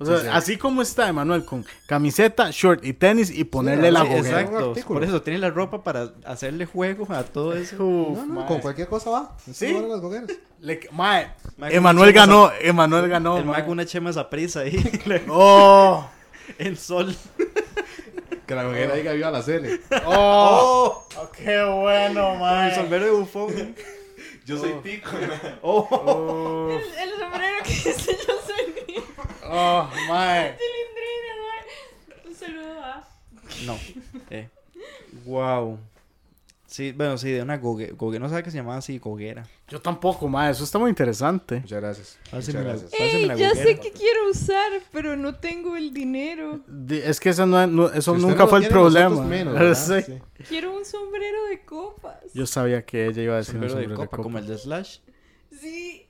O 0.00 0.04
sea, 0.06 0.16
Sí, 0.16 0.22
sí. 0.24 0.28
así 0.32 0.56
como 0.56 0.82
está, 0.82 1.08
Emanuel, 1.08 1.44
con 1.44 1.64
camiseta, 1.86 2.48
short 2.50 2.84
y 2.84 2.94
tenis 2.94 3.30
y 3.30 3.44
ponerle 3.44 3.88
Sí, 3.88 3.94
la 3.94 4.02
sí, 4.02 4.08
goguera. 4.08 4.40
Exacto. 4.40 4.74
Por 4.88 5.04
eso 5.04 5.22
tiene 5.22 5.38
la 5.38 5.50
ropa 5.50 5.84
para 5.84 6.10
hacerle 6.24 6.66
juego 6.66 7.06
a 7.14 7.22
todo 7.22 7.52
eso. 7.54 7.76
Uf, 7.86 8.18
No, 8.18 8.26
no, 8.26 8.34
ma. 8.40 8.46
con 8.46 8.60
cualquier 8.60 8.88
cosa 8.88 9.10
va. 9.10 9.36
¿Sí? 9.52 9.72
Emanuel 11.60 12.12
ganó, 12.12 12.50
Emanuel 12.60 13.08
ganó. 13.08 13.38
el 13.38 13.44
ma. 13.44 13.52
Mac 13.52 13.68
una 13.68 13.86
chema 13.86 14.10
esa 14.10 14.28
prisa 14.28 14.60
ahí. 14.60 14.76
Oh, 15.28 16.06
el 16.58 16.76
sol. 16.78 17.14
Que 18.46 18.54
la 18.54 18.64
goguera 18.64 18.94
diga 18.94 19.12
viva 19.12 19.30
la 19.30 19.42
Cele. 19.42 19.80
oh, 20.06 21.06
qué 21.36 21.62
bueno, 21.64 22.34
ma. 22.36 22.68
El 22.68 22.74
sombrero 22.74 23.04
de 23.04 23.10
bufón. 23.12 23.76
Yo 24.44 24.58
soy 24.58 24.72
tico. 24.82 25.10
Oh. 25.62 25.86
Oh, 25.90 26.70
El 26.98 27.10
sombrero 27.10 27.62
que 27.62 27.70
dice 27.74 28.16
yo 28.26 28.34
soy 28.44 29.04
oh, 29.44 29.88
ma. 30.08 30.48
cilindrina, 30.58 31.32
mae. 31.38 32.28
Un 32.28 32.34
saludo 32.34 32.82
a... 32.82 33.08
No. 33.64 33.78
Eh. 34.30 34.48
Wow. 35.24 35.78
Sí, 36.70 36.92
bueno, 36.92 37.18
sí, 37.18 37.32
de 37.32 37.42
una 37.42 37.58
gogue. 37.58 37.90
Gogue 37.92 38.20
no 38.20 38.28
sabe 38.28 38.44
que 38.44 38.52
se 38.52 38.58
llamaba 38.58 38.76
así, 38.78 38.98
goguera. 39.00 39.44
Yo 39.66 39.80
tampoco, 39.80 40.28
ma. 40.28 40.48
Eso 40.48 40.62
está 40.62 40.78
muy 40.78 40.88
interesante. 40.88 41.56
Muchas 41.62 41.80
gracias. 41.80 42.18
Muchas 42.32 42.54
la- 42.54 42.60
gracias. 42.62 42.92
Ey, 42.96 43.26
la 43.26 43.34
ya 43.34 43.48
goguera. 43.48 43.66
sé 43.66 43.80
que 43.80 43.90
quiero 43.90 44.30
usar, 44.30 44.70
pero 44.92 45.16
no 45.16 45.34
tengo 45.34 45.76
el 45.76 45.92
dinero. 45.92 46.60
Di- 46.68 46.98
Es 46.98 47.18
que 47.18 47.30
eso, 47.30 47.44
no, 47.44 47.66
no- 47.66 47.90
eso 47.92 48.14
Si 48.14 48.22
nunca 48.22 48.44
no 48.44 48.46
fue 48.48 48.60
el 48.60 48.68
problema. 48.68 49.08
nosotros 49.08 49.28
menos, 49.28 49.54
¿verdad? 49.58 49.74
Sí. 50.04 50.12
Sí. 50.38 50.44
Quiero 50.48 50.76
un 50.76 50.84
sombrero 50.84 51.44
de 51.46 51.64
copas. 51.64 52.18
Yo 52.34 52.46
sabía 52.46 52.86
que 52.86 53.06
ella 53.06 53.20
iba 53.22 53.34
a 53.34 53.38
decir 53.38 53.56
un 53.56 53.62
Sombrero 53.62 53.74
de 53.74 53.82
sombrero 53.86 54.00
de 54.02 54.06
copa, 54.06 54.16
copa. 54.18 54.22
como 54.22 54.38
el 54.38 54.46
de 54.46 54.56
Slash. 54.58 54.98
Sí. 55.60 56.06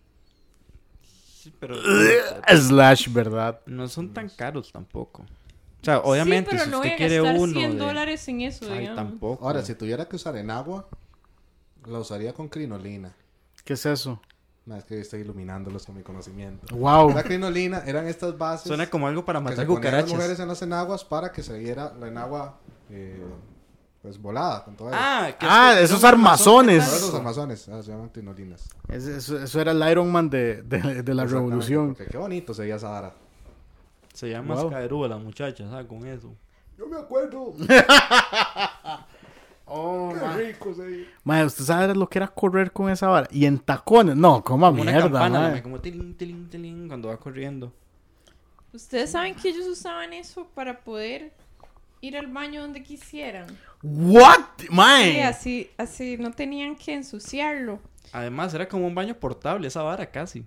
Sí, 1.02 1.54
pero 1.58 1.74
Slash, 2.54 3.08
¿verdad? 3.10 3.60
no 3.64 3.88
son 3.88 4.12
tan 4.12 4.28
caros 4.28 4.70
tampoco. 4.72 5.24
O 5.80 5.84
sea, 5.84 5.98
obviamente, 6.00 6.50
sí, 6.50 6.56
pero 6.56 6.64
si 6.64 6.70
no 6.70 6.76
usted 6.78 6.92
a 6.92 6.96
quiere 6.96 7.16
gastar 7.22 7.38
uno 7.40 7.52
100 7.52 7.72
de... 7.72 7.78
dólares 7.78 8.28
en 8.28 8.40
eso, 8.42 8.66
Ay, 8.70 8.78
digamos. 8.80 8.96
tampoco. 8.96 9.46
Ahora, 9.46 9.62
si 9.64 9.74
tuviera 9.74 10.06
que 10.06 10.16
usar 10.16 10.36
en 10.36 10.50
agua, 10.50 10.86
la 11.86 11.98
usaría 11.98 12.32
con 12.34 12.48
crinolina. 12.48 13.14
¿Qué 13.64 13.72
es 13.74 13.86
eso? 13.86 14.20
No, 14.66 14.76
es 14.76 14.84
que 14.84 15.00
estoy 15.00 15.20
iluminándolos 15.22 15.86
con 15.86 15.96
mi 15.96 16.02
conocimiento. 16.02 16.76
Wow. 16.76 17.14
La 17.14 17.22
crinolina 17.22 17.82
eran 17.86 18.06
estas 18.06 18.36
bases 18.36 18.68
Suena 18.68 18.88
como 18.88 19.08
algo 19.08 19.24
para 19.24 19.38
que 19.40 19.44
matar 19.44 19.58
se 19.60 19.66
ponían 19.66 19.82
las 19.82 19.92
mujeres 20.04 20.10
cucarachas. 20.36 20.40
en 20.40 20.48
las 20.48 20.62
enaguas 20.62 21.04
para 21.04 21.32
que 21.32 21.42
se 21.42 21.58
viera 21.58 21.92
la 21.98 22.08
enagua 22.08 22.58
eh, 22.90 23.22
pues 24.02 24.20
volada 24.20 24.62
con 24.64 24.76
todo 24.76 24.88
eso. 24.90 24.98
Ah, 25.00 25.30
que 25.38 25.46
es 25.46 25.50
Ah, 25.52 25.74
que 25.78 25.84
esos 25.84 26.04
armazones. 26.04 26.86
Esos 26.86 27.14
amazones 27.14 27.68
ah, 27.70 27.82
se 27.82 27.90
llaman 27.90 28.10
crinolinas. 28.10 28.68
Es- 28.88 29.06
Eso, 29.06 29.42
eso 29.42 29.60
era 29.60 29.72
el 29.72 29.90
Iron 29.90 30.12
Man 30.12 30.28
de, 30.28 30.62
de- 30.62 31.02
de 31.02 31.14
la 31.14 31.24
revolución. 31.24 31.94
qué 31.94 32.18
bonito 32.18 32.52
se 32.52 32.62
veía 32.62 32.76
esa 32.76 32.90
vara. 32.90 33.14
Se 34.20 34.28
llama 34.28 34.54
Wow. 34.54 35.08
La 35.08 35.16
muchacha, 35.16 35.66
¿sabes? 35.70 35.86
Con 35.86 36.06
eso. 36.06 36.36
Yo 36.76 36.86
me 36.86 36.98
acuerdo. 36.98 37.54
Oh, 39.72 40.12
qué 40.12 40.46
rico 40.48 40.74
se 40.74 40.82
veía. 40.82 41.06
Madre, 41.22 41.46
¿usted 41.46 41.64
sabe 41.64 41.94
lo 41.94 42.08
que 42.08 42.18
era 42.18 42.26
correr 42.26 42.72
con 42.72 42.90
esa 42.90 43.06
vara? 43.06 43.28
Y 43.30 43.44
en 43.46 43.56
tacones. 43.60 44.16
No, 44.16 44.42
Como 44.42 44.68
una 44.68 44.82
mierda, 44.82 45.02
campana, 45.02 45.38
madre. 45.38 45.62
como 45.62 45.80
tilín, 45.80 46.16
tilín, 46.16 46.50
tilín, 46.50 46.88
cuando 46.88 47.06
va 47.06 47.16
corriendo. 47.18 47.72
Ustedes 48.72 49.12
saben 49.12 49.36
que 49.36 49.50
ellos 49.50 49.68
usaban 49.68 50.12
eso 50.12 50.48
para 50.56 50.80
poder 50.80 51.32
ir 52.00 52.16
al 52.16 52.26
baño 52.26 52.62
donde 52.62 52.82
quisieran. 52.82 53.46
What? 53.84 54.40
Sí, 54.58 54.66
Mae. 54.72 55.22
así, 55.22 55.70
así 55.78 56.16
no 56.18 56.32
tenían 56.32 56.74
que 56.74 56.92
ensuciarlo. 56.92 57.78
Además, 58.12 58.52
era 58.54 58.68
como 58.68 58.88
un 58.88 58.94
baño 58.96 59.14
portable, 59.14 59.68
esa 59.68 59.84
vara 59.84 60.10
casi. 60.10 60.44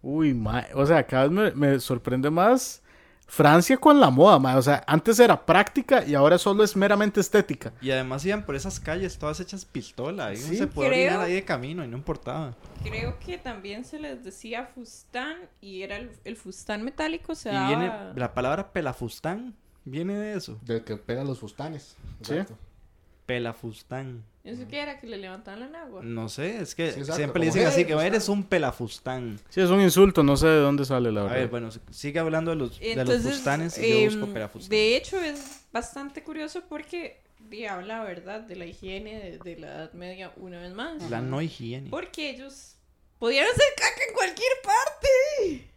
Uy, 0.00 0.32
mae. 0.32 0.68
O 0.74 0.86
sea, 0.86 1.04
cada 1.04 1.26
vez 1.26 1.54
me, 1.56 1.72
me 1.72 1.80
sorprende 1.80 2.30
más 2.30 2.82
Francia 3.30 3.76
con 3.76 4.00
la 4.00 4.10
moda. 4.10 4.56
O 4.58 4.62
sea, 4.62 4.82
antes 4.88 5.20
era 5.20 5.46
práctica 5.46 6.04
y 6.04 6.14
ahora 6.16 6.36
solo 6.36 6.64
es 6.64 6.74
meramente 6.74 7.20
estética. 7.20 7.72
Y 7.80 7.92
además 7.92 8.24
iban 8.26 8.44
por 8.44 8.56
esas 8.56 8.80
calles 8.80 9.16
todas 9.18 9.38
hechas 9.38 9.64
pistola. 9.64 10.34
Y 10.34 10.38
uno 10.38 10.48
Sí. 10.48 10.56
se 10.56 10.66
podía 10.66 10.90
Creo- 10.90 11.06
orinar 11.10 11.20
ahí 11.26 11.34
de 11.34 11.44
camino 11.44 11.84
y 11.84 11.88
no 11.88 11.96
importaba. 11.96 12.54
Creo 12.82 13.16
que 13.24 13.38
también 13.38 13.84
se 13.84 14.00
les 14.00 14.24
decía 14.24 14.66
fustán 14.74 15.36
y 15.60 15.82
era 15.82 15.96
el, 15.96 16.10
el 16.24 16.36
fustán 16.36 16.82
metálico. 16.82 17.34
Se 17.36 17.50
Y 17.50 17.52
daba... 17.52 17.68
viene 17.68 17.92
la 18.16 18.34
palabra 18.34 18.72
pelafustán. 18.72 19.54
Viene 19.84 20.14
de 20.14 20.34
eso. 20.36 20.58
Del 20.62 20.82
que 20.84 20.96
pega 20.96 21.22
los 21.24 21.38
fustanes. 21.38 21.96
Sí. 22.22 22.34
Pelafustán. 23.30 24.24
¿Eso 24.42 24.62
qué 24.68 24.80
era? 24.80 24.98
¿Que 24.98 25.06
le 25.06 25.18
levantaban 25.18 25.70
la 25.70 25.82
agua? 25.82 26.02
No 26.02 26.28
sé, 26.28 26.60
es 26.62 26.74
que 26.74 26.90
Sí, 26.92 27.00
exacto, 27.00 27.16
siempre 27.16 27.40
le 27.40 27.46
dicen 27.46 27.66
así 27.66 27.80
"Hey, 27.80 27.84
que 27.86 27.92
fustán". 27.92 28.06
eres 28.08 28.28
un 28.28 28.42
pelafustán. 28.44 29.38
Sí, 29.50 29.60
es 29.60 29.70
un 29.70 29.80
insulto, 29.80 30.22
no 30.22 30.36
sé 30.36 30.46
de 30.48 30.60
dónde 30.60 30.84
sale 30.84 31.12
la 31.12 31.20
A 31.20 31.24
verdad. 31.24 31.36
ver, 31.38 31.48
bueno, 31.48 31.68
sigue 31.90 32.18
hablando 32.18 32.50
de 32.50 32.56
los, 32.56 32.78
de 32.80 32.94
los 32.96 32.98
Entonces, 32.98 33.34
fustanes 33.34 33.78
y 33.78 33.88
yo 33.88 33.96
em, 33.96 34.04
busco 34.20 34.32
pelafustán. 34.32 34.70
de 34.70 34.96
hecho 34.96 35.20
es 35.20 35.66
bastante 35.72 36.22
curioso 36.22 36.62
porque 36.68 37.20
habla, 37.68 38.02
¿verdad? 38.04 38.40
De 38.40 38.56
la 38.56 38.64
higiene 38.66 39.18
de, 39.18 39.38
de 39.38 39.56
la 39.60 39.66
Edad 39.68 39.92
Media 39.92 40.32
una 40.36 40.60
vez 40.60 40.72
más. 40.74 41.08
La 41.10 41.20
no 41.20 41.40
higiene. 41.42 41.90
Porque 41.90 42.30
ellos 42.30 42.76
podían 43.18 43.44
hacer 43.46 43.64
caca 43.76 44.00
en 44.08 44.14
cualquier 44.14 44.52
parte. 44.64 45.69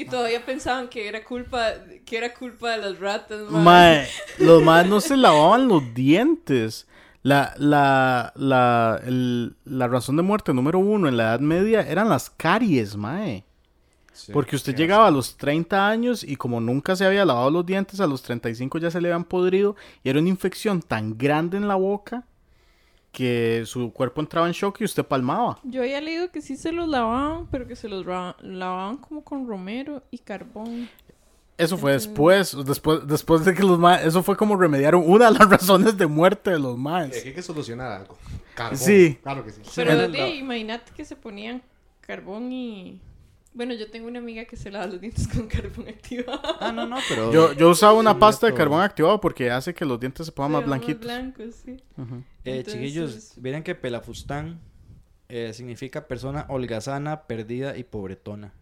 Y 0.00 0.04
todavía 0.04 0.44
pensaban 0.46 0.88
que 0.88 1.08
era 1.08 1.24
culpa, 1.24 1.72
que 2.06 2.16
era 2.16 2.32
culpa 2.32 2.70
de 2.70 2.78
las 2.78 2.98
ratas, 3.00 3.50
mae. 3.50 3.62
Mae, 3.64 4.08
los 4.38 4.62
más 4.62 4.86
no 4.86 5.00
se 5.00 5.16
lavaban 5.16 5.66
los 5.68 5.92
dientes. 5.92 6.86
La, 7.24 7.52
la, 7.58 8.32
la, 8.36 9.00
el- 9.04 9.56
la 9.64 9.88
razón 9.88 10.16
de 10.16 10.22
muerte 10.22 10.54
número 10.54 10.78
uno 10.78 11.08
en 11.08 11.16
la 11.16 11.24
Edad 11.24 11.40
Media 11.40 11.80
eran 11.82 12.08
las 12.08 12.30
caries, 12.30 12.96
mae. 12.96 13.44
Sí. 14.12 14.32
Porque 14.32 14.54
usted 14.56 14.74
llegaba 14.76 15.08
a 15.08 15.10
los 15.10 15.36
30 15.36 15.88
años 15.88 16.22
y 16.24 16.36
como 16.36 16.60
nunca 16.60 16.94
se 16.96 17.04
había 17.04 17.24
lavado 17.24 17.50
los 17.50 17.66
dientes, 17.66 18.00
a 18.00 18.06
los 18.06 18.22
35 18.22 18.78
ya 18.78 18.90
se 18.92 19.00
le 19.00 19.08
habían 19.08 19.24
podrido 19.24 19.74
y 20.04 20.10
era 20.10 20.20
una 20.20 20.28
infección 20.28 20.80
tan 20.80 21.18
grande 21.18 21.56
en 21.56 21.66
la 21.68 21.74
boca 21.76 22.24
que 23.18 23.64
su 23.66 23.92
cuerpo 23.92 24.20
entraba 24.20 24.46
en 24.46 24.52
shock 24.52 24.80
y 24.80 24.84
usted 24.84 25.04
palmaba. 25.04 25.58
Yo 25.64 25.82
había 25.82 26.00
leído 26.00 26.30
que 26.30 26.40
sí 26.40 26.56
se 26.56 26.70
los 26.70 26.86
lavaban, 26.86 27.48
pero 27.50 27.66
que 27.66 27.74
se 27.74 27.88
los 27.88 28.06
lavaban 28.06 28.98
como 28.98 29.24
con 29.24 29.48
romero 29.48 30.04
y 30.12 30.18
carbón. 30.18 30.88
Eso 31.56 31.76
fue 31.76 31.94
después, 31.94 32.56
después, 32.64 33.04
después 33.08 33.44
de 33.44 33.54
que 33.54 33.64
los 33.64 33.76
maes, 33.76 34.06
eso 34.06 34.22
fue 34.22 34.36
como 34.36 34.54
remediaron 34.54 35.02
una 35.04 35.32
de 35.32 35.36
las 35.36 35.50
razones 35.50 35.98
de 35.98 36.06
muerte 36.06 36.50
de 36.50 36.60
los 36.60 36.78
maes. 36.78 37.24
hay 37.26 37.34
que 37.34 37.42
solucionar 37.42 37.90
algo. 37.90 38.16
Carbón. 38.54 38.78
Sí. 38.78 39.18
Claro 39.20 39.44
que 39.44 39.50
sí. 39.50 39.62
Pero 39.74 40.04
imagínate 40.04 40.92
que 40.94 41.04
se 41.04 41.16
ponían 41.16 41.60
carbón 42.00 42.52
y... 42.52 43.00
Bueno, 43.54 43.74
yo 43.74 43.90
tengo 43.90 44.06
una 44.08 44.18
amiga 44.20 44.44
que 44.44 44.56
se 44.56 44.70
lava 44.70 44.86
los 44.86 45.00
dientes 45.00 45.26
con 45.26 45.46
carbón 45.48 45.88
activado. 45.88 46.40
Ah, 46.60 46.70
no, 46.72 46.86
no, 46.86 46.96
pero... 47.08 47.32
Yo, 47.32 47.52
yo 47.54 47.70
usaba 47.70 47.94
una 47.94 48.12
Sí, 48.12 48.18
pasta 48.20 48.46
de 48.46 48.52
todo. 48.52 48.58
carbón 48.58 48.82
activado 48.82 49.20
porque 49.20 49.50
hace 49.50 49.74
que 49.74 49.84
los 49.84 49.98
dientes 49.98 50.26
se 50.26 50.32
pongan 50.32 50.52
más 50.52 50.64
blanquitos. 50.64 51.00
blancos, 51.00 51.54
sí. 51.64 51.72
Eh, 51.72 51.80
Entonces- 52.44 52.72
chiquillos, 52.74 53.32
miren 53.38 53.62
que 53.62 53.74
pelafustán 53.74 54.60
eh, 55.28 55.52
significa 55.54 56.06
persona 56.06 56.46
holgazana, 56.48 57.22
perdida 57.26 57.76
y 57.76 57.84
pobretona. 57.84 58.52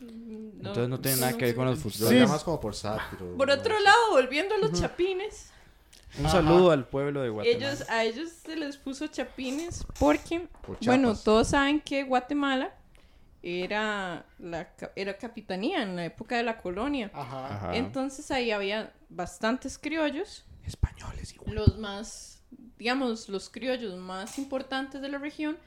No, 0.00 0.08
Entonces 0.08 0.88
no 0.88 1.00
tiene 1.00 1.18
nada 1.20 1.32
no 1.32 1.38
que 1.38 1.44
ver 1.44 1.54
con 1.54 1.66
los 1.66 1.76
Lo 1.76 1.82
fustanes. 1.82 2.08
Sí. 2.10 2.18
llamas 2.18 2.42
como 2.44 2.58
por 2.60 2.74
sátiro. 2.74 3.36
Por 3.36 3.50
otro 3.50 3.78
lado, 3.78 4.10
volviendo 4.12 4.54
a 4.54 4.58
los 4.58 4.72
chapines, 4.72 5.50
Un 6.18 6.28
saludo 6.28 6.70
al 6.72 6.86
pueblo 6.88 7.22
de 7.22 7.28
Guatemala. 7.28 7.66
ellos, 7.72 7.88
a 7.88 8.02
ellos 8.04 8.30
se 8.30 8.56
les 8.56 8.76
puso 8.78 9.06
chapines 9.06 9.84
porque, 10.00 10.48
Por 10.66 10.76
bueno, 10.84 11.14
todos 11.16 11.48
saben 11.48 11.80
que 11.80 12.02
Guatemala 12.02 12.74
era 13.42 14.24
la 14.38 14.72
era 14.94 15.18
capitanía 15.18 15.82
en 15.82 15.96
la 15.96 16.04
época 16.04 16.36
de 16.36 16.44
la 16.44 16.58
colonia. 16.60 17.10
Ajá. 17.12 17.76
Entonces 17.76 18.30
ahí 18.30 18.50
había 18.50 18.92
bastantes 19.08 19.78
criollos, 19.78 20.44
Españoles 20.64 21.34
igual. 21.34 21.54
los 21.54 21.78
más, 21.78 22.42
digamos, 22.78 23.28
los 23.28 23.50
criollos 23.50 23.96
más 23.98 24.38
importantes 24.38 25.02
de 25.02 25.08
la 25.08 25.18
región 25.18 25.58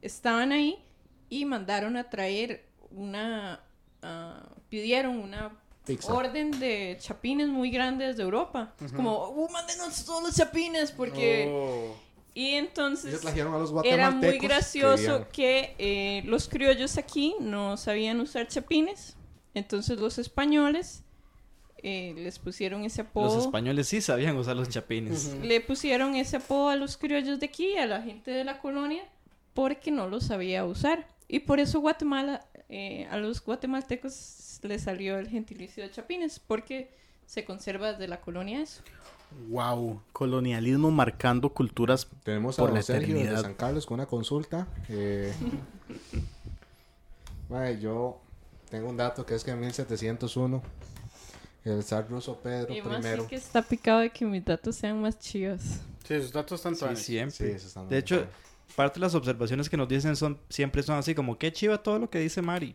estaban 0.00 0.52
ahí 0.52 0.82
y 1.28 1.44
mandaron 1.44 1.96
a 1.96 2.08
traer 2.08 2.66
una, 2.90 3.60
ah, 4.02 4.48
pidieron 4.70 5.18
una 5.18 5.52
Pizza. 5.84 6.12
orden 6.12 6.58
de 6.58 6.96
chapines 6.98 7.48
muy 7.48 7.70
grandes 7.70 8.16
de 8.16 8.22
Europa. 8.22 8.74
Es 8.80 8.92
como, 8.92 9.28
uh, 9.28 9.50
mándenos 9.50 10.04
todos 10.04 10.22
los 10.22 10.34
chapines 10.34 10.92
porque... 10.92 11.48
Oh. 11.50 12.07
Y 12.38 12.54
entonces 12.54 13.20
trajeron 13.20 13.52
a 13.54 13.58
los 13.58 13.72
era 13.84 14.12
muy 14.12 14.38
gracioso 14.38 14.96
querían- 14.96 15.26
que 15.32 15.74
eh, 15.78 16.22
los 16.24 16.48
criollos 16.48 16.96
aquí 16.96 17.34
no 17.40 17.76
sabían 17.76 18.20
usar 18.20 18.46
chapines. 18.46 19.16
Entonces 19.54 19.98
los 19.98 20.18
españoles 20.18 21.02
eh, 21.82 22.14
les 22.16 22.38
pusieron 22.38 22.84
ese 22.84 23.00
apodo. 23.00 23.34
Los 23.34 23.44
españoles 23.46 23.88
sí 23.88 24.00
sabían 24.00 24.36
usar 24.36 24.54
los 24.54 24.68
chapines. 24.68 25.34
Le 25.42 25.60
pusieron 25.60 26.14
ese 26.14 26.36
apodo 26.36 26.68
a 26.68 26.76
los 26.76 26.96
criollos 26.96 27.40
de 27.40 27.46
aquí, 27.46 27.76
a 27.76 27.86
la 27.86 28.02
gente 28.02 28.30
de 28.30 28.44
la 28.44 28.60
colonia, 28.60 29.02
porque 29.52 29.90
no 29.90 30.06
lo 30.08 30.20
sabía 30.20 30.64
usar. 30.64 31.08
Y 31.26 31.40
por 31.40 31.58
eso 31.58 31.80
Guatemala, 31.80 32.46
eh, 32.68 33.08
a 33.10 33.16
los 33.16 33.44
guatemaltecos 33.44 34.60
les 34.62 34.82
salió 34.82 35.18
el 35.18 35.28
gentilicio 35.28 35.82
de 35.82 35.90
chapines, 35.90 36.38
porque 36.38 36.88
se 37.28 37.44
conserva 37.44 37.92
desde 37.92 38.08
la 38.08 38.22
colonia 38.22 38.62
eso. 38.62 38.80
Wow, 39.50 40.00
colonialismo 40.14 40.90
marcando 40.90 41.50
culturas. 41.50 42.08
Tenemos 42.24 42.58
a 42.58 42.62
Por 42.62 42.70
don 42.70 42.76
la 42.76 42.82
Sergio 42.82 43.14
de 43.14 43.20
eternidad. 43.20 43.42
San 43.42 43.54
Carlos 43.54 43.84
con 43.84 43.96
una 43.96 44.06
consulta. 44.06 44.66
Eh, 44.88 45.30
mae, 47.50 47.78
yo 47.78 48.18
tengo 48.70 48.88
un 48.88 48.96
dato 48.96 49.26
que 49.26 49.34
es 49.34 49.44
que 49.44 49.50
en 49.50 49.60
1701 49.60 50.62
el 51.64 51.84
zar 51.84 52.08
ruso 52.08 52.38
Pedro 52.38 52.72
y 52.72 52.80
más 52.80 53.04
I. 53.04 53.26
que 53.28 53.36
está 53.36 53.60
picado 53.60 54.00
de 54.00 54.08
que 54.08 54.24
mis 54.24 54.42
datos 54.42 54.76
sean 54.76 55.02
más 55.02 55.18
chivas. 55.18 55.82
Sí, 56.04 56.22
sus 56.22 56.32
datos 56.32 56.64
están 56.64 56.96
Sí, 56.96 57.04
siempre. 57.04 57.36
Sí, 57.36 57.44
eso 57.44 57.66
está 57.66 57.80
muy 57.80 57.90
De 57.90 57.98
hecho, 57.98 58.26
parte 58.74 58.94
de 58.94 59.00
las 59.04 59.14
observaciones 59.14 59.68
que 59.68 59.76
nos 59.76 59.86
dicen 59.86 60.16
son 60.16 60.38
siempre 60.48 60.82
son 60.82 60.96
así 60.96 61.14
como 61.14 61.36
qué 61.36 61.52
chiva 61.52 61.82
todo 61.82 61.98
lo 61.98 62.08
que 62.08 62.20
dice 62.20 62.40
Mari. 62.40 62.74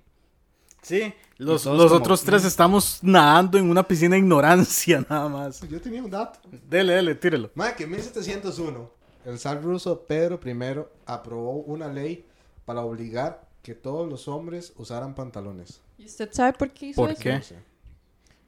Sí, 0.83 1.13
los, 1.37 1.65
los 1.65 1.87
como, 1.87 1.95
otros 1.95 2.23
tres 2.23 2.43
mm. 2.43 2.47
estamos 2.47 2.99
nadando 3.01 3.57
en 3.57 3.69
una 3.69 3.87
piscina 3.87 4.13
de 4.13 4.19
ignorancia 4.19 5.03
nada 5.09 5.27
más. 5.29 5.61
yo 5.67 5.81
tenía 5.81 6.03
un 6.03 6.09
dato. 6.11 6.39
Dele, 6.69 6.93
dele, 6.93 7.15
tírelo. 7.15 7.49
Mae, 7.55 7.73
que 7.75 7.85
en 7.85 7.91
1701 7.91 8.91
el 9.25 9.39
zar 9.39 9.63
ruso 9.63 10.03
Pedro 10.05 10.39
I 10.45 10.85
aprobó 11.05 11.53
una 11.61 11.87
ley 11.87 12.25
para 12.65 12.81
obligar 12.81 13.47
que 13.61 13.73
todos 13.73 14.09
los 14.09 14.27
hombres 14.27 14.73
usaran 14.75 15.15
pantalones. 15.15 15.81
¿Y 15.97 16.05
usted 16.05 16.29
sabe 16.33 16.53
por 16.53 16.69
qué 16.71 16.87
hizo 16.87 17.01
¿Por 17.01 17.11
eso? 17.11 17.21
qué? 17.21 17.33
No 17.33 17.41
sé. 17.43 17.55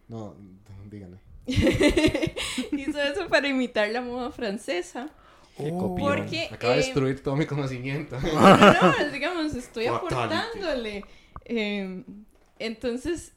No, 0.09 0.35
díganme. 0.91 1.17
hizo 1.45 3.01
eso 3.01 3.27
para 3.29 3.47
imitar 3.47 3.89
la 3.89 4.01
moda 4.01 4.31
francesa. 4.31 5.09
Qué 5.57 5.71
Oh. 5.71 5.77
copión. 5.77 6.17
Porque, 6.17 6.49
Acaba 6.51 6.73
de 6.73 6.81
eh, 6.81 6.83
destruir 6.83 7.23
todo 7.23 7.37
mi 7.37 7.45
conocimiento. 7.45 8.17
No, 8.19 9.11
digamos, 9.13 9.53
estoy 9.55 9.85
Fatality. 9.85 10.13
aportándole. 10.13 11.05
Eh, 11.45 12.03
entonces, 12.59 13.33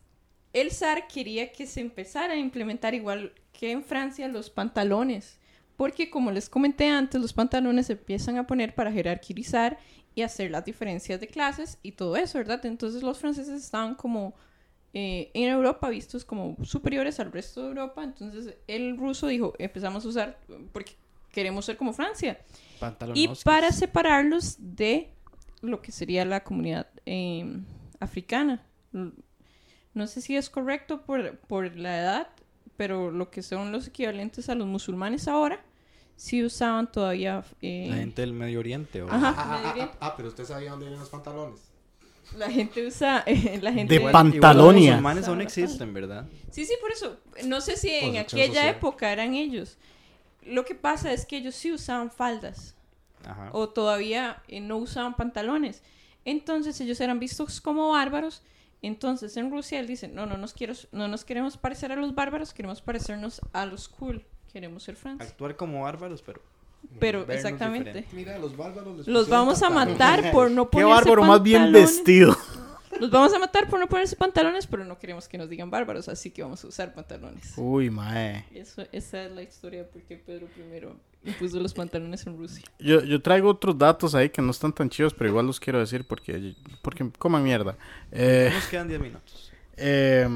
el 0.52 0.70
zar 0.72 1.06
quería 1.08 1.52
que 1.52 1.66
se 1.66 1.80
empezara 1.80 2.34
a 2.34 2.36
implementar 2.36 2.94
igual 2.94 3.32
que 3.52 3.70
en 3.70 3.82
Francia 3.84 4.28
los 4.28 4.50
pantalones. 4.50 5.38
Porque, 5.76 6.10
como 6.10 6.32
les 6.32 6.48
comenté 6.48 6.88
antes, 6.88 7.20
los 7.20 7.32
pantalones 7.32 7.86
se 7.86 7.92
empiezan 7.92 8.36
a 8.36 8.46
poner 8.46 8.74
para 8.74 8.90
jerarquizar 8.90 9.78
y 10.14 10.22
hacer 10.22 10.50
las 10.50 10.64
diferencias 10.64 11.20
de 11.20 11.28
clases 11.28 11.78
y 11.82 11.92
todo 11.92 12.16
eso, 12.16 12.38
¿verdad? 12.38 12.64
Entonces, 12.66 13.02
los 13.02 13.18
franceses 13.18 13.62
estaban 13.62 13.94
como 13.94 14.34
eh, 14.92 15.30
en 15.34 15.50
Europa 15.50 15.88
vistos 15.90 16.24
como 16.24 16.56
superiores 16.64 17.20
al 17.20 17.30
resto 17.30 17.62
de 17.62 17.68
Europa. 17.68 18.02
Entonces, 18.02 18.56
el 18.66 18.96
ruso 18.96 19.28
dijo: 19.28 19.54
empezamos 19.58 20.04
a 20.04 20.08
usar 20.08 20.38
porque 20.72 20.92
queremos 21.30 21.64
ser 21.64 21.76
como 21.76 21.92
Francia. 21.92 22.40
Y 22.74 22.80
Pantalonoskis. 22.80 23.44
para 23.44 23.70
separarlos 23.70 24.56
de 24.58 25.12
lo 25.60 25.80
que 25.82 25.92
sería 25.92 26.24
la 26.24 26.42
comunidad 26.42 26.88
eh, 27.06 27.44
africana. 28.00 28.62
No 29.94 30.06
sé 30.06 30.20
si 30.20 30.36
es 30.36 30.50
correcto 30.50 31.02
por, 31.02 31.38
por 31.38 31.76
la 31.76 31.98
edad, 32.00 32.28
pero 32.76 33.10
lo 33.10 33.30
que 33.30 33.42
son 33.42 33.72
los 33.72 33.86
equivalentes 33.88 34.48
a 34.48 34.54
los 34.54 34.66
musulmanes 34.66 35.26
ahora, 35.28 35.60
sí 36.16 36.44
usaban 36.44 36.90
todavía... 36.90 37.44
eh, 37.60 37.86
La 37.90 37.96
gente 37.96 38.22
del 38.22 38.32
Medio 38.32 38.60
Oriente. 38.60 39.02
¿o? 39.02 39.10
Ajá. 39.10 39.34
Ah, 39.36 39.62
ah, 39.64 39.74
ah, 39.80 39.92
ah, 40.00 40.14
pero 40.16 40.28
usted 40.28 40.44
sabía 40.44 40.70
dónde 40.70 40.86
vienen 40.86 41.00
los 41.00 41.10
pantalones. 41.10 41.60
la 42.36 42.50
gente 42.50 42.86
usa... 42.86 43.22
eh, 43.26 43.58
la 43.62 43.72
gente... 43.72 43.94
De 43.94 44.00
Igual-. 44.00 44.56
Los 44.56 44.74
musulmanes 44.74 45.28
aún 45.28 45.40
existen, 45.40 45.92
¿verdad? 45.92 46.26
Sí, 46.50 46.64
sí, 46.64 46.74
por 46.80 46.92
eso. 46.92 47.18
No 47.46 47.60
sé 47.60 47.76
si 47.76 47.88
en 47.90 48.14
Construcción 48.14 48.40
aquella 48.42 48.60
social. 48.60 48.74
época 48.76 49.12
eran 49.12 49.34
ellos. 49.34 49.76
Lo 50.46 50.64
que 50.64 50.74
pasa 50.74 51.12
es 51.12 51.26
que 51.26 51.36
ellos 51.38 51.54
sí 51.54 51.72
usaban 51.72 52.10
faldas. 52.10 52.74
Ajá. 53.26 53.50
o 53.52 53.68
todavía 53.68 54.42
eh, 54.46 54.60
no 54.60 54.76
usaban 54.76 55.16
pantalones. 55.16 55.82
Entonces 56.24 56.80
ellos 56.80 57.00
eran 57.00 57.18
vistos 57.18 57.60
como 57.60 57.90
bárbaros. 57.90 58.42
Entonces 58.82 59.36
en 59.36 59.50
Rusia 59.50 59.80
él 59.80 59.86
dice, 59.86 60.06
no, 60.08 60.26
no 60.26 60.36
nos, 60.36 60.52
quiero, 60.54 60.74
no 60.92 61.08
nos 61.08 61.24
queremos 61.24 61.56
parecer 61.56 61.90
a 61.92 61.96
los 61.96 62.14
bárbaros, 62.14 62.52
queremos 62.54 62.80
parecernos 62.80 63.40
a 63.52 63.66
los 63.66 63.88
cool, 63.88 64.24
queremos 64.52 64.84
ser 64.84 64.94
Francia. 64.96 65.26
Actuar 65.28 65.56
como 65.56 65.82
bárbaros, 65.82 66.22
pero 66.22 66.40
Pero 67.00 67.22
exactamente. 67.32 67.88
diferente. 67.92 68.16
Mira, 68.16 68.38
los 68.38 68.56
bárbaros 68.56 68.98
les 68.98 69.08
Los 69.08 69.28
vamos 69.28 69.62
a 69.62 69.68
pantalones. 69.68 69.98
matar 69.98 70.32
por 70.32 70.50
no 70.52 70.70
Qué 70.70 70.78
ponerse 70.82 70.94
bárbaro, 70.94 71.24
más 71.24 71.42
bien 71.42 71.62
pantalones. 71.64 71.96
vestido. 71.96 72.36
Los 73.00 73.10
vamos 73.10 73.34
a 73.34 73.38
matar 73.38 73.68
por 73.68 73.78
no 73.80 73.86
ponerse 73.88 74.16
pantalones, 74.16 74.66
pero 74.66 74.84
no 74.84 74.98
queremos 74.98 75.28
que 75.28 75.38
nos 75.38 75.48
digan 75.48 75.70
bárbaros, 75.70 76.08
así 76.08 76.30
que 76.30 76.42
vamos 76.42 76.64
a 76.64 76.68
usar 76.68 76.94
pantalones. 76.94 77.52
Uy, 77.56 77.90
mae. 77.90 78.44
Eso, 78.54 78.84
esa 78.92 79.24
es 79.24 79.32
la 79.32 79.42
historia 79.42 79.80
de 79.80 79.84
por 79.86 80.02
qué 80.02 80.16
Pedro 80.16 80.46
I 80.56 80.62
impuso 81.24 81.60
los 81.60 81.74
pantalones 81.74 82.26
en 82.26 82.36
Rusia. 82.38 82.64
Yo, 82.78 83.02
yo 83.02 83.20
traigo 83.20 83.50
otros 83.50 83.76
datos 83.76 84.14
ahí 84.14 84.30
que 84.30 84.40
no 84.42 84.50
están 84.50 84.72
tan 84.72 84.88
chidos, 84.88 85.14
pero 85.14 85.28
igual 85.30 85.46
los 85.46 85.60
quiero 85.60 85.78
decir 85.78 86.06
porque, 86.06 86.54
porque 86.82 87.10
coman 87.18 87.42
mierda. 87.44 87.76
Eh, 88.12 88.50
Nos 88.54 88.66
quedan 88.66 88.88
10 88.88 89.00
minutos. 89.00 89.52
eh, 89.76 90.28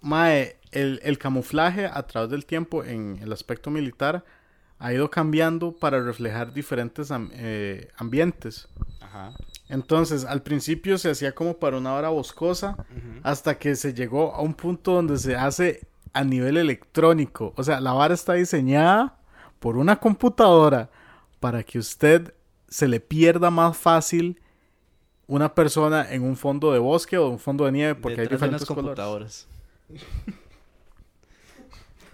mae, 0.00 0.56
el, 0.72 1.00
el 1.02 1.18
camuflaje 1.18 1.86
a 1.86 2.02
través 2.06 2.30
del 2.30 2.44
tiempo 2.46 2.84
en 2.84 3.18
el 3.22 3.32
aspecto 3.32 3.70
militar 3.70 4.24
ha 4.78 4.92
ido 4.92 5.08
cambiando 5.10 5.72
para 5.72 6.02
reflejar 6.02 6.52
diferentes 6.52 7.10
am- 7.10 7.30
eh, 7.34 7.88
ambientes. 7.96 8.68
Ajá. 9.00 9.32
Entonces, 9.68 10.24
al 10.24 10.42
principio 10.42 10.98
se 10.98 11.10
hacía 11.10 11.32
como 11.34 11.54
para 11.58 11.78
una 11.78 11.94
hora 11.94 12.08
boscosa, 12.10 12.76
hasta 13.22 13.56
que 13.58 13.76
se 13.76 13.94
llegó 13.94 14.34
a 14.34 14.42
un 14.42 14.52
punto 14.52 14.92
donde 14.92 15.16
se 15.16 15.36
hace 15.36 15.86
a 16.12 16.22
nivel 16.22 16.56
electrónico. 16.58 17.54
O 17.56 17.62
sea, 17.64 17.80
la 17.80 17.92
vara 17.92 18.12
está 18.14 18.34
diseñada 18.34 19.16
por 19.64 19.78
una 19.78 19.96
computadora 19.98 20.90
para 21.40 21.62
que 21.62 21.78
usted 21.78 22.34
se 22.68 22.86
le 22.86 23.00
pierda 23.00 23.50
más 23.50 23.74
fácil 23.78 24.38
una 25.26 25.54
persona 25.54 26.06
en 26.12 26.22
un 26.22 26.36
fondo 26.36 26.70
de 26.70 26.78
bosque 26.78 27.16
o 27.16 27.30
un 27.30 27.38
fondo 27.38 27.64
de 27.64 27.72
nieve 27.72 27.94
porque 27.94 28.20
hay 28.20 28.26
Detrás 28.28 28.40
de 28.42 28.46
diferentes 28.58 28.68
colores. 28.68 28.84
computadoras. 28.84 29.46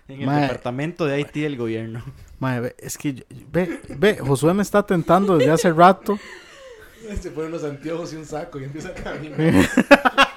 en 0.07 0.21
el 0.21 0.27
Mae. 0.27 0.43
departamento 0.43 1.07
de 1.07 1.15
Haití 1.15 1.41
del 1.41 1.57
gobierno. 1.57 2.05
Mae, 2.39 2.61
ve, 2.61 2.77
es 2.79 2.97
que 2.97 3.15
yo- 3.15 3.25
ve, 3.51 3.81
ve, 3.99 4.19
Josué 4.19 4.55
me 4.55 4.63
está 4.63 4.85
tentando 4.87 5.37
desde 5.37 5.51
hace 5.51 5.73
rato. 5.73 6.21
Se 7.21 7.33
ponen 7.33 7.51
los 7.51 7.65
anteojos 7.65 8.13
y 8.13 8.17
un 8.17 8.27
saco 8.27 8.61
y 8.61 8.65
empieza 8.65 8.91
a 8.91 8.95
caminar. 8.95 9.41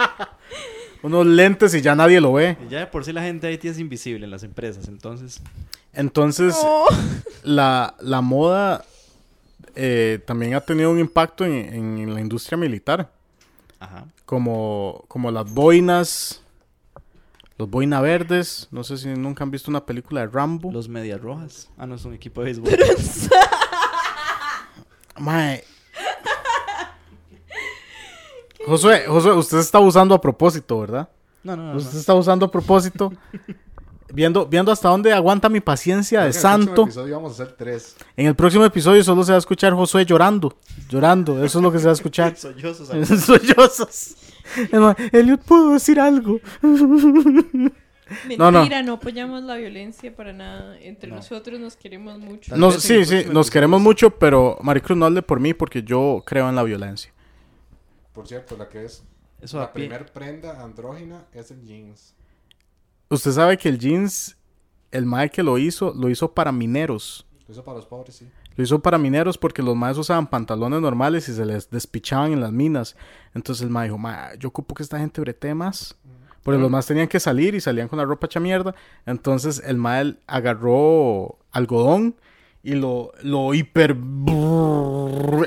Unos 1.04 1.26
lentes 1.28 1.76
y 1.76 1.82
ya 1.82 1.93
nadie 1.95 2.20
lo 2.20 2.34
ve. 2.34 2.58
Y 2.66 2.70
ya 2.72 2.80
de 2.80 2.88
por 2.88 3.06
sí 3.06 3.14
la 3.14 3.22
gente 3.22 3.45
de 3.47 3.54
Haití 3.54 3.68
es 3.68 3.78
invisible 3.78 4.26
en 4.26 4.32
las 4.32 4.43
empresas, 4.43 4.88
entonces... 4.88 5.41
Entonces, 5.93 6.56
Oh. 6.58 6.88
la, 7.43 7.93
la 7.99 8.22
moda 8.22 8.84
eh, 9.76 10.20
también 10.26 10.56
ha 10.56 10.62
tenido 10.62 10.89
un 10.89 10.97
impacto 10.99 11.45
en, 11.45 11.54
en 12.01 12.14
la 12.14 12.20
industria 12.22 12.58
militar. 12.58 13.12
Ajá. 13.80 14.06
como, 14.26 15.04
como 15.10 15.30
las 15.30 15.51
boinas, 15.54 16.41
los 17.58 17.70
boina 17.70 17.99
verdes. 17.99 18.70
No 18.72 18.84
sé 18.86 18.97
si 18.97 19.10
nunca 19.10 19.43
han 19.43 19.51
visto 19.51 19.70
una 19.70 19.86
película 19.86 20.22
de 20.22 20.28
Rambo. 20.28 20.72
Los 20.72 20.88
medias 20.88 21.20
rojas. 21.20 21.70
Ah, 21.78 21.86
no, 21.86 21.95
es 21.95 22.06
un 22.06 22.14
equipo 22.14 22.41
de 22.41 22.45
béisbol. 22.54 22.70
Mae. 25.20 25.64
Josué, 28.66 29.03
Josué, 29.07 29.34
usted 29.34 29.57
está 29.59 29.80
usando 29.80 30.16
a 30.16 30.22
propósito, 30.22 30.80
¿verdad? 30.80 31.09
No, 31.43 31.55
no, 31.57 31.72
no. 31.74 31.78
Usted 31.78 31.93
no. 31.93 31.99
está 31.99 32.14
usando 32.14 32.45
a 32.45 32.51
propósito. 32.51 33.11
viendo, 34.14 34.45
viendo 34.45 34.72
hasta 34.72 34.89
dónde 34.89 35.11
aguanta 35.11 35.49
mi 35.49 35.59
paciencia 35.59 36.22
de 36.22 36.28
En 36.30 36.36
el 36.36 36.41
próximo 36.41 36.66
santo. 36.66 36.84
episodio 36.84 37.16
vamos 37.16 37.32
a 37.39 37.43
hacer 37.43 37.55
tres. 37.57 37.95
En 38.16 38.28
el 38.28 38.36
próximo 38.36 38.64
episodio 38.66 39.03
solo 39.03 39.24
se 39.24 39.32
va 39.32 39.38
a 39.38 39.39
escuchar 39.39 39.74
Josué 39.74 40.05
llorando. 40.05 40.55
Llorando, 40.89 41.43
eso 41.43 41.59
es 41.59 41.64
lo 41.64 41.72
que 41.72 41.80
se 41.80 41.86
va 41.86 41.91
a 41.91 41.93
escuchar. 41.95 42.36
Sollozos. 42.38 42.88
Sollozos. 43.26 44.16
Elliot, 45.11 45.41
¿puedo 45.41 45.72
decir 45.72 45.99
algo? 45.99 46.39
Mentira, 46.61 48.38
No, 48.38 48.51
no, 48.51 48.84
no. 48.84 48.93
apoyamos 48.93 49.43
la 49.43 49.55
violencia 49.55 50.14
para 50.16 50.34
nada. 50.34 50.78
Entre 50.82 51.09
No. 51.09 51.16
nosotros 51.18 51.59
nos 51.59 51.76
queremos 51.76 52.20
mucho. 52.20 52.51
Tal 52.51 52.59
No, 52.59 52.68
vez 52.68 52.89
en 52.89 53.05
sí, 53.05 53.24
sí, 53.24 53.30
nos 53.32 53.49
queremos 53.49 53.82
mucho, 53.82 54.11
pero 54.11 54.57
Maricruz 54.61 54.97
no 54.97 55.05
hable 55.05 55.22
por 55.22 55.39
mí 55.39 55.53
porque 55.53 55.82
yo 55.84 56.22
creo 56.26 56.47
en 56.49 56.55
la 56.55 56.64
violencia. 56.64 57.12
Por 58.14 58.28
cierto, 58.28 58.55
la 58.57 58.70
que 58.70 58.86
es 58.86 59.03
Eso 59.41 59.57
la 59.57 59.66
a 59.66 59.74
pie. 59.74 59.88
primer 59.88 60.11
prenda 60.11 60.61
andrógina 60.64 61.26
es 61.34 61.51
el 61.51 61.64
jeans. 61.64 62.14
Usted 63.09 63.32
sabe 63.32 63.57
que 63.57 63.70
el 63.70 63.78
jeans, 63.80 64.38
el 64.91 65.05
mae 65.05 65.30
que 65.30 65.43
lo 65.43 65.57
hizo, 65.57 65.93
lo 65.93 66.09
hizo 66.09 66.34
para 66.34 66.51
mineros. 66.51 67.26
Eso 67.47 67.64
para 67.64 67.78
los 67.78 67.86
pobres, 67.86 68.16
sí. 68.16 68.30
Lo 68.55 68.64
hizo 68.64 68.80
para 68.80 68.97
mineros 68.99 69.38
porque 69.38 69.64
los 69.64 69.76
maes 69.76 69.97
usaban 69.97 70.28
pantalones 70.28 70.80
normales 70.80 71.28
y 71.28 71.34
se 71.34 71.43
les 71.45 71.70
despichaban 71.70 72.32
en 72.34 72.39
las 72.41 72.51
minas. 72.51 72.95
Entonces 73.34 73.64
el 73.64 73.70
mae 73.72 73.86
dijo, 73.88 73.97
"Mae, 73.97 74.38
yo 74.38 74.49
ocupo 74.49 74.76
que 74.76 74.84
esta 74.84 74.99
gente 74.99 75.20
brete 75.22 75.53
más. 75.55 75.95
Porque 76.43 76.59
los 76.59 76.70
más 76.70 76.86
tenían 76.86 77.07
que 77.07 77.22
salir 77.22 77.55
y 77.55 77.61
salían 77.61 77.88
con 77.88 77.97
la 77.97 78.03
ropa 78.05 78.26
hecha 78.28 78.39
mierda. 78.39 78.76
Entonces 79.05 79.61
el 79.66 79.78
mae 79.78 80.18
agarró 80.28 81.38
algodón 81.51 82.16
y 82.64 82.76
lo, 82.76 83.11
lo 83.22 83.53
hiper... 83.53 83.95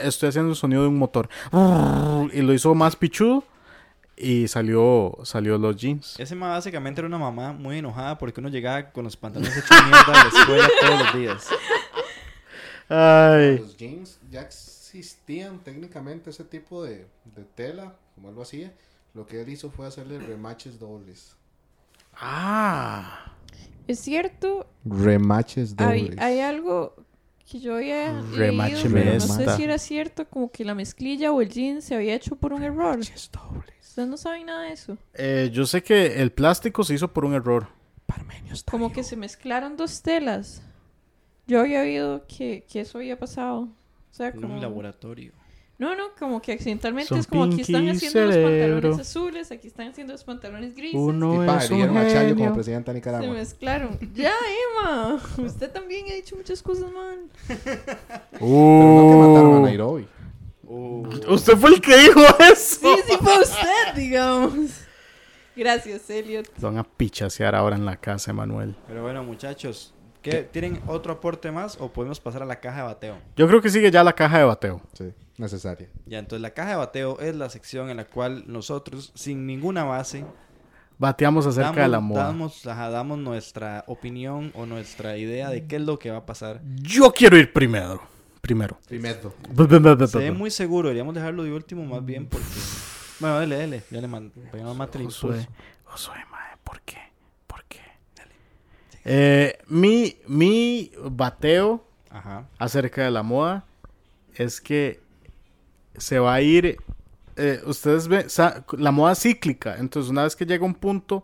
Estoy 0.03 0.29
haciendo 0.29 0.51
el 0.51 0.57
sonido 0.57 0.83
de 0.83 0.89
un 0.89 0.99
motor. 0.99 1.29
Y 2.33 2.43
lo 2.43 2.53
hizo 2.53 2.75
más 2.75 2.95
pichudo 2.95 3.45
y 4.17 4.49
salió, 4.49 5.19
salió 5.25 5.59
los 5.59 5.77
jeans. 5.77 6.19
Ese 6.19 6.35
ma 6.35 6.49
básicamente 6.49 7.01
era 7.01 7.09
una 7.09 7.19
mamá 7.19 7.53
muy 7.53 7.79
enojada 7.79 8.17
porque 8.19 8.41
uno 8.41 8.49
llegaba 8.49 8.91
con 8.91 9.05
los 9.05 9.17
pantalones 9.17 9.57
hechos 9.57 9.71
mierda 9.83 10.07
a 10.07 10.25
la 10.25 10.29
escuela 10.41 10.69
todos 10.81 11.01
los 11.01 11.15
días. 11.15 11.49
Ay. 12.89 13.59
Los 13.59 13.77
jeans 13.77 14.19
ya 14.31 14.43
existían 14.43 15.59
técnicamente 15.61 16.31
ese 16.31 16.45
tipo 16.45 16.83
de, 16.85 17.07
de 17.35 17.45
tela, 17.55 17.97
como 18.15 18.31
él 18.31 18.35
lo 18.35 18.43
hacía. 18.43 18.73
Lo 19.15 19.27
que 19.27 19.41
él 19.41 19.49
hizo 19.49 19.71
fue 19.71 19.87
hacerle 19.87 20.19
remaches 20.19 20.79
dobles. 20.79 21.37
Ah. 22.15 23.33
Es 23.87 24.01
cierto, 24.01 24.67
Remaches 24.85 25.75
hay, 25.79 26.15
hay 26.19 26.41
algo 26.41 26.97
que 27.51 27.61
yo 27.61 27.77
había 27.77 28.21
Remache 28.33 28.89
leído, 28.89 28.93
pero 28.93 29.13
no 29.15 29.21
sé 29.21 29.57
si 29.57 29.65
era 29.65 29.79
cierto, 29.79 30.29
como 30.29 30.51
que 30.51 30.65
la 30.65 30.75
mezclilla 30.75 31.33
o 31.33 31.41
el 31.41 31.49
jean 31.49 31.81
se 31.81 31.95
había 31.95 32.15
hecho 32.15 32.37
por 32.37 32.53
un 32.53 32.63
error. 32.63 32.99
Ustedes 32.99 34.09
no 34.09 34.17
saben 34.17 34.47
nada 34.47 34.63
de 34.63 34.73
eso. 34.73 34.99
Eh, 35.15 35.51
yo 35.53 35.65
sé 35.65 35.83
que 35.83 36.21
el 36.21 36.33
plástico 36.33 36.85
se 36.85 36.95
hizo 36.95 37.13
por 37.13 37.25
un 37.25 37.35
error. 37.35 37.69
Como 38.65 38.93
que 38.93 39.03
se 39.03 39.17
mezclaron 39.17 39.77
dos 39.77 40.03
telas. 40.03 40.63
Yo 41.47 41.61
había 41.61 41.83
oído 41.83 42.27
que, 42.27 42.65
que 42.71 42.81
eso 42.81 42.99
había 42.99 43.19
pasado. 43.19 43.61
O 43.61 44.15
sea, 44.15 44.29
En 44.29 44.41
como... 44.41 44.55
un 44.55 44.61
laboratorio. 44.61 45.33
No, 45.79 45.95
no, 45.95 46.05
como 46.19 46.41
que 46.41 46.53
accidentalmente 46.53 47.09
Son 47.11 47.19
es 47.19 47.27
como 47.27 47.45
aquí 47.45 47.61
están 47.61 47.87
haciendo 47.89 48.21
los 48.25 48.37
pantalones 48.37 48.99
azules, 48.99 49.51
aquí 49.53 49.67
están 49.67 49.89
haciendo 49.89 50.15
los 50.15 50.25
pantalones 50.25 50.75
grises. 50.75 50.95
Uno 50.99 51.45
y 51.45 51.47
pa, 51.47 51.59
es 51.59 51.67
eligieron 51.71 51.97
un 51.97 52.03
a 52.03 52.09
Chayo 52.09 52.29
como 52.31 52.37
genio. 52.39 52.55
presidente 52.55 52.93
de 52.95 53.03
Se 53.03 53.29
mezclaron. 53.31 53.99
Ya, 54.15 54.33
Emma. 54.81 55.21
Usted 55.39 55.71
también 55.71 56.07
ha 56.11 56.15
dicho 56.15 56.35
muchas 56.35 56.63
cosas, 56.63 56.91
man. 56.91 57.29
Pero 57.47 58.47
no 58.47 59.11
que 59.11 59.17
mataron 59.19 59.55
a 59.55 59.59
Uh. 59.59 59.63
Nairobi. 59.65 60.09
Usted 61.29 61.57
fue 61.57 61.71
el 61.75 61.81
que 61.81 61.97
dijo 61.97 62.21
eso. 62.51 62.81
Sí, 62.81 63.03
sí 63.07 63.17
fue 63.21 63.39
usted, 63.41 63.95
digamos. 63.95 64.55
Gracias, 65.55 66.09
Elliot. 66.11 66.49
Van 66.59 66.79
a 66.79 66.85
pichasear 66.85 67.55
ahora 67.55 67.77
en 67.77 67.85
la 67.85 67.97
casa, 67.97 68.31
Emanuel. 68.31 68.75
Pero 68.89 69.03
bueno, 69.03 69.23
muchachos, 69.25 69.95
¿qué, 70.31 70.43
¿tienen 70.43 70.81
otro 70.87 71.15
aporte 71.15 71.51
más 71.51 71.77
o 71.81 71.93
podemos 71.93 72.21
pasar 72.21 72.43
a 72.43 72.47
la 72.47 72.61
caja 72.61 72.79
de 72.79 72.83
bateo? 72.85 73.19
Yo 73.37 73.47
creo 73.49 73.61
que 73.61 73.71
sigue 73.71 73.91
ya 73.91 74.05
la 74.05 74.15
caja 74.15 74.39
de 74.39 74.45
bateo. 74.45 74.81
Sí, 74.93 75.13
necesaria. 75.39 75.89
Ya, 76.07 76.19
entonces 76.19 76.43
la 76.43 76.51
caja 76.51 76.71
de 76.71 76.77
bateo 76.77 77.19
es 77.21 77.35
la 77.37 77.49
sección 77.49 77.91
en 77.91 77.99
la 77.99 78.05
cual 78.05 78.45
nosotros, 78.47 79.13
sin 79.15 79.47
ninguna 79.47 79.85
base, 79.85 80.25
Bateamos 80.99 81.47
acerca 81.47 81.69
damos, 81.69 81.83
de 81.83 81.89
la 81.89 82.01
moda. 82.01 82.25
damos, 82.25 82.67
ajá, 82.67 82.89
damos 82.89 83.19
nuestra 83.19 83.85
opinión 83.87 84.51
o 84.55 84.65
nuestra 84.65 85.19
idea 85.19 85.51
de 85.51 85.67
qué 85.67 85.77
es 85.77 85.83
lo 85.83 85.99
que 85.99 86.11
va 86.11 86.19
a 86.19 86.27
pasar. 86.27 86.63
Yo 86.81 87.13
quiero 87.13 87.37
ir 87.37 87.53
primero. 87.53 88.01
Primero. 88.41 88.79
Primero. 88.89 89.33
Se 90.07 90.19
ve 90.19 90.31
muy 90.31 90.51
seguro, 90.51 90.89
deberíamos 90.89 91.15
dejarlo 91.15 91.43
de 91.43 91.53
último 91.53 91.85
más 91.85 92.05
bien 92.05 92.27
porque... 92.27 92.47
Bueno, 93.19 93.41
dele, 93.41 93.57
dele, 93.57 93.83
ya 93.91 94.01
le 94.01 94.07
el 94.07 95.05
Josué. 95.05 95.49
Josué, 95.85 96.17
mae, 96.31 96.57
¿por 96.63 96.81
qué? 96.83 96.97
¿Por 96.97 97.05
qué? 97.05 97.16
Eh, 99.09 99.57
mi, 99.69 100.17
mi 100.27 100.91
bateo 101.09 101.85
Ajá. 102.11 102.47
acerca 102.59 103.05
de 103.05 103.11
la 103.13 103.23
moda 103.23 103.65
es 104.35 104.61
que 104.61 105.01
se 105.97 106.19
va 106.19 106.35
a 106.35 106.41
ir. 106.43 106.77
eh, 107.37 107.61
ustedes 107.67 108.09
ven, 108.09 108.27
la 108.79 108.91
moda 108.91 109.15
cíclica. 109.15 109.77
Entonces, 109.79 110.11
una 110.11 110.25
vez 110.25 110.35
que 110.35 110.45
llega 110.45 110.65
un 110.65 110.75
punto, 110.75 111.23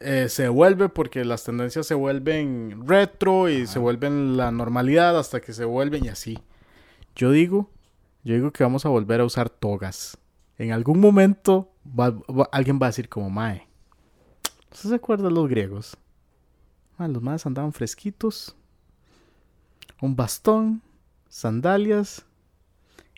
eh, 0.00 0.28
se 0.28 0.48
vuelve 0.48 0.88
porque 0.88 1.24
las 1.24 1.44
tendencias 1.44 1.86
se 1.86 1.94
vuelven 1.94 2.82
retro 2.86 3.48
y 3.48 3.66
se 3.66 3.78
vuelven 3.78 4.36
la 4.36 4.50
normalidad 4.50 5.16
hasta 5.18 5.40
que 5.40 5.52
se 5.52 5.64
vuelven 5.64 6.04
y 6.04 6.08
así. 6.08 6.38
Yo 7.14 7.30
digo, 7.30 7.70
yo 8.24 8.34
digo 8.34 8.50
que 8.50 8.64
vamos 8.64 8.84
a 8.84 8.88
volver 8.88 9.20
a 9.20 9.24
usar 9.24 9.48
togas. 9.48 10.18
En 10.58 10.72
algún 10.72 10.98
momento 11.00 11.70
va- 11.88 12.10
va- 12.10 12.48
alguien 12.50 12.78
va 12.82 12.86
a 12.86 12.90
decir 12.90 13.08
como 13.08 13.30
Mae. 13.30 13.66
¿Usted 14.72 14.88
se 14.90 14.94
acuerda 14.96 15.24
de 15.28 15.34
los 15.34 15.48
griegos? 15.48 15.96
Mae, 16.98 17.08
los 17.08 17.22
maes 17.22 17.46
andaban 17.46 17.72
fresquitos 17.72 18.56
un 20.00 20.16
bastón, 20.16 20.82
sandalias. 21.28 22.24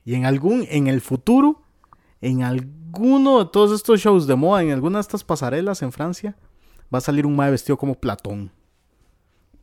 Y 0.05 0.14
en 0.14 0.24
algún, 0.24 0.66
en 0.68 0.87
el 0.87 1.01
futuro, 1.01 1.62
en 2.20 2.43
alguno 2.43 3.41
de 3.41 3.51
todos 3.51 3.72
estos 3.72 4.01
shows 4.01 4.26
de 4.26 4.37
moda, 4.37 4.62
en 4.62 4.72
alguna 4.72 4.99
de 4.99 5.03
estas 5.03 5.24
pasarelas 5.24 5.83
en 5.83 5.93
Francia, 5.93 6.37
va 6.93 6.99
a 6.99 7.03
salir 7.03 7.26
un 7.26 7.37
mae 7.37 7.51
vestido 7.51 7.76
como 7.76 7.95
Platón. 7.95 8.51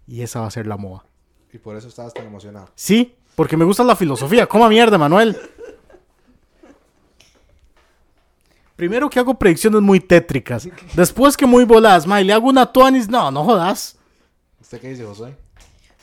Y 0.07 0.21
esa 0.21 0.41
va 0.41 0.47
a 0.47 0.51
ser 0.51 0.67
la 0.67 0.77
moda. 0.77 1.05
Y 1.51 1.57
por 1.57 1.75
eso 1.75 1.87
estabas 1.87 2.13
tan 2.13 2.27
emocionado. 2.27 2.69
Sí, 2.75 3.15
porque 3.35 3.57
me 3.57 3.65
gusta 3.65 3.83
la 3.83 3.95
filosofía. 3.95 4.45
Coma 4.45 4.69
mierda, 4.69 4.97
Manuel. 4.97 5.35
Primero 8.75 9.09
que 9.09 9.19
hago 9.19 9.39
predicciones 9.39 9.81
muy 9.81 10.01
tétricas. 10.01 10.67
Después 10.93 11.37
que 11.37 11.45
muy 11.45 11.63
voladas, 11.63 12.05
ma, 12.05 12.21
y 12.21 12.25
le 12.25 12.33
hago 12.33 12.49
una 12.49 12.71
tuanis. 12.71 13.07
No, 13.07 13.31
no 13.31 13.45
jodas. 13.45 13.94
¿Usted 14.65 14.81
qué 14.81 14.89
dice, 14.89 15.05
José? 15.05 15.35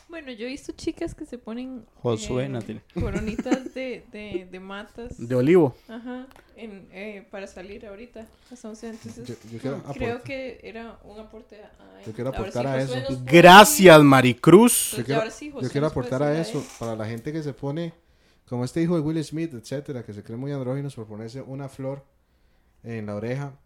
Bueno, 0.09 0.31
yo 0.31 0.47
he 0.47 0.51
visto 0.51 0.71
chicas 0.71 1.17
que 1.17 1.27
se 1.27 1.37
ponen 1.37 1.85
Josué, 1.97 2.45
eh, 2.47 2.81
coronitas 2.95 3.75
de, 3.75 4.05
de, 4.13 4.47
de 4.49 4.61
matas. 4.61 5.17
De 5.19 5.35
olivo. 5.35 5.75
Ajá, 5.89 6.29
en, 6.55 6.87
eh, 6.93 7.27
para 7.29 7.49
salir 7.49 7.85
ahorita. 7.85 8.25
Entonces, 8.53 8.93
entonces 8.93 9.27
Yo, 9.27 9.35
yo 9.51 9.59
quiero, 9.59 9.83
creo 9.93 10.23
que 10.23 10.61
era 10.63 10.97
un 11.03 11.19
aporte 11.19 11.57
a, 11.61 12.07
Yo 12.07 12.13
quiero 12.13 12.31
ahora 12.31 12.39
aportar 12.39 12.69
a 12.69 12.81
Josué 12.83 13.03
eso. 13.03 13.23
Gracias, 13.25 14.01
Maricruz. 14.01 14.95
yo 14.97 15.05
quiero, 15.05 15.23
ahora 15.23 15.33
sí, 15.33 15.51
José 15.51 15.67
yo 15.67 15.73
quiero 15.73 15.87
aportar 15.89 16.23
a 16.23 16.41
eso 16.41 16.65
para 16.79 16.95
la 16.95 17.07
gente 17.07 17.33
que 17.33 17.43
se 17.43 17.53
pone, 17.53 17.93
como 18.47 18.65
este 18.65 18.81
hijo 18.81 18.95
de 18.95 19.01
Will 19.01 19.25
Smith, 19.25 19.53
etcétera, 19.55 20.05
que 20.05 20.13
se 20.13 20.23
cree 20.23 20.37
muy 20.39 20.53
andróginos 20.53 20.95
por 20.95 21.09
ponerse 21.09 21.43
una 21.43 21.69
flor 21.69 22.07
en 22.85 23.07
la 23.07 23.17
oreja. 23.17 23.59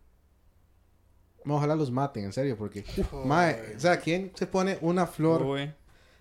No, 1.47 1.55
ojalá 1.57 1.74
los 1.76 1.90
maten, 1.90 2.24
en 2.24 2.32
serio, 2.34 2.57
porque, 2.59 2.84
mae, 3.24 3.74
o 3.76 3.80
sea, 3.80 3.99
¿quién 3.99 4.32
se 4.34 4.47
pone 4.47 4.76
una 4.82 5.07
flor? 5.07 5.42
Uy. 5.42 5.72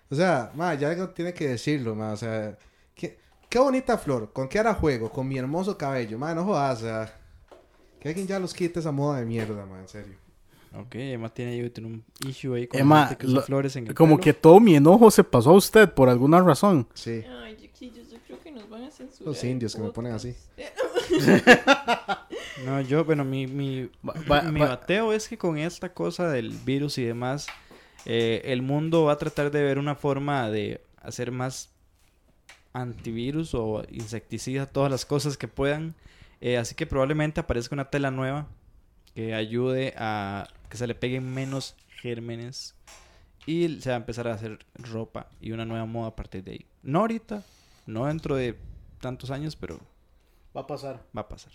O 0.08 0.14
sea, 0.14 0.50
ma, 0.54 0.72
ya 0.74 0.88
algo 0.88 1.08
tiene 1.10 1.34
que 1.34 1.48
decirlo, 1.48 1.94
ma. 1.94 2.12
O 2.12 2.16
sea, 2.16 2.56
qué, 2.94 3.18
qué 3.48 3.58
bonita 3.58 3.98
flor. 3.98 4.32
¿Con 4.32 4.48
qué 4.48 4.58
hará 4.60 4.72
juego? 4.72 5.10
Con 5.10 5.26
mi 5.28 5.36
hermoso 5.36 5.76
cabello. 5.76 6.16
Ma, 6.18 6.32
no 6.34 6.44
jodas, 6.44 6.78
o 6.78 6.82
sea. 6.86 7.18
Que 7.98 8.08
alguien 8.08 8.26
ya 8.26 8.38
los 8.38 8.54
quite 8.54 8.78
esa 8.80 8.92
moda 8.92 9.18
de 9.18 9.26
mierda, 9.26 9.66
ma, 9.66 9.80
en 9.80 9.88
serio. 9.88 10.14
Ok, 10.78 10.94
Emma 10.96 11.28
tiene, 11.32 11.52
ahí- 11.52 11.70
tiene 11.70 11.88
un 11.90 12.04
issue 12.28 12.54
ahí 12.54 12.66
con 12.68 12.78
Emma, 12.80 13.06
gente 13.08 13.16
que 13.18 13.26
usa 13.26 13.36
lo- 13.36 13.42
flores 13.46 13.74
en 13.76 13.86
el 13.88 13.94
Como 13.94 14.16
pelo. 14.16 14.24
que 14.24 14.32
todo 14.34 14.60
mi 14.60 14.76
enojo 14.76 15.10
se 15.10 15.24
pasó 15.24 15.50
a 15.50 15.54
usted 15.54 15.90
por 15.92 16.08
alguna 16.08 16.40
razón. 16.40 16.86
Sí. 16.94 17.24
Ay, 17.42 17.56
chiquillos, 17.56 18.10
yo 18.10 18.18
creo 18.26 18.38
que 18.40 18.52
nos 18.52 18.68
van 18.68 18.84
a 18.84 18.90
censurar. 18.90 19.28
Los 19.28 19.42
indios 19.42 19.74
que 19.74 19.80
me 19.82 19.90
ponen 19.90 20.12
podcast. 20.12 20.38
No, 22.64 22.80
yo, 22.80 23.04
bueno, 23.04 23.24
mi, 23.24 23.46
mi, 23.46 23.90
Va- 24.08 24.42
mi 24.42 24.60
va- 24.62 24.68
bateo 24.68 25.12
es 25.12 25.28
que 25.28 25.36
con 25.36 25.58
esta 25.58 25.92
cosa 25.92 26.28
del 26.30 26.58
virus 26.58 26.98
y 26.98 27.04
demás, 27.04 27.52
eh, 28.04 28.40
el 28.46 28.62
mundo 28.62 29.04
va 29.04 29.12
a 29.12 29.18
tratar 29.18 29.50
de 29.50 29.62
ver 29.62 29.78
una 29.78 29.94
forma 29.94 30.48
de 30.50 30.80
hacer 31.02 31.30
más 31.32 31.70
antivirus 32.72 33.54
o 33.54 33.82
insecticida, 33.90 34.66
todas 34.66 34.90
las 34.90 35.04
cosas 35.06 35.36
que 35.36 35.48
puedan. 35.48 35.94
Eh, 36.40 36.58
así 36.58 36.74
que 36.74 36.86
probablemente 36.86 37.40
aparezca 37.40 37.74
una 37.74 37.90
tela 37.90 38.10
nueva 38.10 38.46
que 39.14 39.34
ayude 39.34 39.94
a 39.96 40.48
que 40.68 40.76
se 40.76 40.86
le 40.86 40.94
peguen 40.94 41.32
menos 41.32 41.76
gérmenes 42.02 42.74
y 43.46 43.80
se 43.80 43.90
va 43.90 43.96
a 43.96 43.98
empezar 44.00 44.28
a 44.28 44.34
hacer 44.34 44.58
ropa 44.74 45.28
y 45.40 45.52
una 45.52 45.64
nueva 45.64 45.86
moda 45.86 46.08
a 46.08 46.16
partir 46.16 46.44
de 46.44 46.52
ahí. 46.52 46.66
No 46.82 47.00
ahorita, 47.00 47.44
no 47.86 48.06
dentro 48.06 48.36
de 48.36 48.56
tantos 49.00 49.30
años, 49.30 49.56
pero 49.56 49.80
Va 50.56 50.62
a 50.62 50.66
pasar. 50.66 51.00
va 51.16 51.22
a 51.22 51.28
pasar. 51.28 51.52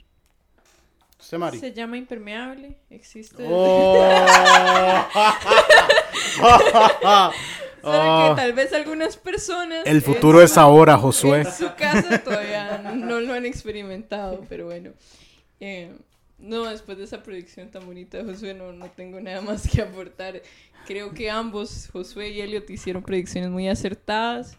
Se 1.59 1.71
llama 1.73 1.97
impermeable. 1.97 2.77
Existe. 2.89 3.45
Oh. 3.47 5.05
Solo 6.39 7.31
Oh. 7.83 8.35
que 8.35 8.41
tal 8.41 8.53
vez 8.53 8.71
algunas 8.73 9.17
personas. 9.17 9.85
El 9.87 9.97
en 9.97 10.01
futuro 10.03 10.37
su- 10.37 10.43
es 10.45 10.55
ahora, 10.57 10.97
Josué. 10.99 11.39
En 11.41 11.51
su 11.51 11.73
casa 11.75 12.23
todavía 12.23 12.77
no 12.95 13.19
lo 13.19 13.33
han 13.33 13.45
experimentado, 13.47 14.45
pero 14.47 14.65
bueno. 14.65 14.91
Eh, 15.59 15.91
no, 16.37 16.65
después 16.65 16.99
de 16.99 17.05
esa 17.05 17.23
predicción 17.23 17.71
tan 17.71 17.85
bonita 17.87 18.17
de 18.19 18.23
Josué, 18.31 18.53
no, 18.53 18.71
no 18.71 18.85
tengo 18.91 19.19
nada 19.19 19.41
más 19.41 19.67
que 19.67 19.81
aportar. 19.81 20.41
Creo 20.85 21.11
que 21.13 21.31
ambos, 21.31 21.89
Josué 21.91 22.29
y 22.29 22.41
Elliot, 22.41 22.69
hicieron 22.69 23.01
predicciones 23.01 23.49
muy 23.49 23.67
acertadas. 23.67 24.57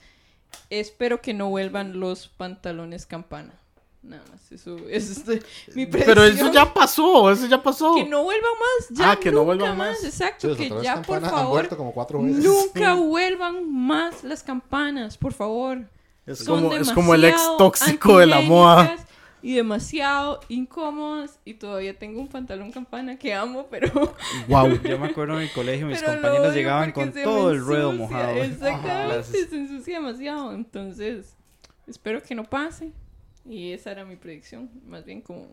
Espero 0.69 1.21
que 1.21 1.33
no 1.33 1.49
vuelvan 1.49 2.01
los 2.01 2.27
pantalones 2.29 3.07
campana. 3.07 3.55
Nada 4.03 4.23
más, 4.33 4.51
eso, 4.51 4.77
eso 4.89 5.13
es 5.33 5.77
mi 5.77 5.87
predicción. 5.87 6.05
Pero 6.07 6.25
eso 6.25 6.53
ya 6.53 6.73
pasó, 6.75 7.31
eso 7.31 7.47
ya 7.47 7.63
pasó. 7.63 7.95
Que 7.95 8.05
no 8.05 8.25
vuelvan 8.25 8.51
más, 8.59 8.89
ya 8.99 9.13
Ah, 9.13 9.17
que 9.17 9.31
no 9.31 9.39
nunca 9.39 9.45
vuelvan 9.47 9.77
más. 9.79 9.89
más. 10.03 10.05
Exacto, 10.05 10.55
Sí, 10.57 10.69
que 10.69 10.83
ya 10.83 11.01
por 11.03 11.21
favor 11.21 11.49
muerto 11.51 11.77
como 11.77 11.93
cuatro 11.93 12.21
veces. 12.23 12.45
nunca 12.45 12.95
vuelvan 12.95 13.73
más 13.73 14.25
las 14.25 14.43
campanas, 14.43 15.17
por 15.17 15.33
favor. 15.33 15.83
Es 16.27 16.39
Son 16.41 16.63
como, 16.63 16.75
es 16.75 16.91
como 16.93 17.15
el 17.15 17.25
ex 17.25 17.41
tóxico 17.59 18.19
de 18.19 18.27
la 18.27 18.41
moda. 18.41 18.97
Y 19.45 19.55
demasiado 19.55 20.39
incómodas. 20.49 21.41
Y 21.45 21.55
todavía 21.55 21.99
tengo 21.99 22.21
un 22.21 22.29
pantalón 22.29 22.71
campana 22.71 23.17
que 23.19 23.35
amo, 23.35 23.67
pero. 23.69 23.91
Wow. 24.49 24.81
Yo 24.83 24.99
me 25.01 25.09
acuerdo 25.09 25.35
en 25.37 25.43
el 25.43 25.53
colegio, 25.53 25.87
mis 25.89 25.99
pero 26.01 26.13
compañeros 26.13 26.55
llegaban 26.55 26.93
con 26.93 27.13
todo 27.13 27.51
el 27.51 27.59
ruedo 27.61 27.93
mojado. 27.93 28.31
Exactamente, 28.35 29.47
se 29.49 29.57
ensucia 29.57 29.97
demasiado. 29.99 30.53
Entonces, 30.55 31.35
espero 31.89 32.23
que 32.23 32.37
no 32.37 32.45
pase. 32.45 32.93
Y 33.49 33.73
esa 33.73 33.93
era 33.93 34.05
mi 34.05 34.17
predicción. 34.17 34.71
Más 34.87 35.05
bien 35.05 35.21
como. 35.21 35.47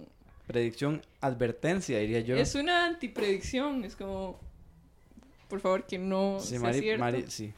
Predicción, 0.48 1.02
advertencia, 1.22 2.00
diría 2.00 2.20
yo. 2.22 2.36
Es 2.36 2.56
una 2.56 2.86
antipredicción. 2.86 3.84
Es 3.86 3.96
como. 3.96 4.40
Por 5.48 5.60
favor, 5.60 5.86
que 5.86 5.98
no 5.98 6.38
sí, 6.40 6.50
sea 6.50 6.60
Mari- 6.60 6.80
cierto. 6.80 7.04
Mari- 7.04 7.26
sí, 7.30 7.54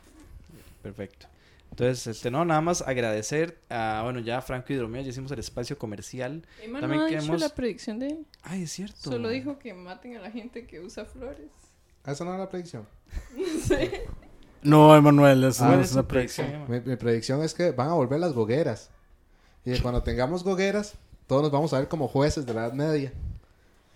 perfecto. 0.82 1.28
Entonces, 1.72 2.08
este, 2.08 2.30
no, 2.32 2.44
nada 2.44 2.60
más 2.60 2.82
agradecer 2.82 3.58
a, 3.70 4.02
bueno, 4.04 4.20
ya 4.20 4.42
Franco 4.42 4.74
y 4.74 4.76
Dromeo, 4.76 5.02
ya 5.04 5.10
hicimos 5.10 5.32
el 5.32 5.40
espacio 5.40 5.78
comercial. 5.78 6.46
Emma 6.62 6.82
También 6.82 7.00
no 7.00 7.06
ha 7.06 7.10
dicho 7.10 7.20
queremos- 7.22 7.40
la 7.42 7.50
predicción 7.56 8.00
de 8.00 8.08
él. 8.08 8.26
Ay, 8.44 8.64
es 8.64 8.72
cierto. 8.72 8.98
Solo 9.12 9.30
dijo 9.30 9.58
que 9.58 9.74
maten 9.74 10.18
a 10.18 10.22
la 10.22 10.32
gente 10.32 10.66
que 10.68 10.82
usa 10.82 11.06
flores. 11.06 11.50
Ah, 12.04 12.12
Esa 12.12 12.26
no 12.26 12.32
era 12.32 12.40
la 12.44 12.50
predicción. 12.50 12.86
No 13.38 13.46
sé. 13.66 14.04
No, 14.64 14.96
Emanuel, 14.96 15.44
eso 15.46 15.64
¿Cuál 15.66 15.78
no 15.78 15.84
es 15.84 15.92
una 15.94 16.08
predicción, 16.08 16.48
predicción. 16.48 16.84
Mi, 16.86 16.92
mi 16.92 16.96
predicción 16.98 17.42
es 17.42 17.54
que 17.54 17.72
van 17.72 17.90
a 17.90 17.94
volver 17.94 18.20
las 18.20 18.34
gogueras. 18.34 18.90
Y 19.66 19.78
cuando 19.80 20.02
tengamos 20.02 20.44
gogueras, 20.44 20.96
todos 21.28 21.44
nos 21.44 21.52
vamos 21.52 21.74
a 21.74 21.80
ver 21.80 21.88
como 21.88 22.08
jueces 22.08 22.46
de 22.46 22.54
la 22.54 22.66
Edad 22.66 22.74
Media. 22.74 23.14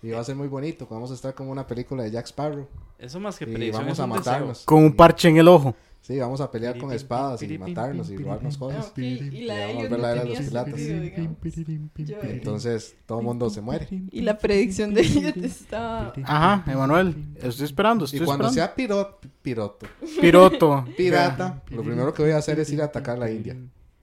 Y 0.02 0.10
va 0.10 0.20
a 0.20 0.24
ser 0.24 0.36
muy 0.36 0.46
bonito. 0.48 0.86
Vamos 0.90 1.10
a 1.10 1.14
estar 1.14 1.34
como 1.34 1.50
una 1.50 1.66
película 1.66 2.04
de 2.04 2.10
Jack 2.12 2.26
Sparrow. 2.26 2.66
Eso 2.98 3.18
más 3.18 3.38
que 3.38 3.44
Y 3.44 3.52
predicción 3.52 3.82
vamos 3.84 3.98
es 3.98 4.00
a 4.00 4.04
un 4.04 4.10
deseo. 4.10 4.24
matarnos. 4.32 4.64
Con 4.64 4.84
un 4.84 4.94
parche 4.94 5.28
en 5.28 5.36
el 5.38 5.48
ojo. 5.48 5.74
Sí, 6.02 6.16
vamos 6.20 6.40
a 6.40 6.48
pelear 6.52 6.78
con 6.78 6.92
espadas 6.92 7.42
y 7.42 7.58
matarnos 7.58 8.08
y 8.10 8.16
robarnos 8.16 8.54
Ah, 8.54 8.58
cosas. 8.60 8.86
ok. 8.90 8.98
Y 8.98 9.40
la 9.46 9.54
de 9.56 9.66
Vamos 9.66 9.84
a 9.84 9.88
ver 9.88 9.98
la 10.00 10.12
era 10.12 10.22
de 10.24 10.28
los. 10.28 10.52
Yo- 11.96 12.16
Entonces, 12.22 12.94
todo 13.06 13.18
el 13.18 13.24
mundo 13.24 13.50
se 13.50 13.60
muere. 13.60 13.88
y 14.12 14.20
la 14.20 14.38
predicción 14.38 14.94
de 14.94 15.00
ellos 15.00 15.36
estaba... 15.38 16.12
Ajá, 16.24 16.70
Emanuel. 16.70 17.16
Estoy 17.42 17.64
esperando, 17.64 18.04
estoy 18.04 18.20
Y 18.20 18.24
cuando 18.24 18.46
esperando. 18.48 18.54
sea 18.54 18.74
piro- 18.76 19.18
piroto, 19.42 19.86
Piroto. 20.20 20.84
pirata, 20.96 21.62
lo 21.70 21.82
primero 21.82 22.14
que 22.14 22.22
voy 22.22 22.30
a 22.32 22.36
hacer 22.38 22.60
es 22.60 22.70
ir 22.72 22.82
a 22.82 22.84
atacar 22.84 23.18
la 23.18 23.28
India. 23.30 23.56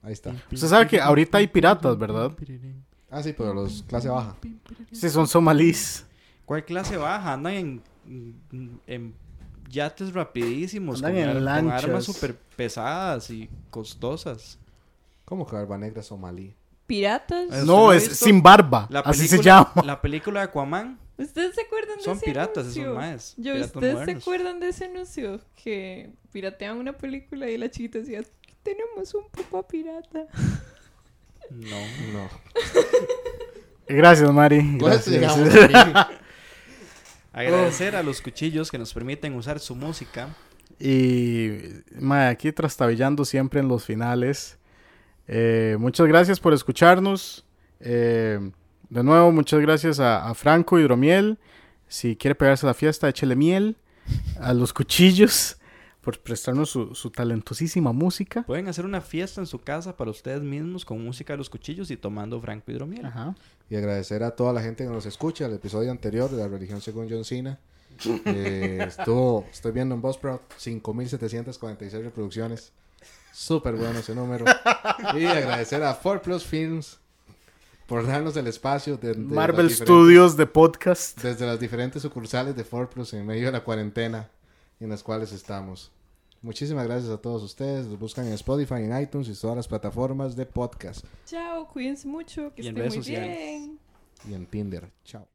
Ahí 0.04 0.12
está. 0.12 0.34
Usted 0.52 0.68
sabe 0.68 0.86
que 0.86 1.00
ahorita 1.00 1.38
hay 1.38 1.46
piratas, 1.46 1.98
¿verdad? 1.98 2.30
Ah, 3.10 3.22
sí, 3.22 3.32
pero 3.36 3.54
los 3.54 3.82
clase 3.84 4.08
baja. 4.08 4.36
Sí, 4.92 5.08
son 5.08 5.26
somalíes. 5.26 6.04
¿Cuál 6.44 6.64
clase 6.64 6.96
baja? 6.96 7.32
Andan 7.32 7.54
en, 7.54 7.82
en 8.86 9.14
yates 9.70 10.12
rapidísimos, 10.12 10.96
Andan 11.02 11.12
con, 11.12 11.22
en 11.22 11.28
ar- 11.28 11.34
con 11.36 11.44
lanchas. 11.44 11.84
armas 11.84 12.04
súper 12.04 12.36
pesadas 12.56 13.30
y 13.30 13.48
costosas. 13.70 14.58
¿Cómo 15.24 15.46
que 15.46 15.56
Barba 15.56 15.78
Negra 15.78 16.02
somalí? 16.02 16.54
¿Piratas? 16.86 17.44
¿Usted 17.46 17.64
No, 17.64 17.92
es 17.94 18.08
visto 18.10 18.26
sin 18.26 18.42
barba. 18.42 18.86
La 18.90 19.00
Así 19.00 19.26
se 19.26 19.42
llama. 19.42 19.72
La 19.86 20.02
película 20.02 20.40
de 20.40 20.44
Aquaman 20.46 20.98
¿Ustedes 21.16 21.54
se 21.54 21.62
acuerdan 21.62 21.96
de 21.96 22.02
son 22.02 22.16
ese 22.16 22.26
piratas, 22.26 22.58
anuncio? 22.64 22.82
esos 22.82 22.94
maes. 22.96 23.34
Yo, 23.38 23.52
piratas 23.54 23.74
¿Ustedes 23.76 24.04
se 24.04 24.10
acuerdan 24.10 24.60
de 24.60 24.68
ese 24.68 24.84
anuncio? 24.86 25.40
Que 25.62 26.10
piratean 26.32 26.76
una 26.76 26.92
película 26.92 27.48
y 27.48 27.56
la 27.56 27.70
chiquita 27.70 28.00
decía, 28.00 28.22
tenemos 28.64 29.14
un 29.14 29.28
papá 29.28 29.66
pirata. 29.68 30.26
No. 31.50 31.76
No. 32.12 32.28
Gracias, 33.86 34.32
Mari. 34.32 34.78
Esto 34.90 35.10
Gracias. 35.12 36.06
Agradecer 37.32 37.96
a 37.96 38.02
los 38.02 38.20
cuchillos 38.22 38.70
que 38.70 38.78
nos 38.78 38.94
permiten 38.94 39.34
usar 39.34 39.60
su 39.60 39.74
música. 39.74 40.34
Y 40.80 41.50
mae, 41.98 42.28
aquí 42.28 42.50
trastabillando 42.52 43.24
siempre 43.24 43.60
en 43.60 43.68
los 43.68 43.84
finales. 43.84 44.58
Eh, 45.28 45.76
muchas 45.78 46.06
gracias 46.06 46.40
por 46.40 46.54
escucharnos. 46.54 47.44
Eh, 47.80 48.38
de 48.88 49.02
nuevo, 49.02 49.30
muchas 49.32 49.60
gracias 49.60 50.00
a, 50.00 50.28
a 50.28 50.34
Franco 50.34 50.78
Hidromiel. 50.78 51.38
Si 51.88 52.16
quiere 52.16 52.34
pegarse 52.34 52.66
a 52.66 52.68
la 52.68 52.74
fiesta, 52.74 53.08
échele 53.08 53.36
miel. 53.36 53.76
A 54.40 54.54
los 54.54 54.72
cuchillos 54.72 55.58
por 56.04 56.18
prestarnos 56.20 56.70
su, 56.70 56.94
su 56.94 57.10
talentosísima 57.10 57.92
música. 57.92 58.42
Pueden 58.42 58.68
hacer 58.68 58.84
una 58.84 59.00
fiesta 59.00 59.40
en 59.40 59.46
su 59.46 59.60
casa 59.60 59.96
para 59.96 60.10
ustedes 60.10 60.42
mismos 60.42 60.84
con 60.84 61.02
música 61.02 61.32
de 61.32 61.38
los 61.38 61.48
cuchillos 61.50 61.90
y 61.90 61.96
tomando 61.96 62.40
franco 62.40 62.70
hidromiel. 62.70 63.06
Ajá. 63.06 63.34
Y 63.70 63.76
agradecer 63.76 64.22
a 64.22 64.32
toda 64.32 64.52
la 64.52 64.60
gente 64.60 64.84
que 64.84 64.90
nos 64.90 65.06
escucha. 65.06 65.46
El 65.46 65.54
episodio 65.54 65.90
anterior 65.90 66.30
de 66.30 66.36
la 66.36 66.48
religión 66.48 66.80
según 66.80 67.08
John 67.10 67.24
Cena. 67.24 67.58
Eh, 68.26 68.84
estuvo, 68.88 69.46
estoy 69.52 69.70
viendo 69.70 69.94
en 69.94 70.02
Buzzsprout, 70.02 70.42
5.746 70.58 72.02
reproducciones. 72.02 72.72
Súper 73.32 73.76
bueno 73.76 74.00
ese 74.00 74.16
número. 74.16 74.44
Y 75.14 75.24
agradecer 75.26 75.82
a 75.84 75.94
4 75.94 76.20
Plus 76.20 76.44
Films 76.44 76.98
por 77.86 78.04
darnos 78.04 78.36
el 78.36 78.48
espacio 78.48 78.96
de, 78.96 79.14
Marvel 79.14 79.70
Studios 79.70 80.36
de 80.36 80.46
podcast. 80.46 81.20
Desde 81.22 81.46
las 81.46 81.60
diferentes 81.60 82.02
sucursales 82.02 82.56
de 82.56 82.64
4 82.64 82.90
Plus 82.90 83.14
en 83.14 83.26
medio 83.26 83.46
de 83.46 83.52
la 83.52 83.62
cuarentena 83.62 84.28
en 84.84 84.90
las 84.90 85.02
cuales 85.02 85.32
estamos. 85.32 85.90
Muchísimas 86.42 86.86
gracias 86.86 87.10
a 87.10 87.16
todos 87.16 87.42
ustedes. 87.42 87.86
Los 87.86 87.98
buscan 87.98 88.26
en 88.26 88.34
Spotify, 88.34 88.74
en 88.74 89.00
iTunes 89.00 89.28
y 89.28 89.34
todas 89.40 89.56
las 89.56 89.66
plataformas 89.66 90.36
de 90.36 90.44
podcast. 90.44 91.04
Chao, 91.24 91.66
cuídense 91.68 92.06
mucho, 92.06 92.52
que 92.54 92.62
Y 92.62 92.66
en 92.68 92.76
estén 92.76 92.76
redes 92.76 92.94
muy 92.96 93.04
sociales. 93.04 93.38
bien. 93.38 93.78
Y 94.28 94.34
en 94.34 94.46
Tinder. 94.46 94.90
Chao. 95.04 95.26